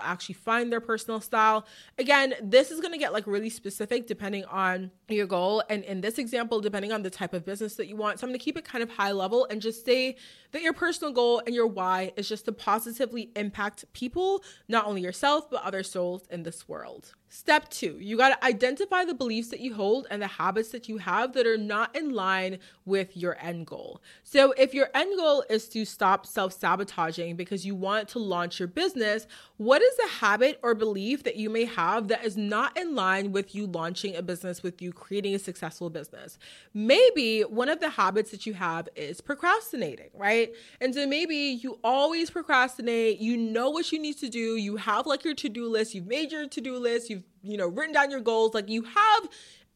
actually 0.02 0.34
find 0.34 0.72
their 0.72 0.80
personal 0.80 1.20
style. 1.20 1.66
Again, 1.98 2.34
this 2.42 2.70
is 2.70 2.80
going 2.80 2.92
to 2.92 2.98
get 2.98 3.12
like 3.12 3.26
really 3.26 3.50
specific 3.50 4.06
depending 4.06 4.44
on 4.46 4.90
your 5.08 5.26
goal. 5.26 5.62
And 5.68 5.84
in 5.84 6.00
this 6.00 6.18
example, 6.18 6.60
depending 6.60 6.92
on 6.92 7.02
the 7.02 7.10
type 7.10 7.34
of 7.34 7.44
business 7.44 7.76
that 7.76 7.86
you 7.86 7.96
want. 7.96 8.18
So 8.18 8.26
I'm 8.26 8.30
going 8.30 8.38
to 8.38 8.44
keep 8.44 8.56
it 8.56 8.64
kind 8.64 8.82
of 8.82 8.90
high 8.90 9.12
level 9.12 9.46
and 9.50 9.60
just 9.60 9.84
say 9.84 10.16
that 10.52 10.62
your 10.62 10.72
personal 10.72 11.12
goal 11.12 11.42
and 11.46 11.54
your 11.54 11.66
why 11.66 12.12
is 12.16 12.28
just 12.28 12.44
to 12.46 12.52
positively 12.52 13.30
impact 13.36 13.84
people, 13.92 14.42
not 14.68 14.86
only 14.86 15.00
yourself, 15.00 15.50
but 15.50 15.62
other 15.62 15.82
souls 15.82 16.26
in 16.30 16.42
this 16.42 16.68
world. 16.68 17.14
Step 17.32 17.68
two, 17.68 17.96
you 18.00 18.16
got 18.16 18.30
to 18.30 18.44
identify 18.44 19.04
the 19.04 19.14
beliefs 19.14 19.50
that 19.50 19.60
you 19.60 19.72
hold 19.72 20.04
and 20.10 20.20
the 20.20 20.26
habits 20.26 20.70
that 20.70 20.88
you 20.88 20.98
have 20.98 21.32
that 21.34 21.46
are 21.46 21.56
not 21.56 21.94
in 21.94 22.10
line 22.10 22.58
with 22.84 23.16
your 23.16 23.36
end 23.40 23.68
goal. 23.68 24.02
So, 24.24 24.50
if 24.58 24.74
your 24.74 24.88
end 24.94 25.16
goal 25.16 25.44
is 25.48 25.68
to 25.68 25.84
stop 25.84 26.26
self 26.26 26.52
sabotaging 26.52 27.36
because 27.36 27.64
you 27.64 27.76
want 27.76 28.08
to 28.08 28.18
launch 28.18 28.58
your 28.58 28.66
business, 28.66 29.28
what 29.58 29.80
is 29.80 29.96
a 30.04 30.08
habit 30.08 30.58
or 30.64 30.74
belief 30.74 31.22
that 31.22 31.36
you 31.36 31.50
may 31.50 31.66
have 31.66 32.08
that 32.08 32.24
is 32.24 32.36
not 32.36 32.76
in 32.76 32.96
line 32.96 33.30
with 33.30 33.54
you 33.54 33.68
launching 33.68 34.16
a 34.16 34.22
business, 34.22 34.64
with 34.64 34.82
you 34.82 34.92
creating 34.92 35.32
a 35.32 35.38
successful 35.38 35.88
business? 35.88 36.36
Maybe 36.74 37.42
one 37.42 37.68
of 37.68 37.78
the 37.78 37.90
habits 37.90 38.32
that 38.32 38.44
you 38.44 38.54
have 38.54 38.88
is 38.96 39.20
procrastinating, 39.20 40.10
right? 40.14 40.39
And 40.80 40.94
so 40.94 41.06
maybe 41.06 41.36
you 41.36 41.78
always 41.82 42.30
procrastinate, 42.30 43.18
you 43.18 43.36
know 43.36 43.70
what 43.70 43.92
you 43.92 43.98
need 43.98 44.18
to 44.18 44.28
do, 44.28 44.56
you 44.56 44.76
have 44.76 45.06
like 45.06 45.24
your 45.24 45.34
to 45.34 45.48
do 45.48 45.68
list, 45.68 45.94
you've 45.94 46.06
made 46.06 46.32
your 46.32 46.46
to 46.46 46.60
do 46.60 46.76
list, 46.78 47.10
you've 47.10 47.24
you 47.42 47.56
know, 47.56 47.68
written 47.68 47.94
down 47.94 48.10
your 48.10 48.20
goals. 48.20 48.54
Like 48.54 48.68
you 48.68 48.82
have 48.82 49.28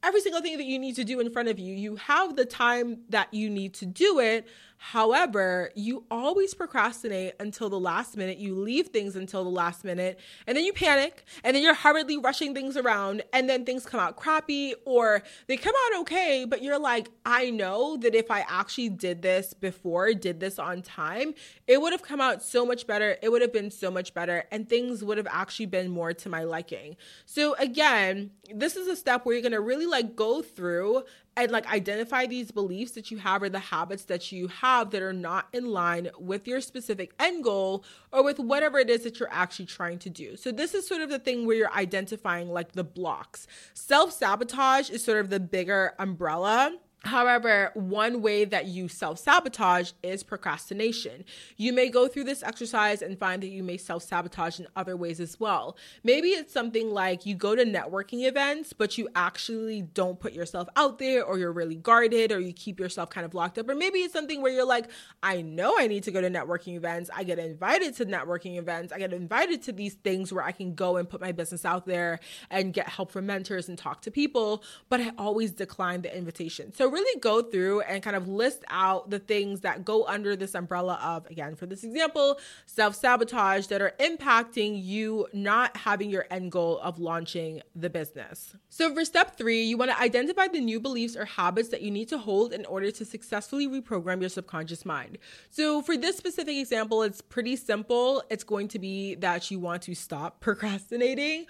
every 0.03 0.21
single 0.21 0.41
thing 0.41 0.57
that 0.57 0.65
you 0.65 0.77
need 0.77 0.95
to 0.95 1.03
do 1.03 1.19
in 1.19 1.31
front 1.31 1.49
of 1.49 1.59
you. 1.59 1.73
You 1.73 1.95
have 1.95 2.35
the 2.35 2.45
time 2.45 2.99
that 3.09 3.33
you 3.33 3.49
need 3.49 3.73
to 3.75 3.85
do 3.85 4.19
it. 4.19 4.47
However, 4.91 5.71
you 5.73 6.03
always 6.11 6.53
procrastinate 6.53 7.33
until 7.39 7.71
the 7.71 7.79
last 7.79 8.15
minute. 8.15 8.37
You 8.37 8.53
leave 8.53 8.89
things 8.89 9.15
until 9.15 9.43
the 9.43 9.49
last 9.49 9.83
minute 9.83 10.19
and 10.45 10.55
then 10.55 10.63
you 10.63 10.73
panic 10.73 11.25
and 11.43 11.55
then 11.55 11.63
you're 11.63 11.73
hurriedly 11.73 12.17
rushing 12.17 12.53
things 12.53 12.77
around 12.77 13.23
and 13.33 13.49
then 13.49 13.65
things 13.65 13.83
come 13.83 13.99
out 13.99 14.15
crappy 14.15 14.75
or 14.85 15.23
they 15.47 15.57
come 15.57 15.73
out 15.87 16.01
okay, 16.01 16.45
but 16.47 16.61
you're 16.61 16.77
like, 16.77 17.09
I 17.25 17.49
know 17.49 17.97
that 17.97 18.13
if 18.13 18.29
I 18.29 18.45
actually 18.47 18.89
did 18.89 19.23
this 19.23 19.55
before, 19.55 20.13
did 20.13 20.39
this 20.39 20.59
on 20.59 20.83
time, 20.83 21.33
it 21.65 21.81
would 21.81 21.91
have 21.91 22.03
come 22.03 22.21
out 22.21 22.43
so 22.43 22.63
much 22.63 22.85
better. 22.85 23.17
It 23.23 23.31
would 23.31 23.41
have 23.41 23.51
been 23.51 23.71
so 23.71 23.89
much 23.89 24.13
better 24.13 24.43
and 24.51 24.69
things 24.69 25.03
would 25.03 25.17
have 25.17 25.27
actually 25.31 25.65
been 25.65 25.89
more 25.89 26.13
to 26.13 26.29
my 26.29 26.43
liking. 26.43 26.95
So 27.25 27.55
again, 27.55 28.29
this 28.53 28.75
is 28.75 28.87
a 28.87 28.95
step 28.95 29.25
where 29.25 29.33
you're 29.33 29.49
to 29.49 29.61
really 29.61 29.87
like 29.87 30.15
go 30.15 30.43
through 30.43 31.05
and 31.37 31.51
like 31.51 31.71
identify 31.71 32.25
these 32.25 32.51
beliefs 32.51 32.91
that 32.91 33.11
you 33.11 33.17
have 33.17 33.43
or 33.43 33.49
the 33.49 33.59
habits 33.59 34.05
that 34.05 34.31
you 34.31 34.47
have 34.47 34.91
that 34.91 35.01
are 35.01 35.13
not 35.13 35.47
in 35.53 35.65
line 35.65 36.09
with 36.17 36.47
your 36.47 36.61
specific 36.61 37.13
end 37.19 37.43
goal 37.43 37.83
or 38.11 38.23
with 38.23 38.39
whatever 38.39 38.79
it 38.79 38.89
is 38.89 39.03
that 39.03 39.19
you're 39.19 39.31
actually 39.31 39.65
trying 39.65 39.99
to 39.99 40.09
do. 40.09 40.37
So 40.37 40.51
this 40.51 40.73
is 40.73 40.87
sort 40.87 41.01
of 41.01 41.09
the 41.09 41.19
thing 41.19 41.45
where 41.45 41.57
you're 41.57 41.73
identifying 41.73 42.49
like 42.49 42.71
the 42.71 42.83
blocks. 42.83 43.47
Self-sabotage 43.73 44.89
is 44.89 45.03
sort 45.03 45.19
of 45.19 45.29
the 45.29 45.39
bigger 45.39 45.93
umbrella 45.99 46.77
However, 47.05 47.69
one 47.75 48.23
way 48.23 48.45
that 48.45 48.65
you 48.65 48.87
self 48.87 49.19
sabotage 49.19 49.91
is 50.01 50.23
procrastination. 50.23 51.23
You 51.55 51.71
may 51.71 51.89
go 51.89 52.07
through 52.07 52.23
this 52.23 52.41
exercise 52.41 53.03
and 53.03 53.19
find 53.19 53.43
that 53.43 53.49
you 53.49 53.61
may 53.61 53.77
self 53.77 54.01
sabotage 54.01 54.59
in 54.59 54.65
other 54.75 54.97
ways 54.97 55.19
as 55.19 55.39
well. 55.39 55.77
Maybe 56.03 56.29
it's 56.29 56.51
something 56.51 56.89
like 56.89 57.27
you 57.27 57.35
go 57.35 57.55
to 57.55 57.63
networking 57.63 58.27
events, 58.27 58.73
but 58.73 58.97
you 58.97 59.07
actually 59.15 59.83
don't 59.83 60.19
put 60.19 60.33
yourself 60.33 60.67
out 60.75 60.97
there, 60.97 61.23
or 61.23 61.37
you're 61.37 61.51
really 61.51 61.75
guarded, 61.75 62.31
or 62.31 62.39
you 62.39 62.53
keep 62.53 62.79
yourself 62.79 63.11
kind 63.11 63.23
of 63.23 63.35
locked 63.35 63.59
up. 63.59 63.69
Or 63.69 63.75
maybe 63.75 63.99
it's 63.99 64.13
something 64.13 64.41
where 64.41 64.51
you're 64.51 64.65
like, 64.65 64.87
I 65.21 65.43
know 65.43 65.77
I 65.77 65.85
need 65.85 66.03
to 66.03 66.11
go 66.11 66.21
to 66.21 66.29
networking 66.29 66.75
events. 66.75 67.11
I 67.15 67.23
get 67.23 67.37
invited 67.37 67.95
to 67.97 68.07
networking 68.07 68.57
events. 68.57 68.91
I 68.91 68.97
get 68.97 69.13
invited 69.13 69.61
to 69.63 69.71
these 69.71 69.93
things 69.93 70.33
where 70.33 70.43
I 70.43 70.51
can 70.51 70.73
go 70.73 70.97
and 70.97 71.07
put 71.07 71.21
my 71.21 71.33
business 71.33 71.65
out 71.65 71.85
there 71.85 72.19
and 72.49 72.73
get 72.73 72.89
help 72.89 73.11
from 73.11 73.27
mentors 73.27 73.69
and 73.69 73.77
talk 73.77 74.01
to 74.01 74.11
people, 74.11 74.63
but 74.89 74.99
I 74.99 75.11
always 75.19 75.51
decline 75.51 76.01
the 76.01 76.15
invitation. 76.15 76.73
So, 76.73 76.94
really 76.95 77.19
go 77.19 77.41
through 77.41 77.81
and 77.81 78.01
kind 78.01 78.15
of 78.15 78.27
list 78.27 78.63
out 78.69 79.09
the 79.09 79.19
things 79.19 79.61
that 79.61 79.83
go 79.83 80.05
under 80.05 80.35
this 80.35 80.55
umbrella 80.55 80.97
of, 81.03 81.29
again, 81.29 81.55
for 81.55 81.65
this 81.65 81.83
example, 81.83 82.39
self 82.65 82.95
sabotage 82.95 83.67
that 83.67 83.81
are 83.81 83.93
impacting 83.99 84.81
you 84.81 85.27
not 85.33 85.75
having 85.75 86.09
your 86.09 86.25
end 86.31 86.51
goal 86.51 86.79
of 86.79 86.97
launching 86.97 87.61
the 87.75 87.89
business. 87.89 88.55
So, 88.69 88.93
for 88.93 89.03
step 89.03 89.37
three, 89.37 89.63
you 89.63 89.77
want 89.77 89.91
to 89.91 89.99
identify 89.99 90.47
the 90.47 90.61
new 90.61 90.79
beliefs 90.79 91.15
or 91.15 91.25
habits 91.25 91.69
that 91.69 91.81
you 91.81 91.91
need 91.91 92.07
to 92.09 92.17
hold 92.17 92.53
in 92.53 92.65
order 92.65 92.89
to 92.91 93.05
successfully 93.05 93.67
reprogram 93.67 94.21
your 94.21 94.29
subconscious 94.29 94.85
mind. 94.85 95.17
So, 95.49 95.81
for 95.81 95.97
this 95.97 96.15
specific 96.15 96.55
example, 96.55 97.03
it's 97.03 97.21
pretty 97.21 97.57
simple. 97.57 98.23
It's 98.29 98.45
going 98.45 98.69
to 98.69 98.79
be 98.79 99.15
that 99.15 99.51
you 99.51 99.59
want 99.59 99.83
to 99.83 99.95
stop 99.95 100.39
procrastinating. 100.45 101.45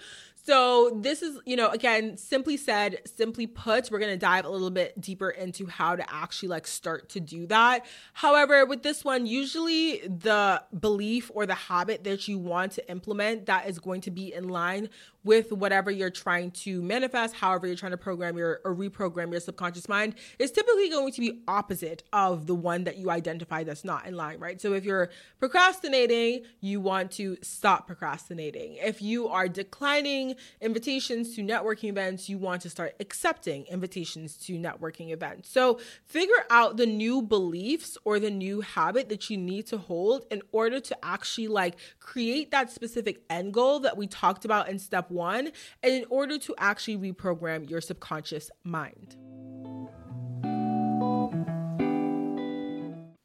So 0.46 0.92
this 0.94 1.22
is, 1.22 1.40
you 1.44 1.56
know, 1.56 1.70
again, 1.70 2.16
simply 2.16 2.56
said, 2.56 3.00
simply 3.04 3.48
put, 3.48 3.90
we're 3.90 3.98
going 3.98 4.12
to 4.12 4.16
dive 4.16 4.44
a 4.44 4.48
little 4.48 4.70
bit 4.70 5.00
deeper 5.00 5.28
into 5.28 5.66
how 5.66 5.96
to 5.96 6.04
actually 6.08 6.50
like 6.50 6.68
start 6.68 7.08
to 7.10 7.20
do 7.20 7.48
that. 7.48 7.84
However, 8.12 8.64
with 8.64 8.84
this 8.84 9.04
one, 9.04 9.26
usually 9.26 10.06
the 10.06 10.62
belief 10.78 11.32
or 11.34 11.46
the 11.46 11.54
habit 11.54 12.04
that 12.04 12.28
you 12.28 12.38
want 12.38 12.70
to 12.72 12.88
implement 12.88 13.46
that 13.46 13.68
is 13.68 13.80
going 13.80 14.02
to 14.02 14.12
be 14.12 14.32
in 14.32 14.48
line 14.48 14.88
with 15.24 15.50
whatever 15.50 15.90
you're 15.90 16.08
trying 16.08 16.52
to 16.52 16.80
manifest, 16.80 17.34
however 17.34 17.66
you're 17.66 17.74
trying 17.74 17.90
to 17.90 17.98
program 17.98 18.36
your 18.36 18.60
or 18.64 18.76
reprogram 18.76 19.32
your 19.32 19.40
subconscious 19.40 19.88
mind, 19.88 20.14
is 20.38 20.52
typically 20.52 20.88
going 20.88 21.12
to 21.12 21.20
be 21.20 21.42
opposite 21.48 22.04
of 22.12 22.46
the 22.46 22.54
one 22.54 22.84
that 22.84 22.96
you 22.96 23.10
identify 23.10 23.64
that's 23.64 23.84
not 23.84 24.06
in 24.06 24.14
line, 24.14 24.38
right? 24.38 24.60
So 24.60 24.72
if 24.74 24.84
you're 24.84 25.10
procrastinating, 25.40 26.44
you 26.60 26.80
want 26.80 27.10
to 27.12 27.36
stop 27.42 27.88
procrastinating. 27.88 28.76
If 28.76 29.02
you 29.02 29.26
are 29.26 29.48
declining 29.48 30.35
invitations 30.60 31.34
to 31.36 31.42
networking 31.42 31.88
events, 31.88 32.28
you 32.28 32.38
want 32.38 32.62
to 32.62 32.70
start 32.70 32.94
accepting 33.00 33.66
invitations 33.66 34.36
to 34.38 34.58
networking 34.58 35.12
events. 35.12 35.50
So 35.50 35.78
figure 36.04 36.44
out 36.50 36.76
the 36.76 36.86
new 36.86 37.22
beliefs 37.22 37.98
or 38.04 38.18
the 38.18 38.30
new 38.30 38.60
habit 38.60 39.08
that 39.08 39.30
you 39.30 39.36
need 39.36 39.66
to 39.68 39.78
hold 39.78 40.24
in 40.30 40.42
order 40.52 40.80
to 40.80 41.04
actually 41.04 41.48
like 41.48 41.76
create 42.00 42.50
that 42.50 42.70
specific 42.70 43.22
end 43.30 43.52
goal 43.52 43.80
that 43.80 43.96
we 43.96 44.06
talked 44.06 44.44
about 44.44 44.68
in 44.68 44.78
step 44.78 45.10
one, 45.10 45.50
and 45.82 45.92
in 45.92 46.04
order 46.10 46.38
to 46.38 46.54
actually 46.58 46.96
reprogram 46.96 47.68
your 47.68 47.80
subconscious 47.80 48.50
mind. 48.64 49.16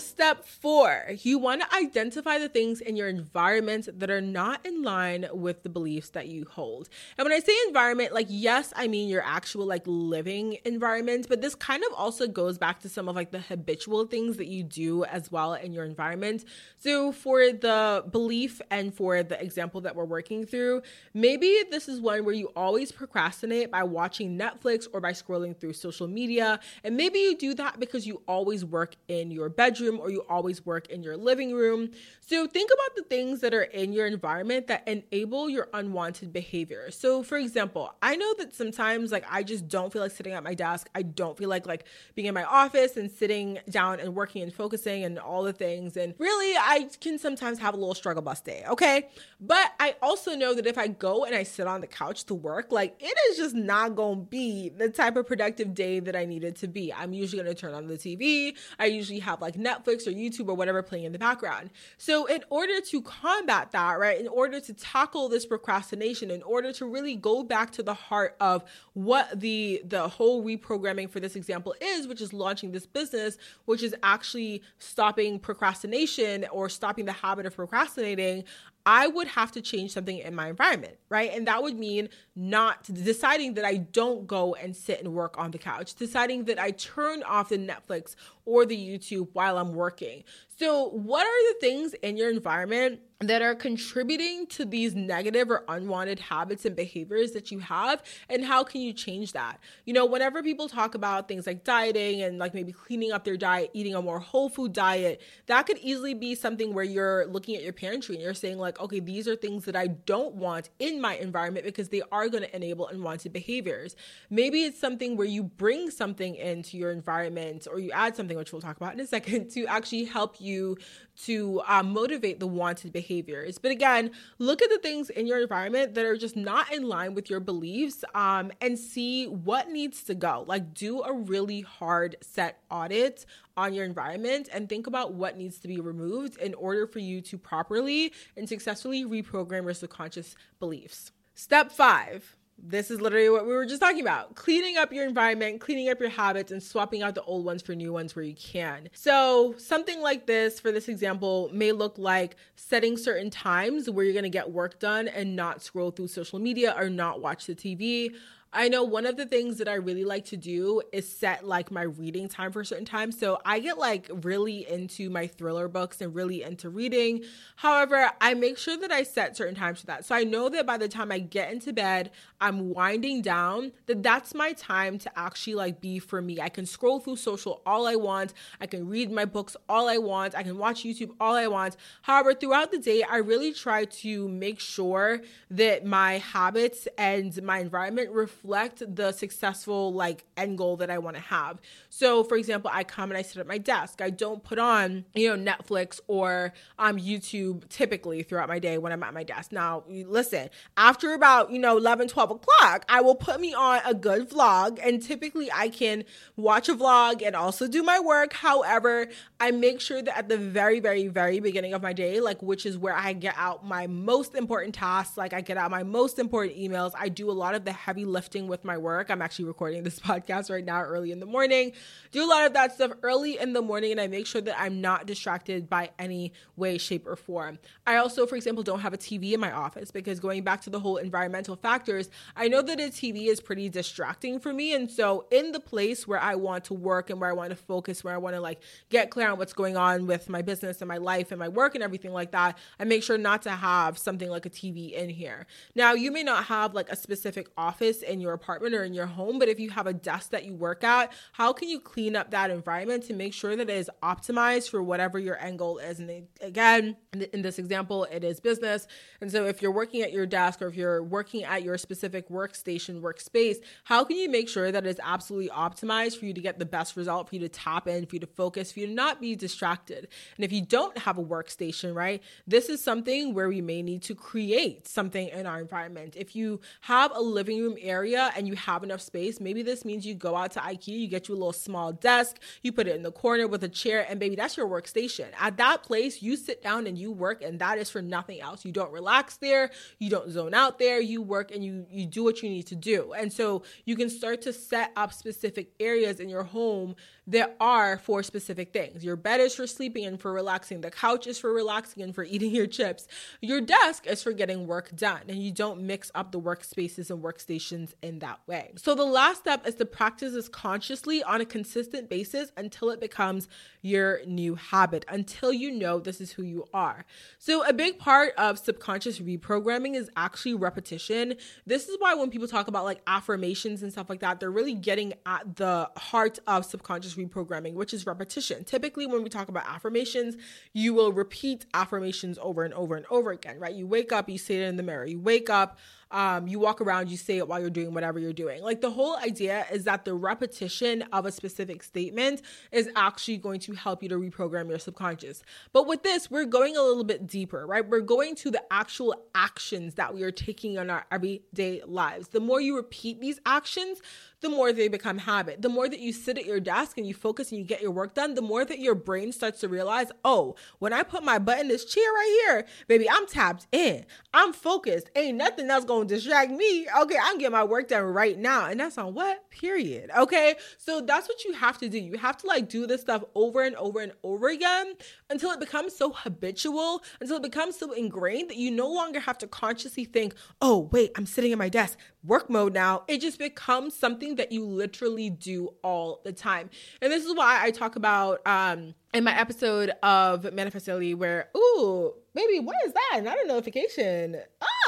Step 0.00 0.44
four, 0.44 1.04
you 1.22 1.38
want 1.38 1.62
to 1.62 1.76
identify 1.76 2.38
the 2.38 2.48
things 2.48 2.80
in 2.80 2.96
your 2.96 3.08
environment 3.08 3.88
that 3.98 4.10
are 4.10 4.20
not 4.20 4.64
in 4.66 4.82
line 4.82 5.26
with 5.32 5.62
the 5.62 5.68
beliefs 5.68 6.10
that 6.10 6.28
you 6.28 6.46
hold. 6.50 6.88
And 7.16 7.24
when 7.24 7.32
I 7.32 7.40
say 7.40 7.52
environment, 7.66 8.12
like, 8.12 8.26
yes, 8.28 8.72
I 8.76 8.88
mean 8.88 9.08
your 9.08 9.22
actual 9.24 9.66
like 9.66 9.82
living 9.86 10.58
environment, 10.64 11.26
but 11.28 11.40
this 11.40 11.54
kind 11.54 11.82
of 11.84 11.92
also 11.94 12.26
goes 12.26 12.58
back 12.58 12.80
to 12.80 12.88
some 12.88 13.08
of 13.08 13.16
like 13.16 13.30
the 13.30 13.40
habitual 13.40 14.06
things 14.06 14.36
that 14.36 14.48
you 14.48 14.62
do 14.62 15.04
as 15.04 15.32
well 15.32 15.54
in 15.54 15.72
your 15.72 15.84
environment. 15.84 16.44
So 16.78 17.12
for 17.12 17.52
the 17.52 18.04
belief 18.10 18.60
and 18.70 18.94
for 18.94 19.22
the 19.22 19.40
example 19.42 19.80
that 19.82 19.96
we're 19.96 20.04
working 20.04 20.44
through, 20.44 20.82
maybe 21.14 21.62
this 21.70 21.88
is 21.88 22.00
one 22.00 22.24
where 22.24 22.34
you 22.34 22.52
always 22.54 22.92
procrastinate 22.92 23.70
by 23.70 23.82
watching 23.82 24.38
Netflix 24.38 24.86
or 24.92 25.00
by 25.00 25.12
scrolling 25.12 25.56
through 25.56 25.72
social 25.72 26.06
media. 26.06 26.60
And 26.84 26.96
maybe 26.96 27.18
you 27.18 27.36
do 27.36 27.54
that 27.54 27.80
because 27.80 28.06
you 28.06 28.22
always 28.28 28.64
work 28.64 28.94
in 29.08 29.30
your 29.30 29.48
bedroom 29.48 29.87
or 29.96 30.10
you 30.10 30.24
always 30.28 30.66
work 30.66 30.88
in 30.88 31.02
your 31.02 31.16
living 31.16 31.52
room. 31.52 31.90
So 32.20 32.46
think 32.46 32.70
about 32.72 32.96
the 32.96 33.02
things 33.02 33.40
that 33.40 33.54
are 33.54 33.62
in 33.62 33.92
your 33.92 34.06
environment 34.06 34.66
that 34.66 34.86
enable 34.86 35.48
your 35.48 35.68
unwanted 35.72 36.32
behavior. 36.32 36.90
So 36.90 37.22
for 37.22 37.38
example, 37.38 37.94
I 38.02 38.16
know 38.16 38.34
that 38.38 38.54
sometimes 38.54 39.12
like 39.12 39.24
I 39.30 39.42
just 39.42 39.68
don't 39.68 39.92
feel 39.92 40.02
like 40.02 40.10
sitting 40.10 40.32
at 40.32 40.42
my 40.42 40.54
desk. 40.54 40.88
I 40.94 41.02
don't 41.02 41.38
feel 41.38 41.48
like 41.48 41.66
like 41.66 41.84
being 42.14 42.26
in 42.26 42.34
my 42.34 42.44
office 42.44 42.96
and 42.96 43.10
sitting 43.10 43.60
down 43.70 44.00
and 44.00 44.14
working 44.14 44.42
and 44.42 44.52
focusing 44.52 45.04
and 45.04 45.18
all 45.18 45.42
the 45.42 45.52
things. 45.52 45.96
And 45.96 46.14
really 46.18 46.56
I 46.56 46.90
can 47.00 47.18
sometimes 47.18 47.58
have 47.60 47.74
a 47.74 47.76
little 47.76 47.94
struggle 47.94 48.22
bus 48.22 48.40
day, 48.40 48.64
okay? 48.68 49.08
But 49.40 49.72
I 49.78 49.94
also 50.02 50.34
know 50.34 50.54
that 50.54 50.66
if 50.66 50.76
I 50.76 50.88
go 50.88 51.24
and 51.24 51.34
I 51.34 51.44
sit 51.44 51.66
on 51.66 51.80
the 51.80 51.86
couch 51.86 52.24
to 52.24 52.34
work, 52.34 52.72
like 52.72 52.96
it 53.00 53.16
is 53.30 53.36
just 53.36 53.54
not 53.54 53.94
going 53.94 54.20
to 54.20 54.26
be 54.26 54.68
the 54.68 54.88
type 54.88 55.16
of 55.16 55.26
productive 55.26 55.74
day 55.74 56.00
that 56.00 56.16
I 56.16 56.24
needed 56.24 56.56
to 56.56 56.68
be. 56.68 56.92
I'm 56.92 57.12
usually 57.12 57.42
going 57.42 57.54
to 57.54 57.60
turn 57.60 57.74
on 57.74 57.86
the 57.86 57.94
TV. 57.94 58.56
I 58.78 58.86
usually 58.86 59.20
have 59.20 59.40
like 59.40 59.54
Netflix 59.54 59.77
Netflix 59.78 60.06
or 60.06 60.10
YouTube 60.10 60.48
or 60.48 60.54
whatever 60.54 60.82
playing 60.82 61.04
in 61.04 61.12
the 61.12 61.18
background. 61.18 61.70
So, 61.96 62.26
in 62.26 62.44
order 62.50 62.80
to 62.80 63.02
combat 63.02 63.72
that, 63.72 63.98
right, 63.98 64.18
in 64.18 64.28
order 64.28 64.60
to 64.60 64.72
tackle 64.72 65.28
this 65.28 65.46
procrastination, 65.46 66.30
in 66.30 66.42
order 66.42 66.72
to 66.72 66.86
really 66.86 67.16
go 67.16 67.42
back 67.42 67.70
to 67.72 67.82
the 67.82 67.94
heart 67.94 68.36
of 68.40 68.64
what 68.94 69.40
the 69.40 69.82
the 69.84 70.08
whole 70.08 70.44
reprogramming 70.44 71.10
for 71.10 71.20
this 71.20 71.36
example 71.36 71.74
is, 71.80 72.06
which 72.06 72.20
is 72.20 72.32
launching 72.32 72.72
this 72.72 72.86
business, 72.86 73.38
which 73.64 73.82
is 73.82 73.94
actually 74.02 74.62
stopping 74.78 75.38
procrastination 75.38 76.46
or 76.50 76.68
stopping 76.68 77.04
the 77.04 77.12
habit 77.12 77.46
of 77.46 77.54
procrastinating, 77.54 78.44
I 78.86 79.06
would 79.06 79.28
have 79.28 79.52
to 79.52 79.60
change 79.60 79.92
something 79.92 80.16
in 80.16 80.34
my 80.34 80.48
environment, 80.48 80.96
right? 81.10 81.30
And 81.34 81.46
that 81.46 81.62
would 81.62 81.78
mean 81.78 82.08
not 82.34 82.84
deciding 82.84 83.52
that 83.54 83.64
I 83.66 83.76
don't 83.76 84.26
go 84.26 84.54
and 84.54 84.74
sit 84.74 85.00
and 85.00 85.12
work 85.12 85.36
on 85.36 85.50
the 85.50 85.58
couch, 85.58 85.94
deciding 85.94 86.44
that 86.44 86.58
I 86.58 86.70
turn 86.70 87.22
off 87.24 87.50
the 87.50 87.58
Netflix 87.58 88.16
or 88.48 88.64
the 88.64 88.76
YouTube 88.76 89.28
while 89.34 89.58
I'm 89.58 89.74
working. 89.74 90.24
So, 90.56 90.88
what 90.88 91.26
are 91.26 91.52
the 91.52 91.60
things 91.60 91.92
in 91.92 92.16
your 92.16 92.30
environment 92.30 93.00
that 93.20 93.42
are 93.42 93.54
contributing 93.54 94.46
to 94.46 94.64
these 94.64 94.94
negative 94.94 95.50
or 95.50 95.64
unwanted 95.68 96.20
habits 96.20 96.64
and 96.64 96.76
behaviors 96.76 97.32
that 97.32 97.50
you 97.50 97.58
have 97.58 98.00
and 98.28 98.44
how 98.44 98.62
can 98.62 98.80
you 98.80 98.92
change 98.92 99.32
that 99.32 99.58
you 99.86 99.92
know 99.92 100.06
whenever 100.06 100.40
people 100.40 100.68
talk 100.68 100.94
about 100.94 101.26
things 101.26 101.44
like 101.44 101.64
dieting 101.64 102.22
and 102.22 102.38
like 102.38 102.54
maybe 102.54 102.70
cleaning 102.70 103.10
up 103.10 103.24
their 103.24 103.36
diet 103.36 103.70
eating 103.74 103.96
a 103.96 104.00
more 104.00 104.20
whole 104.20 104.48
food 104.48 104.72
diet 104.72 105.20
that 105.46 105.66
could 105.66 105.78
easily 105.78 106.14
be 106.14 106.32
something 106.36 106.72
where 106.72 106.84
you're 106.84 107.26
looking 107.26 107.56
at 107.56 107.62
your 107.64 107.72
pantry 107.72 108.14
and 108.14 108.22
you're 108.22 108.34
saying 108.34 108.56
like 108.56 108.78
okay 108.80 109.00
these 109.00 109.26
are 109.26 109.34
things 109.34 109.64
that 109.64 109.74
i 109.74 109.88
don't 109.88 110.36
want 110.36 110.68
in 110.78 111.00
my 111.00 111.16
environment 111.16 111.66
because 111.66 111.88
they 111.88 112.02
are 112.12 112.28
going 112.28 112.44
to 112.44 112.54
enable 112.54 112.86
unwanted 112.86 113.32
behaviors 113.32 113.96
maybe 114.30 114.62
it's 114.62 114.78
something 114.78 115.16
where 115.16 115.26
you 115.26 115.42
bring 115.42 115.90
something 115.90 116.36
into 116.36 116.76
your 116.76 116.92
environment 116.92 117.66
or 117.68 117.80
you 117.80 117.90
add 117.90 118.14
something 118.14 118.37
which 118.38 118.52
we'll 118.52 118.62
talk 118.62 118.76
about 118.76 118.94
in 118.94 119.00
a 119.00 119.06
second 119.06 119.50
to 119.50 119.66
actually 119.66 120.04
help 120.04 120.40
you 120.40 120.76
to 121.24 121.60
um, 121.66 121.92
motivate 121.92 122.38
the 122.40 122.46
wanted 122.46 122.92
behaviors. 122.92 123.58
But 123.58 123.72
again, 123.72 124.12
look 124.38 124.62
at 124.62 124.70
the 124.70 124.78
things 124.78 125.10
in 125.10 125.26
your 125.26 125.40
environment 125.40 125.94
that 125.94 126.04
are 126.04 126.16
just 126.16 126.36
not 126.36 126.72
in 126.72 126.84
line 126.84 127.14
with 127.14 127.28
your 127.28 127.40
beliefs 127.40 128.04
um, 128.14 128.52
and 128.60 128.78
see 128.78 129.26
what 129.26 129.68
needs 129.68 130.04
to 130.04 130.14
go. 130.14 130.44
Like, 130.46 130.72
do 130.74 131.02
a 131.02 131.12
really 131.12 131.62
hard 131.62 132.16
set 132.20 132.62
audit 132.70 133.26
on 133.56 133.74
your 133.74 133.84
environment 133.84 134.48
and 134.52 134.68
think 134.68 134.86
about 134.86 135.14
what 135.14 135.36
needs 135.36 135.58
to 135.58 135.68
be 135.68 135.80
removed 135.80 136.36
in 136.38 136.54
order 136.54 136.86
for 136.86 137.00
you 137.00 137.20
to 137.22 137.36
properly 137.36 138.12
and 138.36 138.48
successfully 138.48 139.04
reprogram 139.04 139.64
your 139.64 139.74
subconscious 139.74 140.36
beliefs. 140.60 141.10
Step 141.34 141.70
five 141.70 142.37
this 142.60 142.90
is 142.90 143.00
literally 143.00 143.30
what 143.30 143.46
we 143.46 143.54
were 143.54 143.66
just 143.66 143.80
talking 143.80 144.00
about 144.00 144.34
cleaning 144.34 144.76
up 144.76 144.92
your 144.92 145.06
environment, 145.06 145.60
cleaning 145.60 145.88
up 145.88 146.00
your 146.00 146.10
habits, 146.10 146.50
and 146.50 146.62
swapping 146.62 147.02
out 147.02 147.14
the 147.14 147.22
old 147.22 147.44
ones 147.44 147.62
for 147.62 147.74
new 147.74 147.92
ones 147.92 148.16
where 148.16 148.24
you 148.24 148.34
can. 148.34 148.88
So, 148.92 149.54
something 149.58 150.00
like 150.00 150.26
this 150.26 150.58
for 150.58 150.72
this 150.72 150.88
example 150.88 151.50
may 151.52 151.72
look 151.72 151.96
like 151.98 152.36
setting 152.56 152.96
certain 152.96 153.30
times 153.30 153.88
where 153.88 154.04
you're 154.04 154.14
gonna 154.14 154.28
get 154.28 154.50
work 154.50 154.78
done 154.80 155.08
and 155.08 155.36
not 155.36 155.62
scroll 155.62 155.90
through 155.90 156.08
social 156.08 156.38
media 156.38 156.74
or 156.76 156.90
not 156.90 157.20
watch 157.20 157.46
the 157.46 157.54
TV. 157.54 158.14
I 158.50 158.68
know 158.70 158.82
one 158.82 159.04
of 159.04 159.18
the 159.18 159.26
things 159.26 159.58
that 159.58 159.68
I 159.68 159.74
really 159.74 160.04
like 160.04 160.24
to 160.26 160.36
do 160.36 160.80
is 160.90 161.06
set 161.06 161.46
like 161.46 161.70
my 161.70 161.82
reading 161.82 162.28
time 162.28 162.50
for 162.50 162.64
certain 162.64 162.86
time. 162.86 163.12
So 163.12 163.38
I 163.44 163.58
get 163.58 163.76
like 163.76 164.10
really 164.22 164.66
into 164.66 165.10
my 165.10 165.26
thriller 165.26 165.68
books 165.68 166.00
and 166.00 166.14
really 166.14 166.42
into 166.42 166.70
reading. 166.70 167.24
However, 167.56 168.10
I 168.22 168.32
make 168.32 168.56
sure 168.56 168.78
that 168.78 168.90
I 168.90 169.02
set 169.02 169.36
certain 169.36 169.54
times 169.54 169.80
for 169.80 169.86
that. 169.86 170.06
So 170.06 170.14
I 170.14 170.24
know 170.24 170.48
that 170.48 170.66
by 170.66 170.78
the 170.78 170.88
time 170.88 171.12
I 171.12 171.18
get 171.18 171.52
into 171.52 171.74
bed, 171.74 172.10
I'm 172.40 172.70
winding 172.70 173.20
down, 173.20 173.72
that 173.84 174.02
that's 174.02 174.34
my 174.34 174.54
time 174.54 174.98
to 175.00 175.18
actually 175.18 175.54
like 175.54 175.82
be 175.82 175.98
for 175.98 176.22
me. 176.22 176.40
I 176.40 176.48
can 176.48 176.64
scroll 176.64 177.00
through 177.00 177.16
social 177.16 177.60
all 177.66 177.86
I 177.86 177.96
want. 177.96 178.32
I 178.62 178.66
can 178.66 178.88
read 178.88 179.10
my 179.10 179.26
books 179.26 179.58
all 179.68 179.88
I 179.88 179.98
want. 179.98 180.34
I 180.34 180.42
can 180.42 180.56
watch 180.56 180.84
YouTube 180.84 181.10
all 181.20 181.34
I 181.34 181.48
want. 181.48 181.76
However, 182.00 182.32
throughout 182.32 182.72
the 182.72 182.78
day, 182.78 183.02
I 183.02 183.18
really 183.18 183.52
try 183.52 183.84
to 183.84 184.26
make 184.28 184.58
sure 184.58 185.20
that 185.50 185.84
my 185.84 186.16
habits 186.18 186.88
and 186.96 187.42
my 187.42 187.58
environment 187.58 188.10
reflect 188.10 188.37
reflect 188.38 188.82
the 188.94 189.12
successful 189.12 189.92
like 189.92 190.24
end 190.36 190.58
goal 190.58 190.76
that 190.76 190.90
I 190.90 190.98
want 190.98 191.16
to 191.16 191.22
have. 191.22 191.60
So, 191.90 192.24
for 192.24 192.36
example, 192.36 192.70
I 192.72 192.84
come 192.84 193.10
and 193.10 193.18
I 193.18 193.22
sit 193.22 193.38
at 193.38 193.46
my 193.46 193.58
desk. 193.58 194.00
I 194.00 194.10
don't 194.10 194.42
put 194.42 194.58
on, 194.58 195.04
you 195.14 195.34
know, 195.34 195.52
Netflix 195.52 196.00
or 196.06 196.52
um 196.78 196.98
YouTube 196.98 197.68
typically 197.68 198.22
throughout 198.22 198.48
my 198.48 198.58
day 198.58 198.78
when 198.78 198.92
I'm 198.92 199.02
at 199.02 199.14
my 199.14 199.24
desk. 199.24 199.52
Now, 199.52 199.84
listen, 199.88 200.50
after 200.76 201.14
about, 201.14 201.50
you 201.50 201.58
know, 201.58 201.76
11, 201.76 202.08
12 202.08 202.30
o'clock, 202.30 202.84
I 202.88 203.00
will 203.00 203.14
put 203.14 203.40
me 203.40 203.54
on 203.54 203.80
a 203.84 203.94
good 203.94 204.30
vlog 204.30 204.78
and 204.82 205.02
typically 205.02 205.50
I 205.52 205.68
can 205.68 206.04
watch 206.36 206.68
a 206.68 206.74
vlog 206.74 207.22
and 207.24 207.34
also 207.34 207.66
do 207.66 207.82
my 207.82 208.00
work. 208.00 208.32
However, 208.32 209.08
I 209.40 209.50
make 209.50 209.80
sure 209.80 210.02
that 210.02 210.16
at 210.16 210.28
the 210.28 210.38
very, 210.38 210.80
very, 210.80 211.08
very 211.08 211.40
beginning 211.40 211.74
of 211.74 211.82
my 211.82 211.92
day, 211.92 212.20
like 212.20 212.42
which 212.42 212.66
is 212.66 212.78
where 212.78 212.94
I 212.94 213.12
get 213.12 213.34
out 213.36 213.66
my 213.66 213.86
most 213.86 214.34
important 214.34 214.74
tasks, 214.74 215.16
like 215.16 215.32
I 215.32 215.40
get 215.40 215.56
out 215.56 215.70
my 215.70 215.82
most 215.82 216.18
important 216.18 216.56
emails. 216.56 216.92
I 216.94 217.08
do 217.08 217.30
a 217.30 217.32
lot 217.32 217.54
of 217.54 217.64
the 217.64 217.72
heavy 217.72 218.04
lifting 218.04 218.27
with 218.36 218.64
my 218.64 218.76
work. 218.76 219.10
I'm 219.10 219.22
actually 219.22 219.46
recording 219.46 219.82
this 219.82 219.98
podcast 220.08 220.50
right 220.50 220.64
now 220.64 220.82
early 220.82 221.12
in 221.12 221.20
the 221.20 221.26
morning. 221.26 221.72
Do 222.12 222.24
a 222.24 222.28
lot 222.28 222.44
of 222.44 222.52
that 222.52 222.74
stuff 222.74 222.92
early 223.02 223.38
in 223.38 223.54
the 223.54 223.62
morning, 223.62 223.92
and 223.92 224.00
I 224.00 224.06
make 224.06 224.26
sure 224.26 224.40
that 224.42 224.60
I'm 224.60 224.80
not 224.80 225.06
distracted 225.06 225.68
by 225.68 225.90
any 225.98 226.32
way, 226.56 226.76
shape, 226.78 227.06
or 227.06 227.16
form. 227.16 227.58
I 227.86 227.96
also, 227.96 228.26
for 228.26 228.36
example, 228.36 228.62
don't 228.62 228.80
have 228.80 228.92
a 228.92 228.98
TV 228.98 229.32
in 229.32 229.40
my 229.40 229.50
office 229.50 229.90
because 229.90 230.20
going 230.20 230.42
back 230.42 230.60
to 230.62 230.70
the 230.70 230.78
whole 230.78 230.98
environmental 230.98 231.56
factors, 231.56 232.10
I 232.36 232.48
know 232.48 232.60
that 232.60 232.78
a 232.78 232.84
TV 232.84 233.28
is 233.28 233.40
pretty 233.40 233.68
distracting 233.68 234.40
for 234.40 234.52
me. 234.52 234.74
And 234.74 234.90
so, 234.90 235.26
in 235.30 235.52
the 235.52 235.60
place 235.60 236.06
where 236.06 236.20
I 236.20 236.34
want 236.34 236.64
to 236.64 236.74
work 236.74 237.08
and 237.08 237.20
where 237.20 237.30
I 237.30 237.32
want 237.32 237.50
to 237.50 237.56
focus, 237.56 238.04
where 238.04 238.14
I 238.14 238.18
want 238.18 238.36
to 238.36 238.40
like 238.40 238.60
get 238.90 239.10
clear 239.10 239.30
on 239.30 239.38
what's 239.38 239.54
going 239.54 239.76
on 239.76 240.06
with 240.06 240.28
my 240.28 240.42
business 240.42 240.82
and 240.82 240.88
my 240.88 240.98
life 240.98 241.30
and 241.30 241.38
my 241.38 241.48
work 241.48 241.74
and 241.74 241.82
everything 241.82 242.12
like 242.12 242.32
that, 242.32 242.58
I 242.78 242.84
make 242.84 243.02
sure 243.02 243.16
not 243.16 243.42
to 243.42 243.50
have 243.50 243.96
something 243.96 244.28
like 244.28 244.44
a 244.44 244.50
TV 244.50 244.92
in 244.92 245.08
here. 245.08 245.46
Now, 245.74 245.94
you 245.94 246.10
may 246.10 246.22
not 246.22 246.44
have 246.44 246.74
like 246.74 246.90
a 246.90 246.96
specific 246.96 247.48
office 247.56 248.02
in 248.02 248.17
your 248.20 248.32
apartment 248.32 248.74
or 248.74 248.84
in 248.84 248.94
your 248.94 249.06
home, 249.06 249.38
but 249.38 249.48
if 249.48 249.58
you 249.60 249.70
have 249.70 249.86
a 249.86 249.92
desk 249.92 250.30
that 250.30 250.44
you 250.44 250.54
work 250.54 250.84
at, 250.84 251.12
how 251.32 251.52
can 251.52 251.68
you 251.68 251.80
clean 251.80 252.16
up 252.16 252.30
that 252.30 252.50
environment 252.50 253.04
to 253.04 253.14
make 253.14 253.32
sure 253.34 253.56
that 253.56 253.70
it 253.70 253.76
is 253.76 253.90
optimized 254.02 254.70
for 254.70 254.82
whatever 254.82 255.18
your 255.18 255.38
end 255.38 255.58
goal 255.58 255.78
is? 255.78 255.98
And 255.98 256.26
again, 256.40 256.96
in 257.32 257.42
this 257.42 257.58
example, 257.58 258.04
it 258.04 258.24
is 258.24 258.40
business. 258.40 258.86
And 259.20 259.30
so 259.30 259.46
if 259.46 259.62
you're 259.62 259.72
working 259.72 260.02
at 260.02 260.12
your 260.12 260.26
desk 260.26 260.62
or 260.62 260.68
if 260.68 260.76
you're 260.76 261.02
working 261.02 261.44
at 261.44 261.62
your 261.62 261.78
specific 261.78 262.28
workstation, 262.28 263.00
workspace, 263.00 263.56
how 263.84 264.04
can 264.04 264.16
you 264.16 264.30
make 264.30 264.48
sure 264.48 264.70
that 264.72 264.86
it's 264.86 265.00
absolutely 265.02 265.50
optimized 265.50 266.18
for 266.18 266.26
you 266.26 266.34
to 266.34 266.40
get 266.40 266.58
the 266.58 266.66
best 266.66 266.96
result, 266.96 267.28
for 267.28 267.34
you 267.34 267.40
to 267.40 267.48
tap 267.48 267.86
in, 267.88 268.06
for 268.06 268.16
you 268.16 268.20
to 268.20 268.26
focus, 268.26 268.72
for 268.72 268.80
you 268.80 268.86
to 268.86 268.92
not 268.92 269.20
be 269.20 269.36
distracted. 269.36 270.08
And 270.36 270.44
if 270.44 270.52
you 270.52 270.62
don't 270.62 270.96
have 270.98 271.18
a 271.18 271.24
workstation, 271.24 271.94
right, 271.94 272.22
this 272.46 272.68
is 272.68 272.82
something 272.82 273.34
where 273.34 273.48
we 273.48 273.60
may 273.60 273.82
need 273.82 274.02
to 274.02 274.14
create 274.14 274.86
something 274.88 275.28
in 275.28 275.46
our 275.46 275.60
environment. 275.60 276.14
If 276.16 276.34
you 276.34 276.60
have 276.82 277.12
a 277.14 277.20
living 277.20 277.60
room 277.62 277.76
area 277.80 278.07
and 278.16 278.46
you 278.46 278.54
have 278.54 278.82
enough 278.82 279.00
space, 279.00 279.40
maybe 279.40 279.62
this 279.62 279.84
means 279.84 280.06
you 280.06 280.14
go 280.14 280.36
out 280.36 280.52
to 280.52 280.60
IKEA, 280.60 280.98
you 280.98 281.08
get 281.08 281.28
you 281.28 281.34
a 281.34 281.36
little 281.36 281.52
small 281.52 281.92
desk, 281.92 282.38
you 282.62 282.72
put 282.72 282.86
it 282.86 282.96
in 282.96 283.02
the 283.02 283.12
corner 283.12 283.46
with 283.46 283.62
a 283.64 283.68
chair, 283.68 284.06
and 284.08 284.18
baby, 284.20 284.36
that's 284.36 284.56
your 284.56 284.68
workstation. 284.68 285.26
At 285.38 285.56
that 285.58 285.82
place, 285.82 286.22
you 286.22 286.36
sit 286.36 286.62
down 286.62 286.86
and 286.86 286.98
you 286.98 287.12
work, 287.12 287.42
and 287.42 287.58
that 287.58 287.78
is 287.78 287.90
for 287.90 288.02
nothing 288.02 288.40
else. 288.40 288.64
You 288.64 288.72
don't 288.72 288.92
relax 288.92 289.36
there, 289.36 289.70
you 289.98 290.10
don't 290.10 290.30
zone 290.30 290.54
out 290.54 290.78
there, 290.78 291.00
you 291.00 291.22
work 291.22 291.50
and 291.50 291.64
you 291.64 291.86
you 291.90 292.06
do 292.06 292.24
what 292.24 292.42
you 292.42 292.48
need 292.48 292.66
to 292.68 292.76
do. 292.76 293.12
And 293.12 293.32
so 293.32 293.62
you 293.84 293.96
can 293.96 294.10
start 294.10 294.42
to 294.42 294.52
set 294.52 294.92
up 294.96 295.12
specific 295.12 295.72
areas 295.80 296.20
in 296.20 296.28
your 296.28 296.44
home 296.44 296.94
that 297.28 297.56
are 297.60 297.98
for 297.98 298.22
specific 298.22 298.72
things. 298.72 299.04
Your 299.04 299.14
bed 299.14 299.40
is 299.40 299.54
for 299.54 299.66
sleeping 299.66 300.06
and 300.06 300.18
for 300.18 300.32
relaxing. 300.32 300.80
The 300.80 300.90
couch 300.90 301.26
is 301.26 301.38
for 301.38 301.52
relaxing 301.52 302.02
and 302.02 302.14
for 302.14 302.24
eating 302.28 302.54
your 302.54 302.66
chips. 302.66 303.06
Your 303.40 303.60
desk 303.60 304.06
is 304.06 304.22
for 304.22 304.32
getting 304.32 304.66
work 304.66 304.96
done. 304.96 305.22
And 305.28 305.42
you 305.42 305.52
don't 305.52 305.82
mix 305.82 306.10
up 306.14 306.32
the 306.32 306.40
workspaces 306.40 307.10
and 307.10 307.22
workstations 307.22 307.92
in 308.02 308.20
that 308.20 308.40
way. 308.46 308.72
So 308.76 308.94
the 308.94 309.04
last 309.04 309.40
step 309.40 309.66
is 309.66 309.74
to 309.76 309.84
practice 309.84 310.34
this 310.34 310.48
consciously 310.48 311.22
on 311.22 311.40
a 311.40 311.44
consistent 311.44 312.08
basis 312.08 312.52
until 312.56 312.90
it 312.90 313.00
becomes 313.00 313.48
your 313.82 314.20
new 314.26 314.54
habit, 314.54 315.04
until 315.08 315.52
you 315.52 315.70
know 315.70 315.98
this 315.98 316.20
is 316.20 316.32
who 316.32 316.42
you 316.42 316.64
are. 316.72 317.04
So 317.38 317.66
a 317.66 317.72
big 317.72 317.98
part 317.98 318.34
of 318.36 318.58
subconscious 318.58 319.18
reprogramming 319.20 319.94
is 319.94 320.10
actually 320.16 320.54
repetition. 320.54 321.34
This 321.66 321.88
is 321.88 321.96
why 321.98 322.14
when 322.14 322.30
people 322.30 322.48
talk 322.48 322.68
about 322.68 322.84
like 322.84 323.00
affirmations 323.06 323.82
and 323.82 323.92
stuff 323.92 324.08
like 324.08 324.20
that, 324.20 324.40
they're 324.40 324.50
really 324.50 324.74
getting 324.74 325.14
at 325.26 325.56
the 325.56 325.90
heart 325.96 326.38
of 326.46 326.64
subconscious 326.64 327.14
reprogramming, 327.14 327.74
which 327.74 327.92
is 327.92 328.06
repetition. 328.06 328.64
Typically, 328.64 329.06
when 329.06 329.22
we 329.22 329.28
talk 329.28 329.48
about 329.48 329.66
affirmations, 329.66 330.36
you 330.72 330.94
will 330.94 331.12
repeat 331.12 331.66
affirmations 331.74 332.38
over 332.40 332.64
and 332.64 332.74
over 332.74 332.96
and 332.96 333.06
over 333.10 333.30
again, 333.30 333.58
right? 333.58 333.74
You 333.74 333.86
wake 333.86 334.12
up, 334.12 334.28
you 334.28 334.38
say 334.38 334.62
it 334.62 334.68
in 334.68 334.76
the 334.76 334.82
mirror. 334.82 335.06
You 335.06 335.20
wake 335.20 335.50
up, 335.50 335.78
um, 336.10 336.48
you 336.48 336.58
walk 336.58 336.80
around, 336.80 337.10
you 337.10 337.16
say 337.16 337.38
it 337.38 337.48
while 337.48 337.60
you're 337.60 337.70
doing 337.70 337.94
whatever 337.94 338.18
you're 338.18 338.32
doing. 338.32 338.62
Like 338.62 338.80
the 338.80 338.90
whole 338.90 339.16
idea 339.16 339.66
is 339.70 339.84
that 339.84 340.04
the 340.04 340.14
repetition 340.14 341.02
of 341.12 341.26
a 341.26 341.32
specific 341.32 341.82
statement 341.82 342.42
is 342.72 342.88
actually 342.96 343.38
going 343.38 343.60
to 343.60 343.72
help 343.72 344.02
you 344.02 344.08
to 344.08 344.16
reprogram 344.16 344.68
your 344.68 344.78
subconscious. 344.78 345.42
But 345.72 345.86
with 345.86 346.02
this, 346.02 346.30
we're 346.30 346.44
going 346.44 346.76
a 346.76 346.82
little 346.82 347.04
bit 347.04 347.26
deeper, 347.26 347.66
right? 347.66 347.86
We're 347.86 348.00
going 348.00 348.34
to 348.36 348.50
the 348.50 348.62
actual 348.72 349.14
actions 349.34 349.94
that 349.94 350.14
we 350.14 350.22
are 350.22 350.30
taking 350.30 350.74
in 350.74 350.90
our 350.90 351.04
everyday 351.10 351.82
lives. 351.86 352.28
The 352.28 352.40
more 352.40 352.60
you 352.60 352.76
repeat 352.76 353.20
these 353.20 353.40
actions, 353.44 354.00
the 354.40 354.48
more 354.48 354.72
they 354.72 354.88
become 354.88 355.18
habit. 355.18 355.62
The 355.62 355.68
more 355.68 355.88
that 355.88 356.00
you 356.00 356.12
sit 356.12 356.38
at 356.38 356.46
your 356.46 356.60
desk 356.60 356.98
and 356.98 357.06
you 357.06 357.14
focus 357.14 357.50
and 357.50 357.58
you 357.58 357.64
get 357.64 357.82
your 357.82 357.90
work 357.90 358.14
done, 358.14 358.34
the 358.34 358.42
more 358.42 358.64
that 358.64 358.78
your 358.78 358.94
brain 358.94 359.32
starts 359.32 359.60
to 359.60 359.68
realize, 359.68 360.12
oh, 360.24 360.54
when 360.78 360.92
I 360.92 361.02
put 361.02 361.24
my 361.24 361.38
butt 361.38 361.60
in 361.60 361.68
this 361.68 361.84
chair 361.84 362.04
right 362.04 362.40
here, 362.46 362.66
baby, 362.86 363.08
I'm 363.10 363.26
tapped 363.26 363.66
in. 363.72 364.04
I'm 364.32 364.52
focused. 364.52 365.10
Ain't 365.16 365.38
nothing 365.38 365.68
going 365.86 366.08
to 366.08 366.14
distract 366.14 366.50
me. 366.52 366.86
Okay, 367.00 367.16
I'm 367.20 367.38
getting 367.38 367.52
my 367.52 367.64
work 367.64 367.88
done 367.88 368.04
right 368.04 368.38
now. 368.38 368.66
And 368.66 368.80
that's 368.80 368.98
on 368.98 369.14
what? 369.14 369.48
Period. 369.50 370.10
Okay. 370.16 370.54
So 370.76 371.00
that's 371.00 371.28
what 371.28 371.44
you 371.44 371.52
have 371.54 371.78
to 371.78 371.88
do. 371.88 371.98
You 371.98 372.18
have 372.18 372.36
to 372.38 372.46
like 372.46 372.68
do 372.68 372.86
this 372.86 373.00
stuff 373.00 373.24
over 373.34 373.62
and 373.62 373.76
over 373.76 374.00
and 374.00 374.12
over 374.22 374.48
again 374.48 374.94
until 375.30 375.50
it 375.50 375.60
becomes 375.60 375.96
so 375.96 376.12
habitual, 376.12 377.02
until 377.20 377.36
it 377.36 377.42
becomes 377.42 377.76
so 377.76 377.92
ingrained 377.92 378.50
that 378.50 378.56
you 378.56 378.70
no 378.70 378.88
longer 378.88 379.20
have 379.20 379.38
to 379.38 379.46
consciously 379.46 380.04
think, 380.04 380.34
oh, 380.60 380.88
wait, 380.92 381.10
I'm 381.16 381.26
sitting 381.26 381.52
at 381.52 381.58
my 381.58 381.68
desk, 381.68 381.98
work 382.28 382.48
mode 382.48 382.74
now. 382.74 383.04
It 383.08 383.20
just 383.20 383.38
becomes 383.38 383.94
something 383.94 384.36
that 384.36 384.52
you 384.52 384.64
literally 384.64 385.30
do 385.30 385.70
all 385.82 386.20
the 386.24 386.32
time. 386.32 386.70
And 387.02 387.10
this 387.10 387.24
is 387.24 387.34
why 387.34 387.60
I 387.62 387.70
talk 387.70 387.96
about 387.96 388.46
um 388.46 388.94
in 389.14 389.24
my 389.24 389.36
episode 389.38 389.90
of 390.02 390.52
Manifestly 390.52 391.14
where, 391.14 391.48
ooh, 391.56 392.12
baby, 392.38 392.60
what 392.60 392.76
is 392.86 392.92
that? 392.92 393.20
Not 393.22 393.36
a 393.42 393.46
notification. 393.46 394.36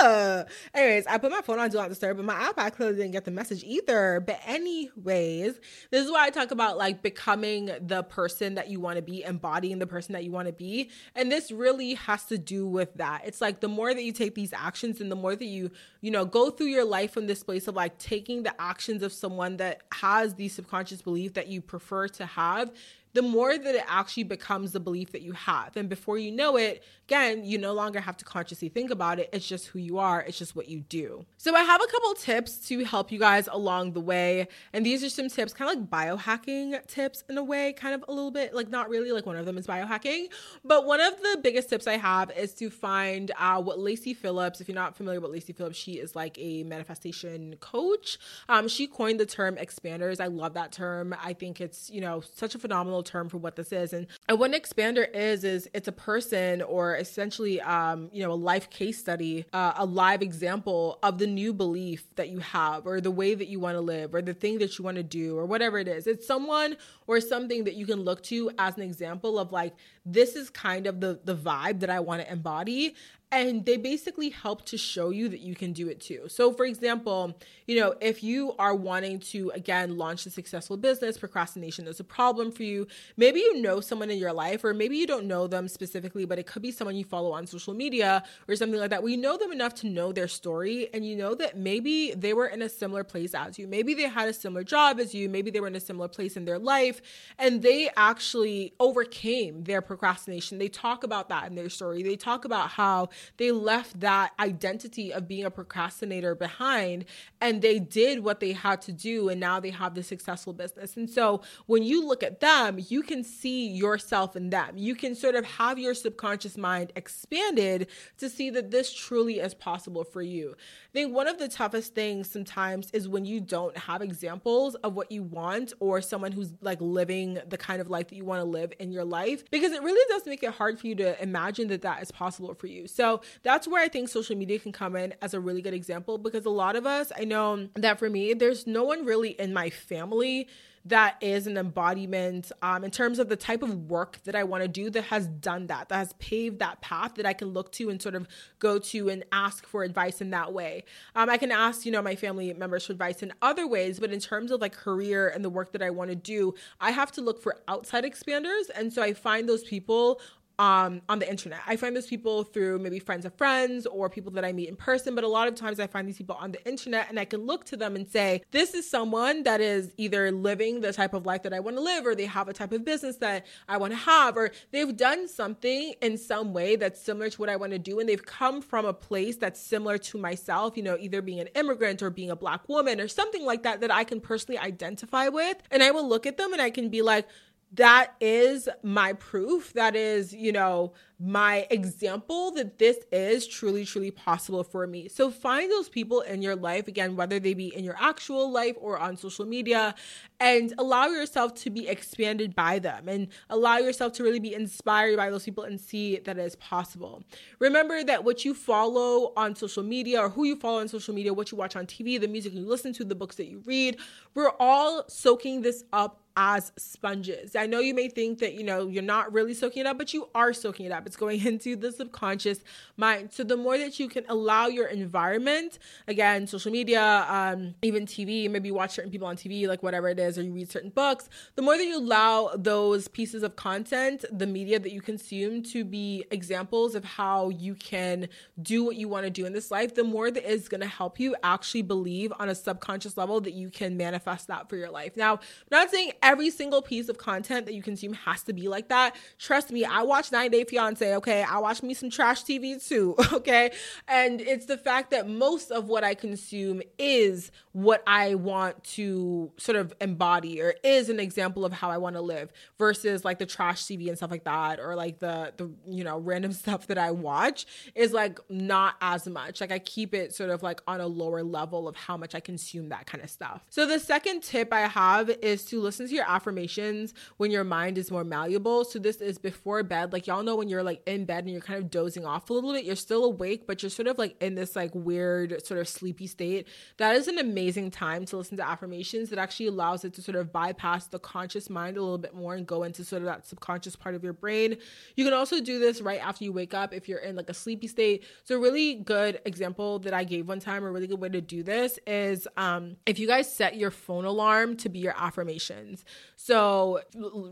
Ah. 0.01 0.45
Anyways, 0.73 1.07
I 1.07 1.19
put 1.19 1.31
my 1.31 1.41
phone 1.43 1.59
on 1.59 1.69
Do 1.69 1.79
Not 1.79 1.89
Disturb, 1.89 2.17
but 2.17 2.27
my 2.27 2.35
iPad 2.35 2.75
clearly 2.75 2.97
didn't 2.97 3.11
get 3.11 3.25
the 3.25 3.31
message 3.31 3.65
either. 3.65 4.23
But 4.25 4.41
anyways, 4.47 5.59
this 5.91 6.05
is 6.05 6.11
why 6.11 6.27
I 6.27 6.31
talk 6.31 6.53
about 6.53 6.79
like 6.79 7.03
becoming 7.03 7.71
the 7.81 8.05
person 8.05 8.55
that 8.55 8.69
you 8.69 8.81
want 8.81 8.97
to 8.97 9.03
be, 9.03 9.25
embodying 9.25 9.79
the 9.79 9.87
person 9.87 10.13
that 10.13 10.25
you 10.25 10.31
want 10.31 10.47
to 10.47 10.53
be. 10.53 10.91
And 11.15 11.31
this 11.31 11.51
really 11.51 11.95
has 11.95 12.25
to 12.27 12.39
do 12.39 12.67
with 12.67 12.95
that. 12.95 13.23
It's 13.25 13.41
like 13.41 13.61
the 13.61 13.69
more 13.69 13.93
that 13.93 14.03
you 14.03 14.13
take 14.13 14.35
these 14.35 14.53
actions 14.53 15.01
and 15.01 15.11
the 15.11 15.17
more 15.17 15.35
that 15.35 15.45
you, 15.45 15.71
you 16.01 16.11
know, 16.11 16.25
go 16.25 16.51
through 16.51 16.69
your 16.69 16.85
life 16.85 17.13
from 17.13 17.27
this 17.27 17.43
place 17.43 17.67
of 17.67 17.75
like 17.75 17.99
taking 17.99 18.45
the 18.45 18.59
actions 18.61 19.03
of 19.03 19.13
someone 19.13 19.57
that 19.57 19.83
has 19.93 20.35
the 20.35 20.49
subconscious 20.49 21.03
belief 21.03 21.35
that 21.35 21.49
you 21.49 21.61
prefer 21.61 22.09
to 22.09 22.27
have, 22.27 22.71
the 23.13 23.23
more 23.23 23.57
that 23.57 23.75
it 23.75 23.85
actually 23.89 24.25
becomes 24.25 24.73
the 24.73 24.81
belief 24.81 25.13
that 25.13 25.23
you 25.23 25.33
have. 25.33 25.77
And 25.77 25.89
before 25.89 26.19
you 26.19 26.31
know 26.31 26.57
it, 26.57 26.83
again, 27.07 27.45
you 27.45 27.59
no 27.59 27.73
longer 27.73 28.01
have 28.01 28.17
to 28.19 28.25
consciously 28.25 28.69
think 28.69 28.91
about 28.91 29.19
it. 29.19 29.29
It's 29.33 29.47
just 29.47 29.69
who 29.69 29.79
you 29.79 29.99
are, 29.99 30.21
it's 30.23 30.39
just 30.39 30.55
what 30.55 30.69
you 30.69 30.81
do. 30.81 31.27
So, 31.37 31.55
I 31.55 31.63
have 31.63 31.81
a 31.83 31.87
couple 31.87 32.15
tips 32.15 32.57
to 32.69 32.85
help 32.85 33.11
you 33.11 33.19
guys 33.19 33.49
along 33.51 33.93
the 33.93 34.01
way. 34.01 34.49
And 34.73 34.87
these 34.87 35.03
are 35.03 35.11
some 35.11 35.29
tips, 35.29 35.53
kind 35.53 35.71
of 35.71 35.77
like 35.77 35.91
biohacking 35.91 36.87
tips 36.87 37.25
in 37.29 37.37
a 37.37 37.45
way, 37.45 37.73
kind 37.73 37.95
of 37.95 38.05
a 38.09 38.13
little 38.13 38.31
bit 38.31 38.55
like 38.55 38.69
not 38.69 38.89
really 38.89 39.13
like 39.13 39.27
one 39.27 39.37
of 39.37 39.47
them 39.47 39.59
is 39.59 39.67
biohacking. 39.67 40.29
But 40.65 40.87
one 40.87 41.01
of 41.01 41.21
the 41.21 41.41
biggest 41.43 41.69
tips 41.69 41.87
I 41.87 41.97
have 41.97 42.31
is 42.37 42.55
to 42.55 42.71
find 42.71 43.33
what 43.39 43.79
Lacy 43.79 44.15
Phillips, 44.15 44.61
if 44.61 44.69
you're 44.69 44.75
not 44.75 44.97
familiar 44.97 45.21
with 45.21 45.31
Lacy 45.31 45.53
Phillips, 45.53 45.77
she 45.77 45.95
is 45.95 46.15
like 46.15 46.39
a 46.39 46.63
manifestation 46.65 47.57
coach. 47.61 48.19
Um, 48.49 48.69
she 48.69 48.87
coined 48.87 49.19
the 49.21 49.27
term 49.27 49.57
expanders. 49.57 50.21
I 50.21 50.27
love 50.27 50.55
that 50.55 50.73
term. 50.73 51.15
I 51.23 51.33
think 51.33 51.61
it's, 51.61 51.91
you 51.91 52.01
know, 52.01 52.21
such 52.21 52.55
a 52.55 52.59
phenomenal 52.59 53.00
term 53.03 53.29
for 53.29 53.39
what 53.39 53.57
this 53.57 53.73
is. 53.73 53.93
And, 53.93 54.07
and 54.29 54.39
what 54.39 54.53
an 54.53 54.61
expander 54.61 55.13
is, 55.15 55.45
is 55.45 55.69
it's 55.75 55.89
a 55.89 55.93
person 55.93 56.63
or 56.63 56.97
essentially, 56.97 57.61
um, 57.61 58.11
you 58.13 58.23
know, 58.23 58.33
a 58.33 58.35
life 58.35 58.71
case 58.71 58.99
study, 58.99 59.45
uh, 59.53 59.75
a 59.77 59.85
live 59.85 60.23
example 60.23 60.99
of 61.03 61.19
the 61.19 61.27
new 61.27 61.53
belief 61.53 62.05
that 62.17 62.29
you 62.29 62.39
have 62.41 62.87
or 62.87 63.01
the 63.01 63.11
way 63.11 63.35
that 63.35 63.49
you 63.49 63.61
want 63.61 63.77
to 63.77 63.81
live 63.81 64.15
or 64.15 64.23
the 64.23 64.35
thing 64.35 64.59
that 64.59 64.79
you 64.79 64.85
want 64.85 64.97
to 64.97 65.03
do 65.03 65.37
or 65.37 65.47
whatever 65.47 65.79
it 65.79 65.89
is. 65.89 66.07
It's 66.07 66.27
someone 66.27 66.77
or 67.07 67.21
something 67.21 67.65
that 67.65 67.75
you 67.75 67.87
can 67.87 68.01
look 68.01 68.23
to 68.25 68.51
as 68.59 68.77
an 68.77 68.83
example 68.83 69.39
of 69.39 69.53
like, 69.53 69.75
this 70.05 70.37
is 70.37 70.51
kind 70.51 70.87
of 70.87 71.01
the, 71.01 71.21
the 71.25 71.37
vibe 71.37 71.81
that 71.81 71.91
I 71.91 72.01
want 72.01 72.23
to 72.23 72.33
embody 72.33 72.95
and 73.33 73.65
they 73.65 73.77
basically 73.77 74.31
help 74.31 74.65
to 74.67 74.77
show 74.77 75.11
you 75.11 75.29
that 75.29 75.41
you 75.41 75.55
can 75.55 75.73
do 75.73 75.89
it 75.89 76.01
too. 76.01 76.25
So, 76.29 76.53
for 76.53 76.65
example, 76.65 77.37
you 77.67 77.79
know, 77.79 77.95
if 78.01 78.25
you 78.25 78.55
are 78.59 78.75
wanting 78.75 79.21
to 79.21 79.51
again 79.51 79.97
launch 79.97 80.27
a 80.27 80.31
successful 80.31 80.77
business, 80.77 81.17
procrastination 81.17 81.87
is 81.87 82.01
a 82.01 82.05
problem 82.05 82.51
for 82.51 82.65
you. 82.65 82.89
Maybe 83.17 83.41
you 83.41 83.61
know 83.61 83.81
someone 83.81 84.11
in 84.11 84.19
your 84.19 84.33
life, 84.33 84.65
or 84.65 84.75
maybe 84.75 84.97
you 84.97 85.07
don't 85.07 85.27
know 85.27 85.47
them 85.47 85.69
specifically, 85.69 86.25
but 86.25 86.39
it 86.39 86.47
could 86.47 86.63
be 86.63 86.73
someone 86.73 86.97
you 86.97 87.05
follow 87.05 87.33
on 87.33 87.47
social 87.47 87.75
media 87.75 88.25
or 88.49 88.57
something 88.57 88.81
like 88.81 88.91
that. 88.91 89.03
We 89.03 89.17
know 89.17 89.37
them 89.37 89.53
enough 89.53 89.75
to 89.77 89.87
know 89.89 90.13
their 90.13 90.29
story, 90.29 90.89
and 90.93 91.07
you 91.07 91.17
know 91.17 91.35
that 91.37 91.57
maybe 91.57 92.13
they 92.15 92.35
were 92.35 92.47
in 92.47 92.63
a 92.63 92.69
similar 92.69 93.05
place 93.05 93.35
as 93.35 93.59
you. 93.59 93.69
Maybe 93.69 93.95
they 93.95 94.09
had 94.09 94.29
a 94.29 94.33
similar 94.33 94.65
job 94.65 94.99
as 94.99 95.15
you. 95.15 95.29
Maybe 95.29 95.51
they 95.51 95.61
were 95.61 95.69
in 95.69 95.77
a 95.77 95.81
similar 95.81 96.09
place 96.09 96.37
in 96.37 96.45
their 96.45 96.59
life, 96.59 97.01
and 97.39 97.63
they 97.63 97.91
actually 97.97 98.75
overcame 98.81 99.63
their 99.65 99.81
procrastination. 99.81 100.59
They 100.59 100.69
talk 100.69 101.05
about 101.05 101.29
that 101.29 101.47
in 101.49 101.55
their 101.55 101.69
story. 101.69 102.03
They 102.03 102.17
talk 102.17 102.45
about 102.45 102.71
how 102.71 103.11
they 103.37 103.53
left 103.53 104.01
that 104.01 104.33
identity 104.39 105.13
of 105.13 105.29
being 105.29 105.45
a 105.45 105.51
procrastinator 105.51 106.35
behind 106.35 107.05
and 107.41 107.63
they 107.63 107.79
did 107.79 108.25
what 108.25 108.41
they 108.41 108.53
had 108.53 108.81
to 108.83 108.93
do 108.93 109.29
and 109.29 109.41
now 109.41 109.61
they 109.61 109.71
have 109.71 109.95
the 109.95 110.03
successful 110.03 110.53
business. 110.53 110.97
And 110.97 111.09
so 111.09 111.43
when 111.67 111.83
you 111.83 112.07
look 112.07 112.23
at 112.23 112.41
them, 112.41 112.79
you 112.89 113.03
can 113.03 113.25
see 113.25 113.69
yourself 113.69 114.37
in 114.37 114.51
them. 114.51 114.77
You 114.77 114.95
can 114.95 115.15
sort 115.15 115.35
of 115.35 115.45
have 115.45 115.79
your 115.79 115.95
subconscious 115.95 116.57
mind 116.57 116.93
expanded 116.97 117.89
to 118.19 118.29
see 118.29 118.51
that 118.51 118.71
this 118.71 118.93
truly 118.93 119.41
is 119.41 119.55
possible 119.55 120.05
for 120.05 120.23
you. 120.23 120.55
I 120.55 120.93
think 120.93 121.15
one 121.15 121.29
of 121.29 121.39
the 121.39 121.49
toughest 121.49 121.95
things 121.95 122.31
sometimes 122.31 122.91
is 122.93 123.09
when 123.09 123.25
you 123.25 123.41
don't 123.41 123.77
have 123.77 124.03
examples 124.03 124.75
of 124.77 124.95
what 124.95 125.11
you 125.11 125.23
want 125.23 125.73
or 125.81 126.01
someone 126.01 126.33
who's 126.33 126.53
like 126.61 126.81
living 126.81 127.39
the 127.49 127.59
kind 127.59 127.81
of 127.81 127.91
life 127.91 128.09
that 128.09 128.17
you 128.17 128.25
want 128.25 128.41
to 128.41 128.45
live 128.45 128.73
in 128.79 128.93
your 128.93 129.05
life 129.05 129.49
because 129.51 129.73
it 129.73 129.83
really 129.83 130.01
does 130.09 130.27
make 130.27 130.43
it 130.43 130.51
hard 130.51 130.79
for 130.79 130.87
you 130.87 130.95
to 130.97 131.21
imagine 131.23 131.69
that 131.69 131.83
that 131.83 132.03
is 132.03 132.11
possible 132.11 132.55
for 132.55 132.67
you. 132.67 132.87
So 132.87 133.10
that's 133.43 133.67
where 133.67 133.83
I 133.83 133.89
think 133.89 134.09
social 134.09 134.37
media 134.37 134.59
can 134.59 134.73
come 134.73 134.97
in 134.97 135.15
as 135.23 135.35
a 135.35 135.41
really 135.41 135.63
good 135.63 135.75
example 135.75 136.19
because 136.19 136.45
a 136.47 136.51
lot 136.51 136.77
of 136.77 136.87
us, 136.87 137.13
I 137.17 137.25
know 137.25 137.69
that 137.75 137.99
for 137.99 138.09
me, 138.09 138.35
there's 138.35 138.67
no 138.67 138.85
one 138.85 139.05
really 139.05 139.31
in 139.31 139.53
my 139.53 139.71
family 139.71 140.49
that 140.87 141.17
is 141.21 141.47
an 141.47 141.59
embodiment 141.59 142.51
um, 142.63 142.85
in 142.85 142.91
terms 142.91 143.19
of 143.19 143.29
the 143.29 143.37
type 143.37 143.63
of 143.63 143.91
work 143.91 144.19
that 144.25 144.35
I 144.35 144.45
want 144.45 144.63
to 144.63 144.69
do 144.69 144.89
that 144.91 145.05
has 145.05 145.27
done 145.27 145.67
that, 145.67 145.91
that 145.91 145.97
has 145.97 146.15
paved 146.15 146.59
that 146.61 146.81
path 146.81 147.17
that 147.17 147.27
I 147.27 147.35
can 147.35 147.49
look 147.49 147.71
to 147.73 147.91
and 147.91 148.01
sort 148.01 148.15
of 148.15 148.27
go 148.59 148.79
to 148.79 149.11
and 149.11 149.25
ask 149.31 149.67
for 149.67 149.83
advice 149.83 150.23
in 150.23 150.31
that 150.31 150.53
way. 150.53 150.85
Um, 151.15 151.29
I 151.29 151.37
can 151.37 151.53
ask, 151.53 151.85
you 151.85 151.93
know, 151.93 152.01
my 152.01 152.17
family 152.17 152.53
members 152.55 152.87
for 152.87 152.93
advice 152.93 153.23
in 153.23 153.33
other 153.43 153.67
ways, 153.67 154.01
but 154.01 154.11
in 154.11 154.21
terms 154.21 154.51
of 154.51 154.61
like 154.61 154.73
career 154.73 155.29
and 155.29 155.45
the 155.45 155.51
work 155.51 155.73
that 155.73 155.83
I 155.83 155.91
want 155.91 156.11
to 156.11 156.17
do, 156.17 156.55
I 156.81 156.93
have 156.93 157.13
to 157.13 157.21
look 157.21 157.43
for 157.43 157.59
outside 157.69 158.05
expanders. 158.05 158.71
And 158.75 158.91
so 158.91 159.03
I 159.03 159.13
find 159.13 159.49
those 159.49 159.65
people 159.65 160.21
um, 160.61 161.01
on 161.09 161.19
the 161.19 161.29
internet. 161.29 161.61
I 161.67 161.77
find 161.77 161.97
those 161.97 162.07
people 162.07 162.45
through 162.45 162.81
maybe 162.81 162.99
friends 162.99 163.25
of 163.25 163.33
friends 163.33 163.87
or 163.87 164.11
people 164.11 164.31
that 164.33 164.45
I 164.45 164.53
meet 164.53 164.69
in 164.69 164.77
person, 164.77 165.15
but 165.15 165.25
a 165.25 165.29
lot 165.29 165.49
of 165.49 165.55
times 165.55 165.81
I 165.81 165.87
find 165.87 166.07
these 166.07 166.19
people 166.19 166.37
on 166.39 166.53
the 166.53 166.63
internet 166.69 167.09
and 167.09 167.19
I 167.19 167.25
can 167.25 167.47
look 167.47 167.65
to 167.67 167.79
them 167.79 167.97
and 167.97 168.07
say, 168.07 168.43
this 168.51 168.75
is 168.75 168.89
someone 168.89 169.45
that 169.45 169.63
is 169.63 169.95
either 169.97 170.31
living 170.31 170.83
the 170.83 170.93
type 170.93 171.15
of 171.15 171.25
life 171.25 171.45
that 171.45 171.55
I 171.55 171.61
want 171.61 171.79
to 171.79 171.83
live, 171.83 172.05
or 172.05 172.15
they 172.15 172.27
have 172.27 172.47
a 172.49 172.53
type 172.53 172.73
of 172.73 172.85
business 172.85 173.17
that 173.17 173.47
I 173.71 173.79
want 173.79 173.95
to 173.95 173.97
have, 173.97 174.37
or 174.37 174.51
they've 174.71 174.95
done 174.95 175.29
something 175.29 175.95
in 176.03 176.19
some 176.19 176.53
way 176.53 176.77
that's 176.77 177.01
similar 177.01 177.31
to 177.31 177.41
what 177.41 177.49
I 177.49 177.57
want 177.57 177.73
to 177.73 177.79
do. 177.79 177.99
And 177.99 178.07
they've 178.07 178.25
come 178.25 178.61
from 178.61 178.85
a 178.85 178.93
place 178.93 179.37
that's 179.37 179.59
similar 179.59 179.97
to 179.97 180.19
myself, 180.19 180.77
you 180.77 180.83
know, 180.83 180.99
either 181.01 181.23
being 181.23 181.41
an 181.41 181.49
immigrant 181.55 182.03
or 182.03 182.11
being 182.11 182.31
a 182.31 182.37
black 182.37 182.69
woman 182.69 183.01
or 183.01 183.09
something 183.09 183.47
like 183.47 183.63
that, 183.63 183.81
that 183.81 183.91
I 183.91 184.05
can 184.05 184.21
personally 184.21 184.59
identify 184.59 185.29
with. 185.29 185.57
And 185.71 185.83
I 185.83 185.91
will 185.91 186.07
look 186.07 186.27
at 186.27 186.37
them 186.37 186.53
and 186.53 186.61
I 186.61 186.69
can 186.69 186.91
be 186.91 187.01
like, 187.01 187.27
that 187.73 188.15
is 188.21 188.69
my 188.83 189.13
proof. 189.13 189.73
That 189.75 189.95
is, 189.95 190.33
you 190.33 190.51
know, 190.51 190.93
my 191.23 191.67
example 191.71 192.51
that 192.53 192.79
this 192.79 192.97
is 193.13 193.47
truly, 193.47 193.85
truly 193.85 194.11
possible 194.11 194.65
for 194.65 194.87
me. 194.87 195.07
So 195.07 195.31
find 195.31 195.71
those 195.71 195.89
people 195.89 196.23
in 196.23 196.41
your 196.41 196.57
life, 196.57 196.89
again, 196.89 197.15
whether 197.15 197.39
they 197.39 197.53
be 197.53 197.75
in 197.77 197.85
your 197.85 197.97
actual 198.01 198.51
life 198.51 198.75
or 198.81 198.99
on 198.99 199.17
social 199.17 199.45
media, 199.45 199.95
and 200.41 200.73
allow 200.79 201.09
yourself 201.09 201.55
to 201.57 201.71
be 201.71 201.87
expanded 201.87 202.57
by 202.57 202.79
them 202.79 203.09
and 203.09 203.29
allow 203.51 203.77
yourself 203.77 204.15
to 204.15 204.23
really 204.23 204.41
be 204.41 204.55
inspired 204.55 205.19
by 205.19 205.29
those 205.29 205.45
people 205.45 205.65
and 205.65 205.79
see 205.79 206.17
that 206.21 206.39
it 206.39 206.43
is 206.43 206.57
possible. 206.57 207.23
Remember 207.59 208.03
that 208.03 208.25
what 208.25 208.45
you 208.45 208.55
follow 208.55 209.33
on 209.37 209.55
social 209.55 209.83
media 209.83 210.21
or 210.21 210.31
who 210.31 210.45
you 210.45 210.57
follow 210.57 210.81
on 210.81 210.89
social 210.89 211.15
media, 211.15 211.35
what 211.35 211.53
you 211.53 211.59
watch 211.59 211.77
on 211.77 211.87
TV, 211.87 212.19
the 212.19 212.27
music 212.27 212.55
you 212.55 212.67
listen 212.67 212.95
to, 212.95 213.05
the 213.05 213.15
books 213.15 213.37
that 213.37 213.47
you 213.47 213.63
read, 213.67 213.99
we're 214.35 214.53
all 214.59 215.05
soaking 215.09 215.61
this 215.61 215.85
up 215.93 216.20
as 216.37 216.73
sponges. 216.77 217.57
I 217.57 217.67
know 217.67 217.81
you 217.81 217.95
may 217.95 218.09
think 218.09 218.39
that, 218.39 218.55
you 218.55 218.65
know, 218.65 218.89
you're 218.89 219.03
not 219.03 219.33
really 219.33 219.55
soaking 219.55 219.81
it 219.81 219.87
up, 219.87 219.99
but 219.99 220.15
you 220.15 220.29
are 220.35 220.53
soaking 220.53 220.87
it 220.87 220.93
up. 220.93 221.07
It's 221.07 221.17
going 221.17 221.45
into 221.47 221.77
the 221.77 221.93
subconscious 221.93 222.61
mind. 222.97 223.33
So 223.33 223.45
the 223.45 223.57
more 223.57 223.79
that 223.79 223.99
you 223.99 224.09
can 224.09 224.25
allow 224.29 224.67
your 224.67 224.87
environment, 224.87 225.79
again, 226.09 226.47
social 226.47 226.73
media, 226.73 227.27
um, 227.29 227.75
even 227.83 228.07
TV, 228.07 228.51
maybe 228.51 228.69
you 228.69 228.75
watch 228.75 228.93
certain 228.93 229.11
people 229.11 229.29
on 229.29 229.37
TV, 229.37 229.67
like 229.67 229.83
whatever 229.83 230.09
it 230.09 230.19
is, 230.19 230.39
or 230.39 230.43
you 230.43 230.53
read 230.53 230.71
certain 230.71 230.91
books, 230.91 231.29
the 231.57 231.63
more 231.63 231.77
that 231.77 231.85
you 231.85 231.99
allow 231.99 232.51
those 232.57 233.09
pieces 233.09 233.43
of 233.43 233.57
content, 233.57 234.25
the 234.31 234.47
media 234.47 234.79
that 234.79 234.93
you 234.93 235.01
consume 235.01 235.63
to 235.63 235.85
be 235.85 236.25
examples 236.31 236.95
of 236.95 237.05
how 237.05 237.49
you 237.49 237.75
can 237.75 238.29
do 238.63 238.85
what 238.85 238.97
you 238.97 239.09
want 239.09 239.25
to 239.25 239.31
do 239.31 239.47
in 239.47 239.53
this 239.53 239.71
life, 239.71 239.95
the 239.95 240.05
more 240.05 240.31
that 240.31 240.51
is 240.51 240.69
going 240.69 240.81
to 240.81 240.87
help 240.87 241.19
you 241.19 241.35
actually 241.43 241.83
believe 241.83 242.33
on 242.39 242.49
a 242.49 242.55
subconscious 242.55 243.17
level 243.17 243.41
that 243.41 243.53
you 243.53 243.71
can 243.71 243.97
manifest 243.97 244.47
that 244.47 244.69
for 244.69 244.77
your 244.77 244.91
life. 244.91 245.17
Now, 245.17 245.35
I'm 245.35 245.41
not 245.71 245.91
saying 245.91 246.13
every 246.23 246.51
single 246.51 246.83
piece 246.83 247.09
of 247.09 247.19
content 247.19 247.67
that 247.67 247.75
you 247.75 247.83
consume 247.83 248.13
has 248.13 248.43
to 248.45 248.53
be 248.53 248.69
like 248.69 248.89
that. 248.89 249.17
Trust 249.39 249.71
me, 249.71 249.85
I 249.85 250.03
watch 250.03 250.33
90 250.33 250.57
Day 250.57 250.65
Fiance, 250.65 251.17
okay? 251.17 251.43
I 251.43 251.59
watch 251.59 251.83
me 251.83 251.95
some 251.95 252.11
trash 252.11 252.45
TV 252.45 252.87
too, 252.87 253.15
okay? 253.33 253.73
And 254.09 254.41
it's 254.41 254.67
the 254.67 254.79
fact 254.79 255.11
that 255.11 255.29
most 255.29 255.71
of 255.71 255.89
what 255.89 256.05
I 256.05 256.15
consume 256.15 256.83
is 256.99 257.51
what 257.73 258.03
I 258.07 258.35
want 258.35 258.83
to 258.83 259.53
sort 259.57 259.77
of 259.77 259.95
embody 260.01 260.61
or 260.61 260.75
is 260.83 261.09
an 261.09 261.21
example 261.21 261.65
of 261.65 261.73
how 261.73 261.91
I 261.91 261.99
want 261.99 262.17
to 262.17 262.21
live 262.21 262.53
versus 262.79 263.25
like 263.25 263.39
the 263.39 263.47
trash 263.47 263.83
TV 263.85 264.09
and 264.09 264.17
stuff 264.17 264.31
like 264.31 264.45
that 264.45 264.81
or 264.81 264.97
like 264.97 265.21
the 265.21 265.53
the 265.57 265.71
you 265.87 266.03
know 266.03 266.19
random 266.19 266.53
stuff 266.61 266.89
that 266.89 266.99
I 266.99 267.11
watch 267.13 267.67
is 267.95 268.13
like 268.13 268.39
not 268.49 268.97
as 269.01 269.27
much. 269.29 269.61
Like 269.61 269.73
I 269.73 269.79
keep 269.79 270.15
it 270.15 270.35
sort 270.35 270.51
of 270.51 270.63
like 270.63 270.81
on 270.87 271.01
a 271.01 271.07
lower 271.07 271.43
level 271.43 271.87
of 271.87 271.97
how 271.97 272.17
much 272.17 272.35
I 272.35 272.41
consume 272.41 272.89
that 272.89 273.07
kind 273.07 273.23
of 273.23 273.31
stuff. 273.31 273.65
So 273.71 273.87
the 273.87 273.99
second 273.99 274.43
tip 274.43 274.73
I 274.73 274.81
have 274.81 275.31
is 275.31 275.65
to 275.67 275.81
listen 275.81 276.09
your 276.13 276.29
affirmations 276.29 277.15
when 277.37 277.51
your 277.51 277.65
mind 277.65 277.99
is 277.99 278.11
more 278.11 278.25
malleable. 278.25 278.85
So 278.85 278.99
this 278.99 279.17
is 279.17 279.39
before 279.39 279.83
bed. 279.83 280.13
Like 280.13 280.27
y'all 280.27 280.43
know 280.43 280.57
when 280.57 280.69
you're 280.69 280.83
like 280.83 281.03
in 281.07 281.25
bed 281.25 281.45
and 281.45 281.53
you're 281.53 281.61
kind 281.61 281.79
of 281.79 281.91
dozing 281.91 282.25
off 282.25 282.51
a 282.51 282.53
little 282.53 282.73
bit, 282.73 282.85
you're 282.85 282.97
still 282.97 283.25
awake, 283.25 283.67
but 283.67 283.83
you're 283.83 283.91
sort 283.91 284.09
of 284.09 284.19
like 284.19 284.41
in 284.43 284.55
this 284.55 284.77
like 284.77 284.95
weird 284.95 285.65
sort 285.67 285.81
of 285.81 285.89
sleepy 285.89 286.27
state. 286.27 286.69
That 286.99 287.17
is 287.17 287.29
an 287.29 287.39
amazing 287.39 287.91
time 287.91 288.25
to 288.27 288.37
listen 288.37 288.57
to 288.59 288.67
affirmations 288.67 289.31
that 289.31 289.39
actually 289.39 289.67
allows 289.67 290.05
it 290.05 290.15
to 290.15 290.23
sort 290.23 290.37
of 290.37 290.53
bypass 290.53 291.07
the 291.07 291.19
conscious 291.19 291.69
mind 291.69 291.97
a 291.97 292.03
little 292.03 292.19
bit 292.19 292.35
more 292.35 292.55
and 292.55 292.67
go 292.67 292.83
into 292.83 293.05
sort 293.05 293.23
of 293.23 293.27
that 293.27 293.47
subconscious 293.47 293.97
part 293.97 294.15
of 294.15 294.23
your 294.23 294.33
brain. 294.33 294.77
You 295.17 295.25
can 295.25 295.35
also 295.35 295.61
do 295.61 295.79
this 295.79 296.01
right 296.01 296.21
after 296.25 296.45
you 296.45 296.53
wake 296.53 296.75
up 296.75 296.95
if 296.95 297.09
you're 297.09 297.19
in 297.19 297.37
like 297.37 297.51
a 297.51 297.55
sleepy 297.55 297.87
state. 297.87 298.25
So 298.45 298.59
really 298.59 298.97
good 298.97 299.41
example 299.45 299.99
that 300.01 300.15
I 300.15 300.25
gave 300.25 300.49
one 300.49 300.61
time, 300.61 300.85
a 300.85 300.91
really 300.91 301.07
good 301.07 301.21
way 301.21 301.29
to 301.29 301.41
do 301.41 301.63
this 301.63 301.99
is 302.07 302.47
um, 302.57 302.97
if 303.07 303.19
you 303.19 303.27
guys 303.27 303.53
set 303.53 303.77
your 303.77 303.91
phone 303.91 304.25
alarm 304.25 304.77
to 304.79 304.89
be 304.89 304.99
your 304.99 305.15
affirmations. 305.17 306.00
So 306.37 307.01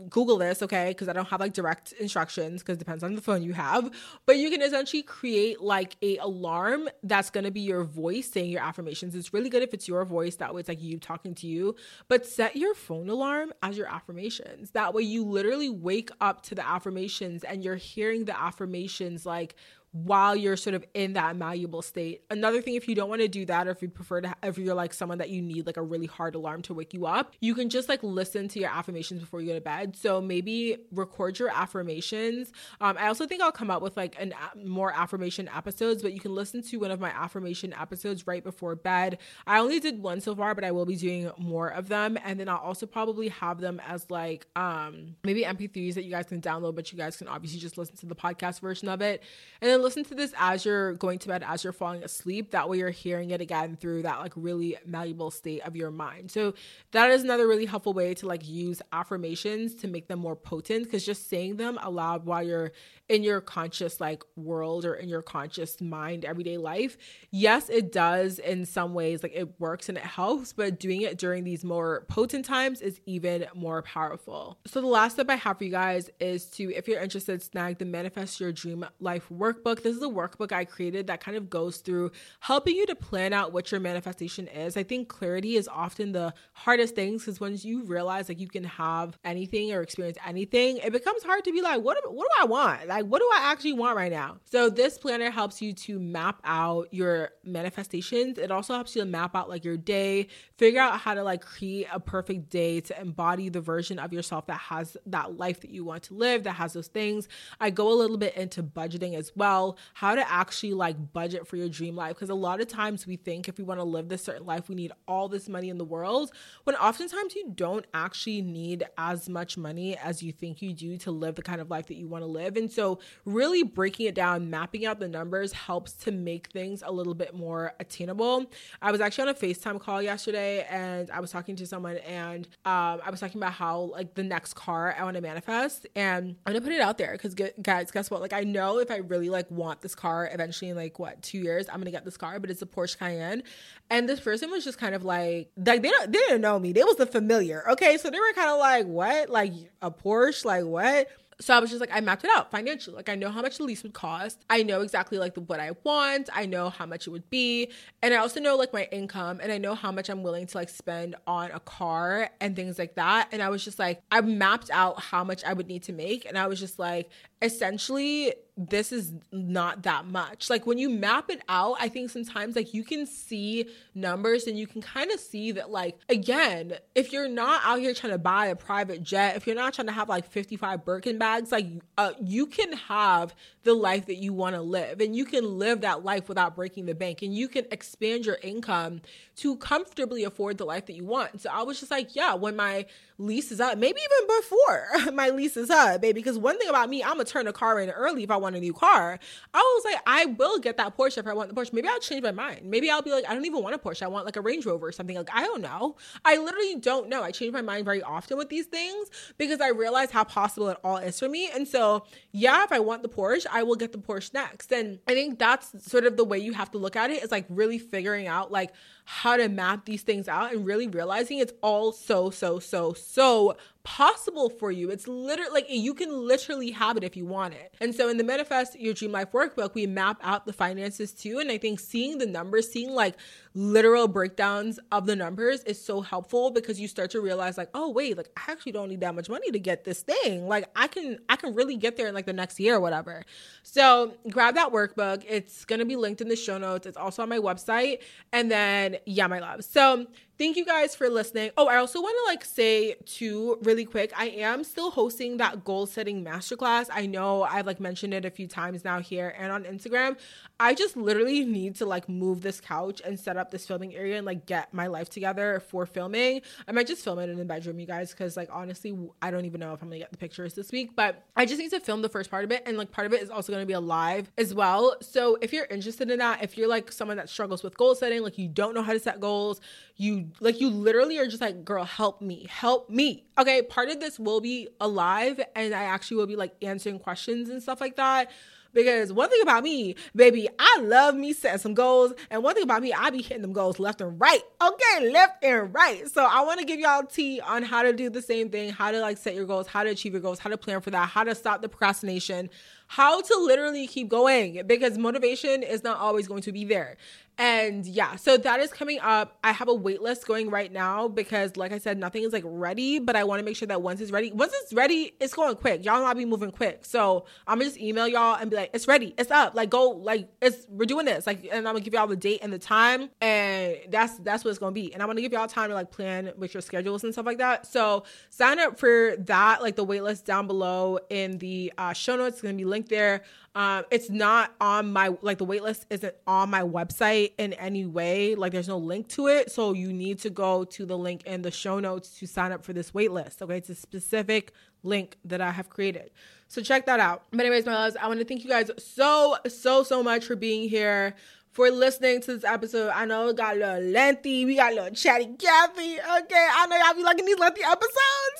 Google 0.09 0.37
this, 0.37 0.61
okay? 0.63 0.89
Because 0.89 1.07
I 1.07 1.13
don't 1.13 1.27
have 1.27 1.39
like 1.39 1.53
direct 1.53 1.91
instructions 1.93 2.61
because 2.61 2.75
it 2.75 2.79
depends 2.79 3.03
on 3.03 3.15
the 3.15 3.21
phone 3.21 3.43
you 3.43 3.53
have. 3.53 3.89
But 4.25 4.37
you 4.37 4.49
can 4.49 4.61
essentially 4.61 5.03
create 5.03 5.61
like 5.61 5.95
a 6.01 6.17
alarm 6.17 6.89
that's 7.03 7.29
gonna 7.29 7.51
be 7.51 7.61
your 7.61 7.83
voice 7.83 8.29
saying 8.29 8.49
your 8.49 8.61
affirmations. 8.61 9.15
It's 9.15 9.33
really 9.33 9.49
good 9.49 9.61
if 9.61 9.73
it's 9.73 9.87
your 9.87 10.05
voice. 10.05 10.35
That 10.37 10.53
way 10.53 10.61
it's 10.61 10.69
like 10.69 10.81
you 10.81 10.99
talking 10.99 11.35
to 11.35 11.47
you. 11.47 11.75
But 12.07 12.25
set 12.25 12.55
your 12.55 12.73
phone 12.73 13.09
alarm 13.09 13.53
as 13.61 13.77
your 13.77 13.87
affirmations. 13.87 14.71
That 14.71 14.93
way 14.93 15.03
you 15.03 15.23
literally 15.23 15.69
wake 15.69 16.09
up 16.19 16.41
to 16.43 16.55
the 16.55 16.67
affirmations 16.67 17.43
and 17.43 17.63
you're 17.63 17.75
hearing 17.75 18.25
the 18.25 18.39
affirmations 18.39 19.25
like 19.25 19.55
while 19.91 20.35
you're 20.35 20.55
sort 20.55 20.75
of 20.75 20.85
in 20.93 21.13
that 21.13 21.35
malleable 21.35 21.81
state. 21.81 22.21
Another 22.29 22.61
thing, 22.61 22.75
if 22.75 22.87
you 22.87 22.93
don't 22.93 23.09
want 23.09 23.21
to 23.21 23.27
do 23.27 23.45
that, 23.45 23.67
or 23.67 23.71
if 23.71 23.81
you 23.81 23.89
prefer 23.89 24.21
to, 24.21 24.35
if 24.43 24.57
you're 24.57 24.75
like 24.75 24.93
someone 24.93 25.17
that 25.17 25.29
you 25.29 25.41
need 25.41 25.65
like 25.65 25.77
a 25.77 25.81
really 25.81 26.05
hard 26.05 26.35
alarm 26.35 26.61
to 26.63 26.73
wake 26.73 26.93
you 26.93 27.07
up, 27.07 27.33
you 27.39 27.55
can 27.55 27.69
just 27.69 27.89
like 27.89 28.03
listen 28.03 28.47
to 28.49 28.59
your 28.59 28.69
affirmations 28.69 29.19
before 29.19 29.41
you 29.41 29.47
go 29.47 29.55
to 29.55 29.61
bed. 29.61 29.95
So 29.95 30.21
maybe 30.21 30.77
record 30.91 31.39
your 31.39 31.49
affirmations. 31.49 32.51
Um, 32.81 32.97
I 32.99 33.07
also 33.07 33.25
think 33.25 33.41
I'll 33.41 33.51
come 33.51 33.71
up 33.71 33.81
with 33.81 33.97
like 33.97 34.15
an 34.19 34.33
more 34.63 34.93
affirmation 34.93 35.49
episodes, 35.55 36.03
but 36.03 36.13
you 36.13 36.19
can 36.19 36.35
listen 36.35 36.61
to 36.61 36.77
one 36.77 36.91
of 36.91 36.99
my 36.99 37.09
affirmation 37.09 37.73
episodes 37.73 38.27
right 38.27 38.43
before 38.43 38.75
bed. 38.75 39.17
I 39.47 39.59
only 39.59 39.79
did 39.79 40.03
one 40.03 40.21
so 40.21 40.35
far, 40.35 40.53
but 40.53 40.63
I 40.63 40.71
will 40.71 40.85
be 40.85 40.97
doing 40.97 41.31
more 41.37 41.69
of 41.69 41.87
them, 41.89 42.17
and 42.23 42.39
then 42.39 42.47
I'll 42.47 42.57
also 42.57 42.85
probably 42.85 43.29
have 43.29 43.59
them 43.59 43.81
as 43.87 44.09
like 44.11 44.45
um 44.55 45.15
maybe 45.23 45.43
MP3s 45.43 45.95
that 45.95 46.03
you 46.03 46.11
guys 46.11 46.27
can 46.27 46.41
download, 46.41 46.75
but 46.75 46.91
you 46.91 46.97
guys 46.97 47.17
can 47.17 47.27
obviously 47.27 47.59
just 47.59 47.77
listen 47.77 47.95
to 47.97 48.05
the 48.05 48.15
podcast 48.15 48.61
version 48.61 48.87
of 48.87 49.01
it, 49.01 49.23
and 49.61 49.71
then 49.71 49.78
listen 49.81 50.03
to 50.05 50.15
this 50.15 50.33
as 50.37 50.65
you're 50.65 50.93
going 50.93 51.19
to 51.19 51.27
bed, 51.27 51.43
as 51.45 51.63
you're 51.63 51.73
falling 51.73 52.03
asleep. 52.03 52.51
That 52.51 52.69
way 52.69 52.79
you're 52.79 52.89
hearing 52.89 53.31
it 53.31 53.41
again 53.41 53.75
through 53.75 54.03
that 54.03 54.19
like 54.19 54.33
really 54.35 54.77
malleable 54.85 55.31
state 55.31 55.61
of 55.61 55.75
your 55.75 55.91
mind. 55.91 56.31
So 56.31 56.53
that 56.91 57.11
is 57.11 57.23
another 57.23 57.47
really 57.47 57.65
helpful 57.65 57.93
way 57.93 58.13
to 58.15 58.27
like 58.27 58.47
use 58.47 58.81
affirmations 58.91 59.75
to 59.75 59.87
make 59.87 60.07
them 60.07 60.19
more 60.19 60.35
potent 60.35 60.85
because 60.85 61.05
just 61.05 61.29
saying 61.29 61.57
them 61.57 61.77
aloud 61.81 62.25
while 62.25 62.43
you're 62.43 62.71
in 63.09 63.23
your 63.23 63.41
conscious 63.41 63.99
like 63.99 64.23
world 64.35 64.85
or 64.85 64.93
in 64.93 65.09
your 65.09 65.21
conscious 65.21 65.81
mind 65.81 66.23
everyday 66.23 66.57
life 66.57 66.97
yes 67.31 67.69
it 67.69 67.91
does 67.91 68.39
in 68.39 68.65
some 68.65 68.93
ways 68.93 69.23
like 69.23 69.31
it 69.35 69.59
works 69.59 69.89
and 69.89 69.97
it 69.97 70.03
helps 70.03 70.53
but 70.53 70.79
doing 70.79 71.01
it 71.01 71.17
during 71.17 71.43
these 71.43 71.63
more 71.63 72.05
potent 72.07 72.45
times 72.45 72.81
is 72.81 73.01
even 73.05 73.45
more 73.55 73.81
powerful 73.81 74.59
so 74.65 74.79
the 74.79 74.87
last 74.87 75.13
step 75.13 75.29
i 75.29 75.35
have 75.35 75.57
for 75.57 75.63
you 75.63 75.71
guys 75.71 76.09
is 76.19 76.45
to 76.45 76.73
if 76.75 76.87
you're 76.87 77.01
interested 77.01 77.41
snag 77.41 77.79
the 77.79 77.85
manifest 77.85 78.39
your 78.39 78.51
dream 78.51 78.85
life 78.99 79.27
workbook 79.31 79.68
this 79.75 79.95
is 79.95 80.01
a 80.01 80.07
workbook 80.07 80.51
i 80.51 80.65
created 80.65 81.07
that 81.07 81.21
kind 81.21 81.37
of 81.37 81.49
goes 81.49 81.77
through 81.77 82.11
helping 82.39 82.75
you 82.75 82.85
to 82.85 82.95
plan 82.95 83.33
out 83.33 83.53
what 83.53 83.71
your 83.71 83.79
manifestation 83.79 84.47
is 84.47 84.75
i 84.75 84.83
think 84.83 85.07
clarity 85.07 85.55
is 85.55 85.67
often 85.67 86.11
the 86.11 86.33
hardest 86.53 86.95
things 86.95 87.21
because 87.21 87.39
once 87.39 87.63
you 87.63 87.83
realize 87.83 88.27
like 88.29 88.39
you 88.39 88.47
can 88.47 88.63
have 88.63 89.17
anything 89.23 89.71
or 89.71 89.81
experience 89.81 90.17
anything 90.25 90.77
it 90.77 90.91
becomes 90.91 91.23
hard 91.23 91.43
to 91.43 91.51
be 91.51 91.61
like 91.61 91.81
what, 91.81 91.97
what 92.13 92.25
do 92.25 92.41
i 92.41 92.45
want 92.45 92.79
like, 92.87 93.05
what 93.05 93.19
do 93.19 93.29
I 93.33 93.51
actually 93.51 93.73
want 93.73 93.95
right 93.95 94.11
now? 94.11 94.37
So, 94.45 94.69
this 94.69 94.97
planner 94.97 95.29
helps 95.29 95.61
you 95.61 95.73
to 95.73 95.99
map 95.99 96.41
out 96.43 96.87
your 96.91 97.29
manifestations. 97.43 98.37
It 98.37 98.51
also 98.51 98.73
helps 98.73 98.95
you 98.95 99.03
to 99.03 99.07
map 99.07 99.35
out 99.35 99.49
like 99.49 99.63
your 99.63 99.77
day, 99.77 100.27
figure 100.57 100.81
out 100.81 100.99
how 100.99 101.13
to 101.13 101.23
like 101.23 101.41
create 101.41 101.87
a 101.91 101.99
perfect 101.99 102.49
day 102.49 102.81
to 102.81 102.99
embody 102.99 103.49
the 103.49 103.61
version 103.61 103.99
of 103.99 104.13
yourself 104.13 104.47
that 104.47 104.59
has 104.59 104.97
that 105.05 105.37
life 105.37 105.61
that 105.61 105.69
you 105.69 105.83
want 105.85 106.03
to 106.03 106.13
live, 106.13 106.43
that 106.43 106.53
has 106.53 106.73
those 106.73 106.87
things. 106.87 107.27
I 107.59 107.69
go 107.69 107.91
a 107.91 107.95
little 107.95 108.17
bit 108.17 108.35
into 108.35 108.63
budgeting 108.63 109.15
as 109.15 109.31
well, 109.35 109.58
how 109.93 110.15
to 110.15 110.31
actually 110.31 110.73
like 110.73 111.13
budget 111.13 111.47
for 111.47 111.55
your 111.55 111.69
dream 111.69 111.95
life. 111.95 112.15
Because 112.15 112.29
a 112.29 112.35
lot 112.35 112.61
of 112.61 112.67
times 112.67 113.05
we 113.05 113.15
think 113.15 113.47
if 113.47 113.57
we 113.57 113.63
want 113.63 113.79
to 113.79 113.83
live 113.83 114.09
this 114.09 114.23
certain 114.23 114.45
life, 114.45 114.69
we 114.69 114.75
need 114.75 114.91
all 115.07 115.27
this 115.29 115.47
money 115.49 115.69
in 115.69 115.77
the 115.77 115.85
world, 115.85 116.31
when 116.63 116.75
oftentimes 116.75 117.35
you 117.35 117.51
don't 117.55 117.85
actually 117.93 118.41
need 118.41 118.83
as 118.97 119.29
much 119.29 119.57
money 119.57 119.97
as 119.97 120.21
you 120.21 120.31
think 120.31 120.61
you 120.61 120.73
do 120.73 120.97
to 120.97 121.11
live 121.11 121.35
the 121.35 121.41
kind 121.41 121.61
of 121.61 121.69
life 121.69 121.87
that 121.87 121.95
you 121.95 122.07
want 122.07 122.23
to 122.23 122.27
live. 122.27 122.57
And 122.57 122.71
so, 122.71 122.99
really 123.25 123.63
breaking 123.63 124.07
it 124.07 124.15
down, 124.15 124.49
mapping 124.49 124.85
out 124.85 124.99
the 124.99 125.07
numbers 125.07 125.53
helps 125.53 125.93
to 125.93 126.11
make 126.11 126.47
things 126.47 126.83
a 126.85 126.91
little 126.91 127.13
bit 127.13 127.33
more 127.35 127.73
attainable. 127.79 128.51
I 128.81 128.91
was 128.91 129.01
actually 129.01 129.29
on 129.29 129.29
a 129.29 129.33
FaceTime 129.33 129.79
call 129.79 130.01
yesterday 130.01 130.65
and 130.69 131.09
I 131.11 131.19
was 131.19 131.31
talking 131.31 131.55
to 131.57 131.65
someone 131.65 131.97
and 131.97 132.47
um, 132.65 132.99
I 133.05 133.09
was 133.09 133.19
talking 133.19 133.39
about 133.39 133.53
how, 133.53 133.79
like, 133.79 134.15
the 134.15 134.23
next 134.23 134.53
car 134.53 134.95
I 134.97 135.03
want 135.03 135.15
to 135.15 135.21
manifest. 135.21 135.87
And 135.95 136.35
I'm 136.45 136.53
to 136.53 136.61
put 136.61 136.71
it 136.71 136.81
out 136.81 136.97
there 136.97 137.13
because, 137.13 137.35
guys, 137.61 137.91
guess 137.91 138.09
what? 138.11 138.21
Like, 138.21 138.33
I 138.33 138.43
know 138.43 138.79
if 138.79 138.91
I 138.91 138.97
really, 138.97 139.29
like, 139.29 139.48
want 139.51 139.81
this 139.81 139.95
car 139.95 140.29
eventually 140.31 140.69
in, 140.69 140.77
like, 140.77 140.99
what, 140.99 141.21
two 141.21 141.39
years, 141.39 141.67
I'm 141.71 141.83
to 141.83 141.91
get 141.91 142.05
this 142.05 142.17
car, 142.17 142.39
but 142.39 142.49
it's 142.49 142.61
a 142.61 142.65
Porsche 142.65 142.97
Cayenne. 142.97 143.43
And 143.89 144.07
this 144.07 144.19
person 144.19 144.51
was 144.51 144.63
just 144.63 144.77
kind 144.77 144.95
of 144.95 145.03
like, 145.03 145.49
like, 145.57 145.81
they, 145.81 145.89
don't, 145.89 146.11
they 146.11 146.19
didn't 146.19 146.41
know 146.41 146.59
me. 146.59 146.73
They 146.73 146.83
was 146.83 146.97
the 146.97 147.05
familiar. 147.05 147.69
Okay. 147.71 147.97
So 147.97 148.09
they 148.09 148.19
were 148.19 148.33
kind 148.33 148.49
of 148.49 148.59
like, 148.59 148.85
what? 148.85 149.29
Like, 149.29 149.53
a 149.81 149.91
Porsche? 149.91 150.45
Like, 150.45 150.65
what? 150.65 151.07
So 151.41 151.55
I 151.55 151.59
was 151.59 151.69
just 151.69 151.79
like, 151.79 151.91
I 151.93 152.01
mapped 152.01 152.25
it 152.25 152.29
out 152.35 152.51
financially. 152.51 152.97
Like 152.97 153.07
I 153.07 153.15
know 153.15 153.29
how 153.29 153.41
much 153.41 153.59
the 153.59 153.63
lease 153.63 153.81
would 153.83 153.93
cost. 153.93 154.43
I 154.49 154.61
know 154.61 154.81
exactly 154.81 155.17
like 155.17 155.35
the, 155.35 155.39
what 155.41 155.61
I 155.61 155.71
want. 155.85 156.29
I 156.33 156.45
know 156.45 156.69
how 156.69 156.85
much 156.85 157.07
it 157.07 157.11
would 157.11 157.29
be. 157.29 157.71
And 158.01 158.13
I 158.13 158.17
also 158.17 158.41
know 158.41 158.57
like 158.57 158.73
my 158.73 158.89
income 158.91 159.39
and 159.41 159.49
I 159.49 159.57
know 159.57 159.73
how 159.73 159.89
much 159.89 160.09
I'm 160.09 160.21
willing 160.21 160.47
to 160.47 160.57
like 160.57 160.67
spend 160.67 161.15
on 161.25 161.51
a 161.51 161.61
car 161.61 162.29
and 162.41 162.57
things 162.57 162.77
like 162.77 162.95
that. 162.95 163.29
And 163.31 163.41
I 163.41 163.47
was 163.47 163.63
just 163.63 163.79
like, 163.79 164.01
I 164.11 164.19
mapped 164.19 164.69
out 164.69 164.99
how 164.99 165.23
much 165.23 165.45
I 165.45 165.53
would 165.53 165.67
need 165.67 165.83
to 165.83 165.93
make. 165.93 166.25
And 166.25 166.37
I 166.37 166.47
was 166.47 166.59
just 166.59 166.77
like, 166.77 167.09
essentially, 167.41 168.33
this 168.59 168.91
is 168.91 169.13
not 169.31 169.83
that 169.83 170.05
much. 170.05 170.49
Like 170.49 170.67
when 170.67 170.77
you 170.77 170.89
map 170.89 171.29
it 171.29 171.41
out, 171.47 171.77
I 171.79 171.87
think 171.87 172.09
sometimes 172.09 172.57
like 172.57 172.73
you 172.73 172.83
can 172.83 173.05
see 173.05 173.69
numbers 173.95 174.47
and 174.47 174.59
you 174.59 174.67
can 174.67 174.81
kind 174.81 175.11
of 175.11 175.19
see 175.19 175.53
that 175.53 175.69
like 175.69 175.97
again, 176.09 176.73
if 176.93 177.13
you're 177.13 177.29
not 177.29 177.61
out 177.63 177.79
here 177.79 177.93
trying 177.93 178.11
to 178.11 178.19
buy 178.19 178.47
a 178.47 178.55
private 178.57 179.01
jet, 179.01 179.37
if 179.37 179.47
you're 179.47 179.55
not 179.55 179.73
trying 179.73 179.87
to 179.87 179.93
have 179.93 180.09
like 180.09 180.29
55 180.29 180.83
Birkin 180.83 181.17
bags, 181.17 181.53
like 181.53 181.67
uh, 181.97 182.11
you 182.21 182.47
can 182.47 182.73
have 182.73 183.33
the 183.63 183.73
life 183.73 184.07
that 184.07 184.17
you 184.17 184.33
want 184.33 184.55
to 184.55 184.61
live 184.61 184.99
and 184.99 185.15
you 185.15 185.23
can 185.23 185.57
live 185.57 185.81
that 185.81 186.03
life 186.03 186.27
without 186.27 186.55
breaking 186.55 186.85
the 186.85 186.95
bank 186.95 187.21
and 187.21 187.33
you 187.33 187.47
can 187.47 187.65
expand 187.71 188.25
your 188.25 188.39
income 188.43 189.01
to 189.37 189.55
comfortably 189.57 190.25
afford 190.25 190.57
the 190.57 190.65
life 190.65 190.85
that 190.87 190.95
you 190.95 191.05
want. 191.05 191.41
So 191.41 191.49
I 191.49 191.63
was 191.63 191.79
just 191.79 191.91
like, 191.91 192.13
yeah, 192.13 192.33
when 192.33 192.57
my 192.57 192.85
lease 193.17 193.51
is 193.51 193.61
up, 193.61 193.77
maybe 193.77 193.99
even 194.01 194.37
before 194.41 195.13
my 195.13 195.29
lease 195.29 195.55
is 195.55 195.69
up, 195.69 196.01
baby. 196.01 196.19
Because 196.19 196.37
one 196.37 196.57
thing 196.57 196.67
about 196.67 196.89
me, 196.89 197.03
I'm 197.03 197.11
gonna 197.11 197.25
turn 197.29 197.47
a 197.47 197.53
car 197.53 197.79
in 197.79 197.89
early 197.89 198.23
if 198.23 198.31
I 198.31 198.37
want 198.37 198.55
a 198.55 198.59
new 198.59 198.73
car. 198.73 199.19
I 199.53 199.57
was 199.57 199.85
like, 199.85 200.01
I 200.05 200.25
will 200.25 200.59
get 200.59 200.77
that 200.77 200.97
Porsche 200.97 201.19
if 201.19 201.27
I 201.27 201.33
want 201.33 201.53
the 201.53 201.55
Porsche. 201.55 201.73
Maybe 201.73 201.87
I'll 201.87 201.99
change 201.99 202.23
my 202.23 202.31
mind. 202.31 202.65
Maybe 202.65 202.89
I'll 202.89 203.01
be 203.01 203.11
like, 203.11 203.25
I 203.27 203.33
don't 203.33 203.45
even 203.45 203.63
want 203.63 203.75
a 203.75 203.77
Porsche. 203.77 204.03
I 204.03 204.07
want 204.07 204.25
like 204.25 204.35
a 204.35 204.41
Range 204.41 204.65
Rover 204.65 204.87
or 204.87 204.91
something. 204.91 205.15
Like, 205.15 205.29
I 205.33 205.43
don't 205.43 205.61
know. 205.61 205.95
I 206.25 206.37
literally 206.37 206.75
don't 206.75 207.09
know. 207.09 207.23
I 207.23 207.31
change 207.31 207.53
my 207.53 207.61
mind 207.61 207.85
very 207.85 208.01
often 208.01 208.37
with 208.37 208.49
these 208.49 208.65
things 208.65 209.09
because 209.37 209.61
I 209.61 209.69
realize 209.69 210.11
how 210.11 210.23
possible 210.23 210.69
it 210.69 210.77
all 210.83 210.97
is 210.97 211.19
for 211.19 211.29
me. 211.29 211.49
And 211.53 211.67
so, 211.67 212.05
yeah, 212.31 212.63
if 212.63 212.71
I 212.71 212.79
want 212.79 213.03
the 213.03 213.09
Porsche, 213.09 213.45
I 213.51 213.63
will 213.63 213.75
get 213.75 213.91
the 213.91 213.99
Porsche 213.99 214.33
next. 214.33 214.71
And 214.73 214.99
I 215.07 215.13
think 215.13 215.39
that's 215.39 215.89
sort 215.89 216.05
of 216.05 216.17
the 216.17 216.23
way 216.23 216.39
you 216.39 216.53
have 216.53 216.71
to 216.71 216.77
look 216.77 216.95
at 216.95 217.11
it 217.11 217.23
is 217.23 217.31
like 217.31 217.45
really 217.49 217.79
figuring 217.79 218.27
out 218.27 218.51
like 218.51 218.71
how 219.05 219.37
to 219.37 219.49
map 219.49 219.85
these 219.85 220.03
things 220.03 220.27
out 220.27 220.53
and 220.53 220.65
really 220.65 220.87
realizing 220.87 221.39
it's 221.39 221.53
all 221.61 221.91
so, 221.91 222.29
so, 222.29 222.59
so, 222.59 222.93
so 222.93 223.57
possible 223.89 224.51
for 224.51 224.71
you. 224.71 224.91
It's 224.91 225.07
literally 225.07 225.51
like 225.51 225.65
you 225.67 225.95
can 225.95 226.11
literally 226.11 226.69
have 226.69 226.95
it 226.95 227.03
if 227.03 227.17
you 227.17 227.25
want 227.25 227.55
it. 227.55 227.73
And 227.81 227.95
so 227.95 228.07
in 228.07 228.17
the 228.17 228.23
Manifest 228.23 228.79
Your 228.79 228.93
Dream 228.93 229.11
Life 229.11 229.31
workbook, 229.31 229.73
we 229.73 229.87
map 229.87 230.19
out 230.21 230.45
the 230.45 230.53
finances 230.53 231.11
too. 231.11 231.39
And 231.39 231.49
I 231.49 231.57
think 231.57 231.79
seeing 231.79 232.19
the 232.19 232.27
numbers, 232.27 232.71
seeing 232.71 232.91
like 232.91 233.15
literal 233.55 234.07
breakdowns 234.07 234.79
of 234.91 235.05
the 235.05 235.15
numbers 235.15 235.63
is 235.63 235.83
so 235.83 236.01
helpful 236.01 236.51
because 236.51 236.79
you 236.79 236.87
start 236.87 237.11
to 237.11 237.21
realize 237.21 237.57
like, 237.57 237.69
oh 237.73 237.89
wait, 237.89 238.15
like 238.17 238.29
I 238.37 238.51
actually 238.51 238.73
don't 238.73 238.89
need 238.89 239.01
that 239.01 239.15
much 239.15 239.29
money 239.29 239.51
to 239.51 239.59
get 239.59 239.83
this 239.83 240.01
thing. 240.01 240.47
Like 240.47 240.69
I 240.75 240.87
can 240.87 241.19
I 241.29 241.35
can 241.35 241.55
really 241.55 241.75
get 241.75 241.97
there 241.97 242.07
in 242.07 242.13
like 242.13 242.25
the 242.25 242.33
next 242.33 242.59
year 242.59 242.75
or 242.75 242.79
whatever. 242.79 243.23
So 243.63 244.13
grab 244.29 244.55
that 244.55 244.71
workbook. 244.71 245.23
It's 245.27 245.65
gonna 245.65 245.85
be 245.85 245.95
linked 245.95 246.21
in 246.21 246.27
the 246.27 246.35
show 246.35 246.57
notes. 246.57 246.85
It's 246.85 246.97
also 246.97 247.23
on 247.23 247.29
my 247.29 247.39
website. 247.39 247.99
And 248.31 248.51
then 248.51 248.97
yeah, 249.05 249.27
my 249.27 249.39
love. 249.39 249.63
So 249.63 250.05
thank 250.37 250.55
you 250.55 250.65
guys 250.65 250.95
for 250.95 251.09
listening. 251.09 251.51
Oh, 251.57 251.67
I 251.67 251.75
also 251.77 252.01
want 252.01 252.15
to 252.25 252.31
like 252.31 252.45
say 252.45 252.95
too 253.05 253.59
really 253.63 253.85
quick, 253.85 254.13
I 254.17 254.27
am 254.27 254.63
still 254.63 254.89
hosting 254.89 255.37
that 255.37 255.65
goal 255.65 255.85
setting 255.85 256.23
masterclass. 256.23 256.87
I 256.91 257.05
know 257.05 257.43
I've 257.43 257.67
like 257.67 257.79
mentioned 257.79 258.13
it 258.13 258.25
a 258.25 258.31
few 258.31 258.47
times 258.47 258.85
now 258.85 258.99
here 258.99 259.35
and 259.37 259.51
on 259.51 259.65
Instagram. 259.65 260.17
I 260.59 260.73
just 260.73 260.97
literally 260.97 261.45
need 261.45 261.75
to 261.75 261.85
like 261.85 262.09
move 262.09 262.41
this 262.41 262.59
couch 262.59 263.01
and 263.05 263.17
set 263.17 263.37
up 263.37 263.49
this 263.49 263.65
filming 263.65 263.95
area 263.95 264.17
and 264.17 264.25
like 264.25 264.45
get 264.45 264.73
my 264.73 264.87
life 264.87 265.09
together 265.09 265.61
for 265.69 265.85
filming. 265.85 266.41
I 266.67 266.73
might 266.73 266.85
just 266.85 267.01
film 267.03 267.17
it 267.19 267.29
in 267.29 267.37
the 267.37 267.45
bedroom, 267.45 267.79
you 267.79 267.85
guys, 267.85 268.11
because 268.11 268.35
like 268.35 268.49
honestly, 268.51 268.97
I 269.21 269.31
don't 269.31 269.45
even 269.45 269.61
know 269.61 269.73
if 269.73 269.81
I'm 269.81 269.87
gonna 269.87 269.99
get 269.99 270.11
the 270.11 270.17
pictures 270.17 270.53
this 270.55 270.71
week, 270.71 270.95
but 270.97 271.23
I 271.37 271.45
just 271.45 271.59
need 271.59 271.71
to 271.71 271.79
film 271.79 272.01
the 272.01 272.09
first 272.09 272.29
part 272.29 272.43
of 272.43 272.51
it. 272.51 272.63
And 272.65 272.77
like 272.77 272.91
part 272.91 273.07
of 273.07 273.13
it 273.13 273.21
is 273.21 273.29
also 273.29 273.53
gonna 273.53 273.65
be 273.65 273.73
a 273.73 273.79
live 273.79 274.31
as 274.37 274.53
well. 274.53 274.97
So 275.01 275.37
if 275.41 275.53
you're 275.53 275.65
interested 275.65 276.11
in 276.11 276.19
that, 276.19 276.43
if 276.43 276.57
you're 276.57 276.67
like 276.67 276.91
someone 276.91 277.15
that 277.17 277.29
struggles 277.29 277.63
with 277.63 277.77
goal 277.77 277.95
setting, 277.95 278.21
like 278.21 278.37
you 278.37 278.49
don't 278.49 278.75
know 278.75 278.83
how 278.83 278.91
to 278.93 278.99
set 278.99 279.21
goals, 279.21 279.61
you 279.95 280.29
like 280.41 280.59
you 280.59 280.69
literally 280.69 281.17
are 281.19 281.27
just 281.27 281.41
like, 281.41 281.63
girl, 281.63 281.85
help 281.85 282.21
me, 282.21 282.47
help 282.49 282.89
me. 282.89 283.23
Okay, 283.37 283.61
part 283.61 283.87
of 283.87 284.01
this 284.01 284.19
will 284.19 284.41
be 284.41 284.67
alive 284.81 285.39
and 285.55 285.73
I 285.73 285.83
actually 285.83 286.17
will 286.17 286.27
be 286.27 286.35
like 286.35 286.53
answering 286.61 286.99
questions 286.99 287.47
and 287.47 287.63
stuff 287.63 287.79
like 287.79 287.95
that. 287.95 288.29
Because 288.73 289.11
one 289.11 289.29
thing 289.29 289.41
about 289.41 289.63
me, 289.63 289.95
baby, 290.15 290.47
I 290.59 290.79
love 290.81 291.15
me 291.15 291.33
setting 291.33 291.59
some 291.59 291.73
goals. 291.73 292.13
And 292.29 292.43
one 292.43 292.53
thing 292.53 292.63
about 292.63 292.81
me, 292.81 292.93
I 292.93 293.09
be 293.09 293.21
hitting 293.21 293.41
them 293.41 293.53
goals 293.53 293.79
left 293.79 294.01
and 294.01 294.19
right. 294.19 294.41
Okay, 294.61 295.11
left 295.11 295.43
and 295.43 295.73
right. 295.73 296.07
So 296.09 296.23
I 296.23 296.41
want 296.41 296.59
to 296.59 296.65
give 296.65 296.79
y'all 296.79 297.03
tea 297.03 297.41
on 297.41 297.63
how 297.63 297.81
to 297.81 297.93
do 297.93 298.09
the 298.09 298.21
same 298.21 298.49
thing, 298.49 298.71
how 298.71 298.91
to 298.91 298.99
like 298.99 299.17
set 299.17 299.35
your 299.35 299.45
goals, 299.45 299.67
how 299.67 299.83
to 299.83 299.89
achieve 299.89 300.13
your 300.13 300.21
goals, 300.21 300.39
how 300.39 300.49
to 300.49 300.57
plan 300.57 300.81
for 300.81 300.91
that, 300.91 301.09
how 301.09 301.23
to 301.23 301.33
stop 301.33 301.61
the 301.61 301.69
procrastination, 301.69 302.49
how 302.91 303.21
to 303.21 303.37
literally 303.37 303.85
keep 303.85 304.09
going 304.09 304.63
because 304.65 304.97
motivation 304.97 305.61
is 305.61 305.83
not 305.83 305.99
always 305.99 306.27
going 306.27 306.41
to 306.41 306.51
be 306.51 306.65
there. 306.65 306.97
And 307.39 307.85
yeah, 307.85 308.17
so 308.17 308.35
that 308.35 308.59
is 308.59 308.73
coming 308.73 308.99
up. 308.99 309.37
I 309.45 309.53
have 309.53 309.69
a 309.69 309.73
wait 309.73 310.01
list 310.01 310.27
going 310.27 310.49
right 310.49 310.69
now 310.69 311.07
because, 311.07 311.55
like 311.55 311.71
I 311.71 311.77
said, 311.77 311.97
nothing 311.97 312.23
is 312.23 312.33
like 312.33 312.43
ready, 312.45 312.99
but 312.99 313.15
I 313.15 313.23
want 313.23 313.39
to 313.39 313.45
make 313.45 313.55
sure 313.55 313.67
that 313.69 313.81
once 313.81 314.01
it's 314.01 314.11
ready, 314.11 314.33
once 314.33 314.51
it's 314.61 314.73
ready, 314.73 315.13
it's 315.21 315.33
going 315.33 315.55
quick. 315.55 315.85
Y'all 315.85 316.01
not 316.01 316.17
be 316.17 316.25
moving 316.25 316.51
quick. 316.51 316.83
So 316.83 317.23
I'm 317.47 317.59
gonna 317.59 317.69
just 317.69 317.79
email 317.79 318.09
y'all 318.09 318.35
and 318.35 318.49
be 318.49 318.57
like, 318.57 318.71
it's 318.73 318.89
ready, 318.89 319.13
it's 319.17 319.31
up. 319.31 319.55
Like 319.55 319.69
go, 319.69 319.89
like 319.91 320.27
it's 320.41 320.65
we're 320.67 320.85
doing 320.85 321.05
this. 321.05 321.25
Like, 321.25 321.45
and 321.45 321.59
I'm 321.59 321.75
gonna 321.75 321.79
give 321.79 321.93
y'all 321.93 322.07
the 322.07 322.17
date 322.17 322.39
and 322.41 322.51
the 322.51 322.59
time, 322.59 323.09
and 323.21 323.77
that's 323.87 324.17
that's 324.17 324.43
what 324.43 324.49
it's 324.49 324.59
gonna 324.59 324.73
be. 324.73 324.93
And 324.93 325.01
I'm 325.01 325.07
gonna 325.07 325.21
give 325.21 325.31
y'all 325.31 325.47
time 325.47 325.69
to 325.69 325.75
like 325.75 325.91
plan 325.91 326.33
with 326.35 326.53
your 326.53 326.61
schedules 326.61 327.05
and 327.05 327.13
stuff 327.13 327.25
like 327.25 327.37
that. 327.37 327.65
So 327.65 328.03
sign 328.31 328.59
up 328.59 328.77
for 328.77 329.15
that, 329.17 329.61
like 329.61 329.77
the 329.77 329.85
wait 329.85 330.03
list 330.03 330.25
down 330.25 330.45
below 330.45 330.99
in 331.09 331.37
the 331.37 331.71
uh, 331.77 331.93
show 331.93 332.17
notes. 332.17 332.33
It's 332.33 332.41
gonna 332.41 332.55
be 332.55 332.65
linked 332.65 332.78
there. 332.87 333.23
Um, 333.55 333.83
it's 333.91 334.09
not 334.09 334.53
on 334.61 334.93
my 334.93 335.15
like 335.21 335.37
the 335.37 335.45
waitlist 335.45 335.85
isn't 335.89 336.15
on 336.25 336.49
my 336.49 336.61
website 336.61 337.33
in 337.37 337.53
any 337.53 337.85
way. 337.85 338.35
Like 338.35 338.51
there's 338.51 338.67
no 338.67 338.77
link 338.77 339.09
to 339.09 339.27
it. 339.27 339.51
So 339.51 339.73
you 339.73 339.91
need 339.91 340.19
to 340.19 340.29
go 340.29 340.63
to 340.63 340.85
the 340.85 340.97
link 340.97 341.23
in 341.25 341.41
the 341.41 341.51
show 341.51 341.79
notes 341.79 342.17
to 342.19 342.27
sign 342.27 342.51
up 342.51 342.63
for 342.63 342.73
this 342.73 342.91
waitlist. 342.91 343.41
Okay. 343.41 343.57
It's 343.57 343.69
a 343.69 343.75
specific 343.75 344.53
link 344.83 345.17
that 345.25 345.41
I 345.41 345.51
have 345.51 345.69
created. 345.69 346.11
So 346.47 346.61
check 346.61 346.85
that 346.85 346.99
out. 346.99 347.23
But 347.31 347.41
anyways, 347.41 347.65
my 347.65 347.73
loves, 347.73 347.95
I 347.95 348.07
want 348.07 348.19
to 348.19 348.25
thank 348.25 348.43
you 348.43 348.49
guys 348.49 348.71
so, 348.77 349.37
so, 349.47 349.83
so 349.83 350.01
much 350.01 350.25
for 350.25 350.35
being 350.35 350.69
here 350.69 351.15
for 351.51 351.69
listening 351.69 352.21
to 352.21 352.35
this 352.35 352.43
episode. 352.43 352.89
I 352.89 353.05
know 353.05 353.29
it 353.29 353.37
got 353.37 353.55
a 353.55 353.59
little 353.59 353.91
lengthy. 353.91 354.45
We 354.45 354.55
got 354.55 354.71
a 354.71 354.75
little 354.75 354.95
chatty 354.95 355.35
Cathy. 355.37 355.99
Okay. 355.99 356.47
I 356.51 356.67
know 356.67 356.77
y'all 356.77 356.95
be 356.95 357.03
liking 357.03 357.25
these 357.25 357.39
lengthy 357.39 357.63
episodes. 357.63 357.93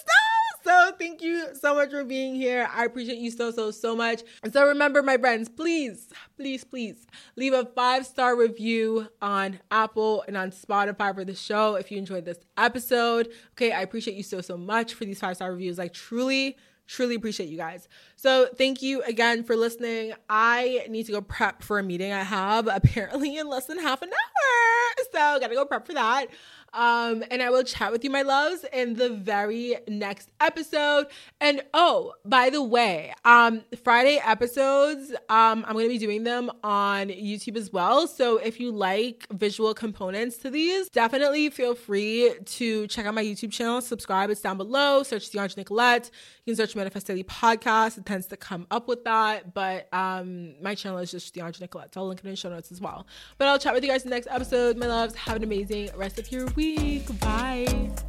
No! 0.08 0.49
So 0.70 0.92
thank 1.00 1.24
you 1.24 1.48
so 1.60 1.74
much 1.74 1.90
for 1.90 2.04
being 2.04 2.36
here. 2.36 2.70
I 2.72 2.86
appreciate 2.86 3.18
you 3.18 3.32
so, 3.32 3.50
so, 3.50 3.72
so 3.72 3.96
much. 3.96 4.22
And 4.44 4.54
so 4.54 4.68
remember, 4.68 5.02
my 5.02 5.18
friends, 5.18 5.50
please, 5.50 6.10
please, 6.38 6.64
please 6.64 7.08
leave 7.36 7.54
a 7.54 7.66
five 7.66 8.06
star 8.06 8.36
review 8.36 9.08
on 9.20 9.62
Apple 9.72 10.24
and 10.28 10.38
on 10.38 10.52
Spotify 10.52 11.16
for 11.16 11.26
the 11.26 11.34
show 11.34 11.74
if 11.74 11.90
you 11.90 11.98
enjoyed 11.98 12.26
this 12.26 12.38
episode. 12.56 13.30
Okay. 13.54 13.72
I 13.72 13.82
appreciate 13.82 14.16
you 14.16 14.22
so, 14.22 14.42
so 14.42 14.58
much 14.58 14.94
for 14.94 15.06
these 15.06 15.20
five 15.20 15.38
star 15.38 15.52
reviews. 15.52 15.80
Like, 15.80 15.92
truly, 15.92 16.56
truly 16.86 17.16
appreciate 17.16 17.50
you 17.50 17.58
guys. 17.58 17.88
So 18.16 18.48
thank 18.56 18.84
you 18.84 19.02
again 19.04 19.44
for 19.44 19.56
listening. 19.56 20.14
I 20.30 20.86
need 20.88 21.06
to 21.06 21.14
go 21.14 21.22
prep 21.22 21.64
for 21.64 21.80
a 21.80 21.84
meeting 21.84 22.12
I 22.12 22.24
have 22.24 22.68
apparently 22.72 23.38
in 23.38 23.48
less 23.48 23.66
than 23.66 23.80
half 23.80 24.04
an 24.04 24.10
hour. 24.10 25.06
So 25.12 25.40
gotta 25.40 25.56
go 25.56 25.66
prep 25.66 25.86
for 25.86 25.94
that. 25.94 26.28
Um, 26.74 27.24
and 27.32 27.42
I 27.42 27.50
will 27.50 27.64
chat 27.64 27.92
with 27.92 28.04
you, 28.04 28.10
my 28.10 28.22
loves, 28.22 28.66
in 28.72 28.96
the 28.96 29.10
very 29.10 29.78
next 29.88 30.30
episode. 30.40 31.08
And 31.42 31.62
oh, 31.74 32.14
by 32.26 32.50
the 32.50 32.64
way, 32.64 33.14
um, 33.26 33.64
Friday 33.84 34.22
episodes, 34.24 35.12
um, 35.30 35.66
I'm 35.68 35.76
gonna 35.76 35.88
be 35.88 35.98
doing 35.98 36.24
them 36.24 36.52
on 36.64 37.08
YouTube 37.08 37.56
as 37.56 37.72
well. 37.72 38.08
So 38.08 38.38
if 38.38 38.60
you 38.60 38.72
like 38.72 39.26
visual 39.32 39.74
components 39.74 40.38
to 40.38 40.50
these, 40.50 40.90
definitely 40.90 41.50
feel 41.50 41.76
free 41.76 42.34
to 42.46 42.88
check 42.88 43.06
out 43.06 43.14
my 43.14 43.24
YouTube 43.24 43.52
channel, 43.52 43.82
subscribe, 43.82 44.30
it's 44.30 44.42
down 44.42 44.58
below. 44.58 45.04
Search 45.04 45.32
Dheandra 45.32 45.58
Nicolette. 45.58 46.10
You 46.46 46.54
can 46.54 46.58
search 46.58 46.76
Manifest 46.76 47.08
Daily 47.08 47.24
Podcast. 47.24 47.98
It 47.98 48.06
tends 48.06 48.28
to 48.28 48.38
come 48.38 48.68
up 48.72 48.88
with 48.88 49.04
that. 49.06 49.54
But 49.54 49.88
um, 49.94 50.62
my 50.62 50.76
channel 50.76 51.00
is 51.00 51.12
just 51.12 51.34
Dheandra 51.36 51.62
Nicolette. 51.62 51.94
So 51.94 52.02
I'll 52.02 52.08
link 52.08 52.20
it 52.20 52.26
in 52.26 52.32
the 52.32 52.38
show 52.38 52.50
notes 52.50 52.72
as 52.72 52.82
well. 52.82 53.08
But 53.38 53.48
I'll 53.48 53.60
chat 53.60 53.74
with 53.74 53.84
you 53.84 53.90
guys 53.90 54.04
in 54.04 54.10
the 54.10 54.16
next 54.16 54.28
episode. 54.30 54.78
My 54.78 54.88
loves, 54.88 55.16
have 55.16 55.36
an 55.36 55.44
amazing 55.44 55.90
rest 55.96 56.20
of 56.20 56.32
your 56.32 56.48
week. 56.48 56.59
Bye. 56.60 58.09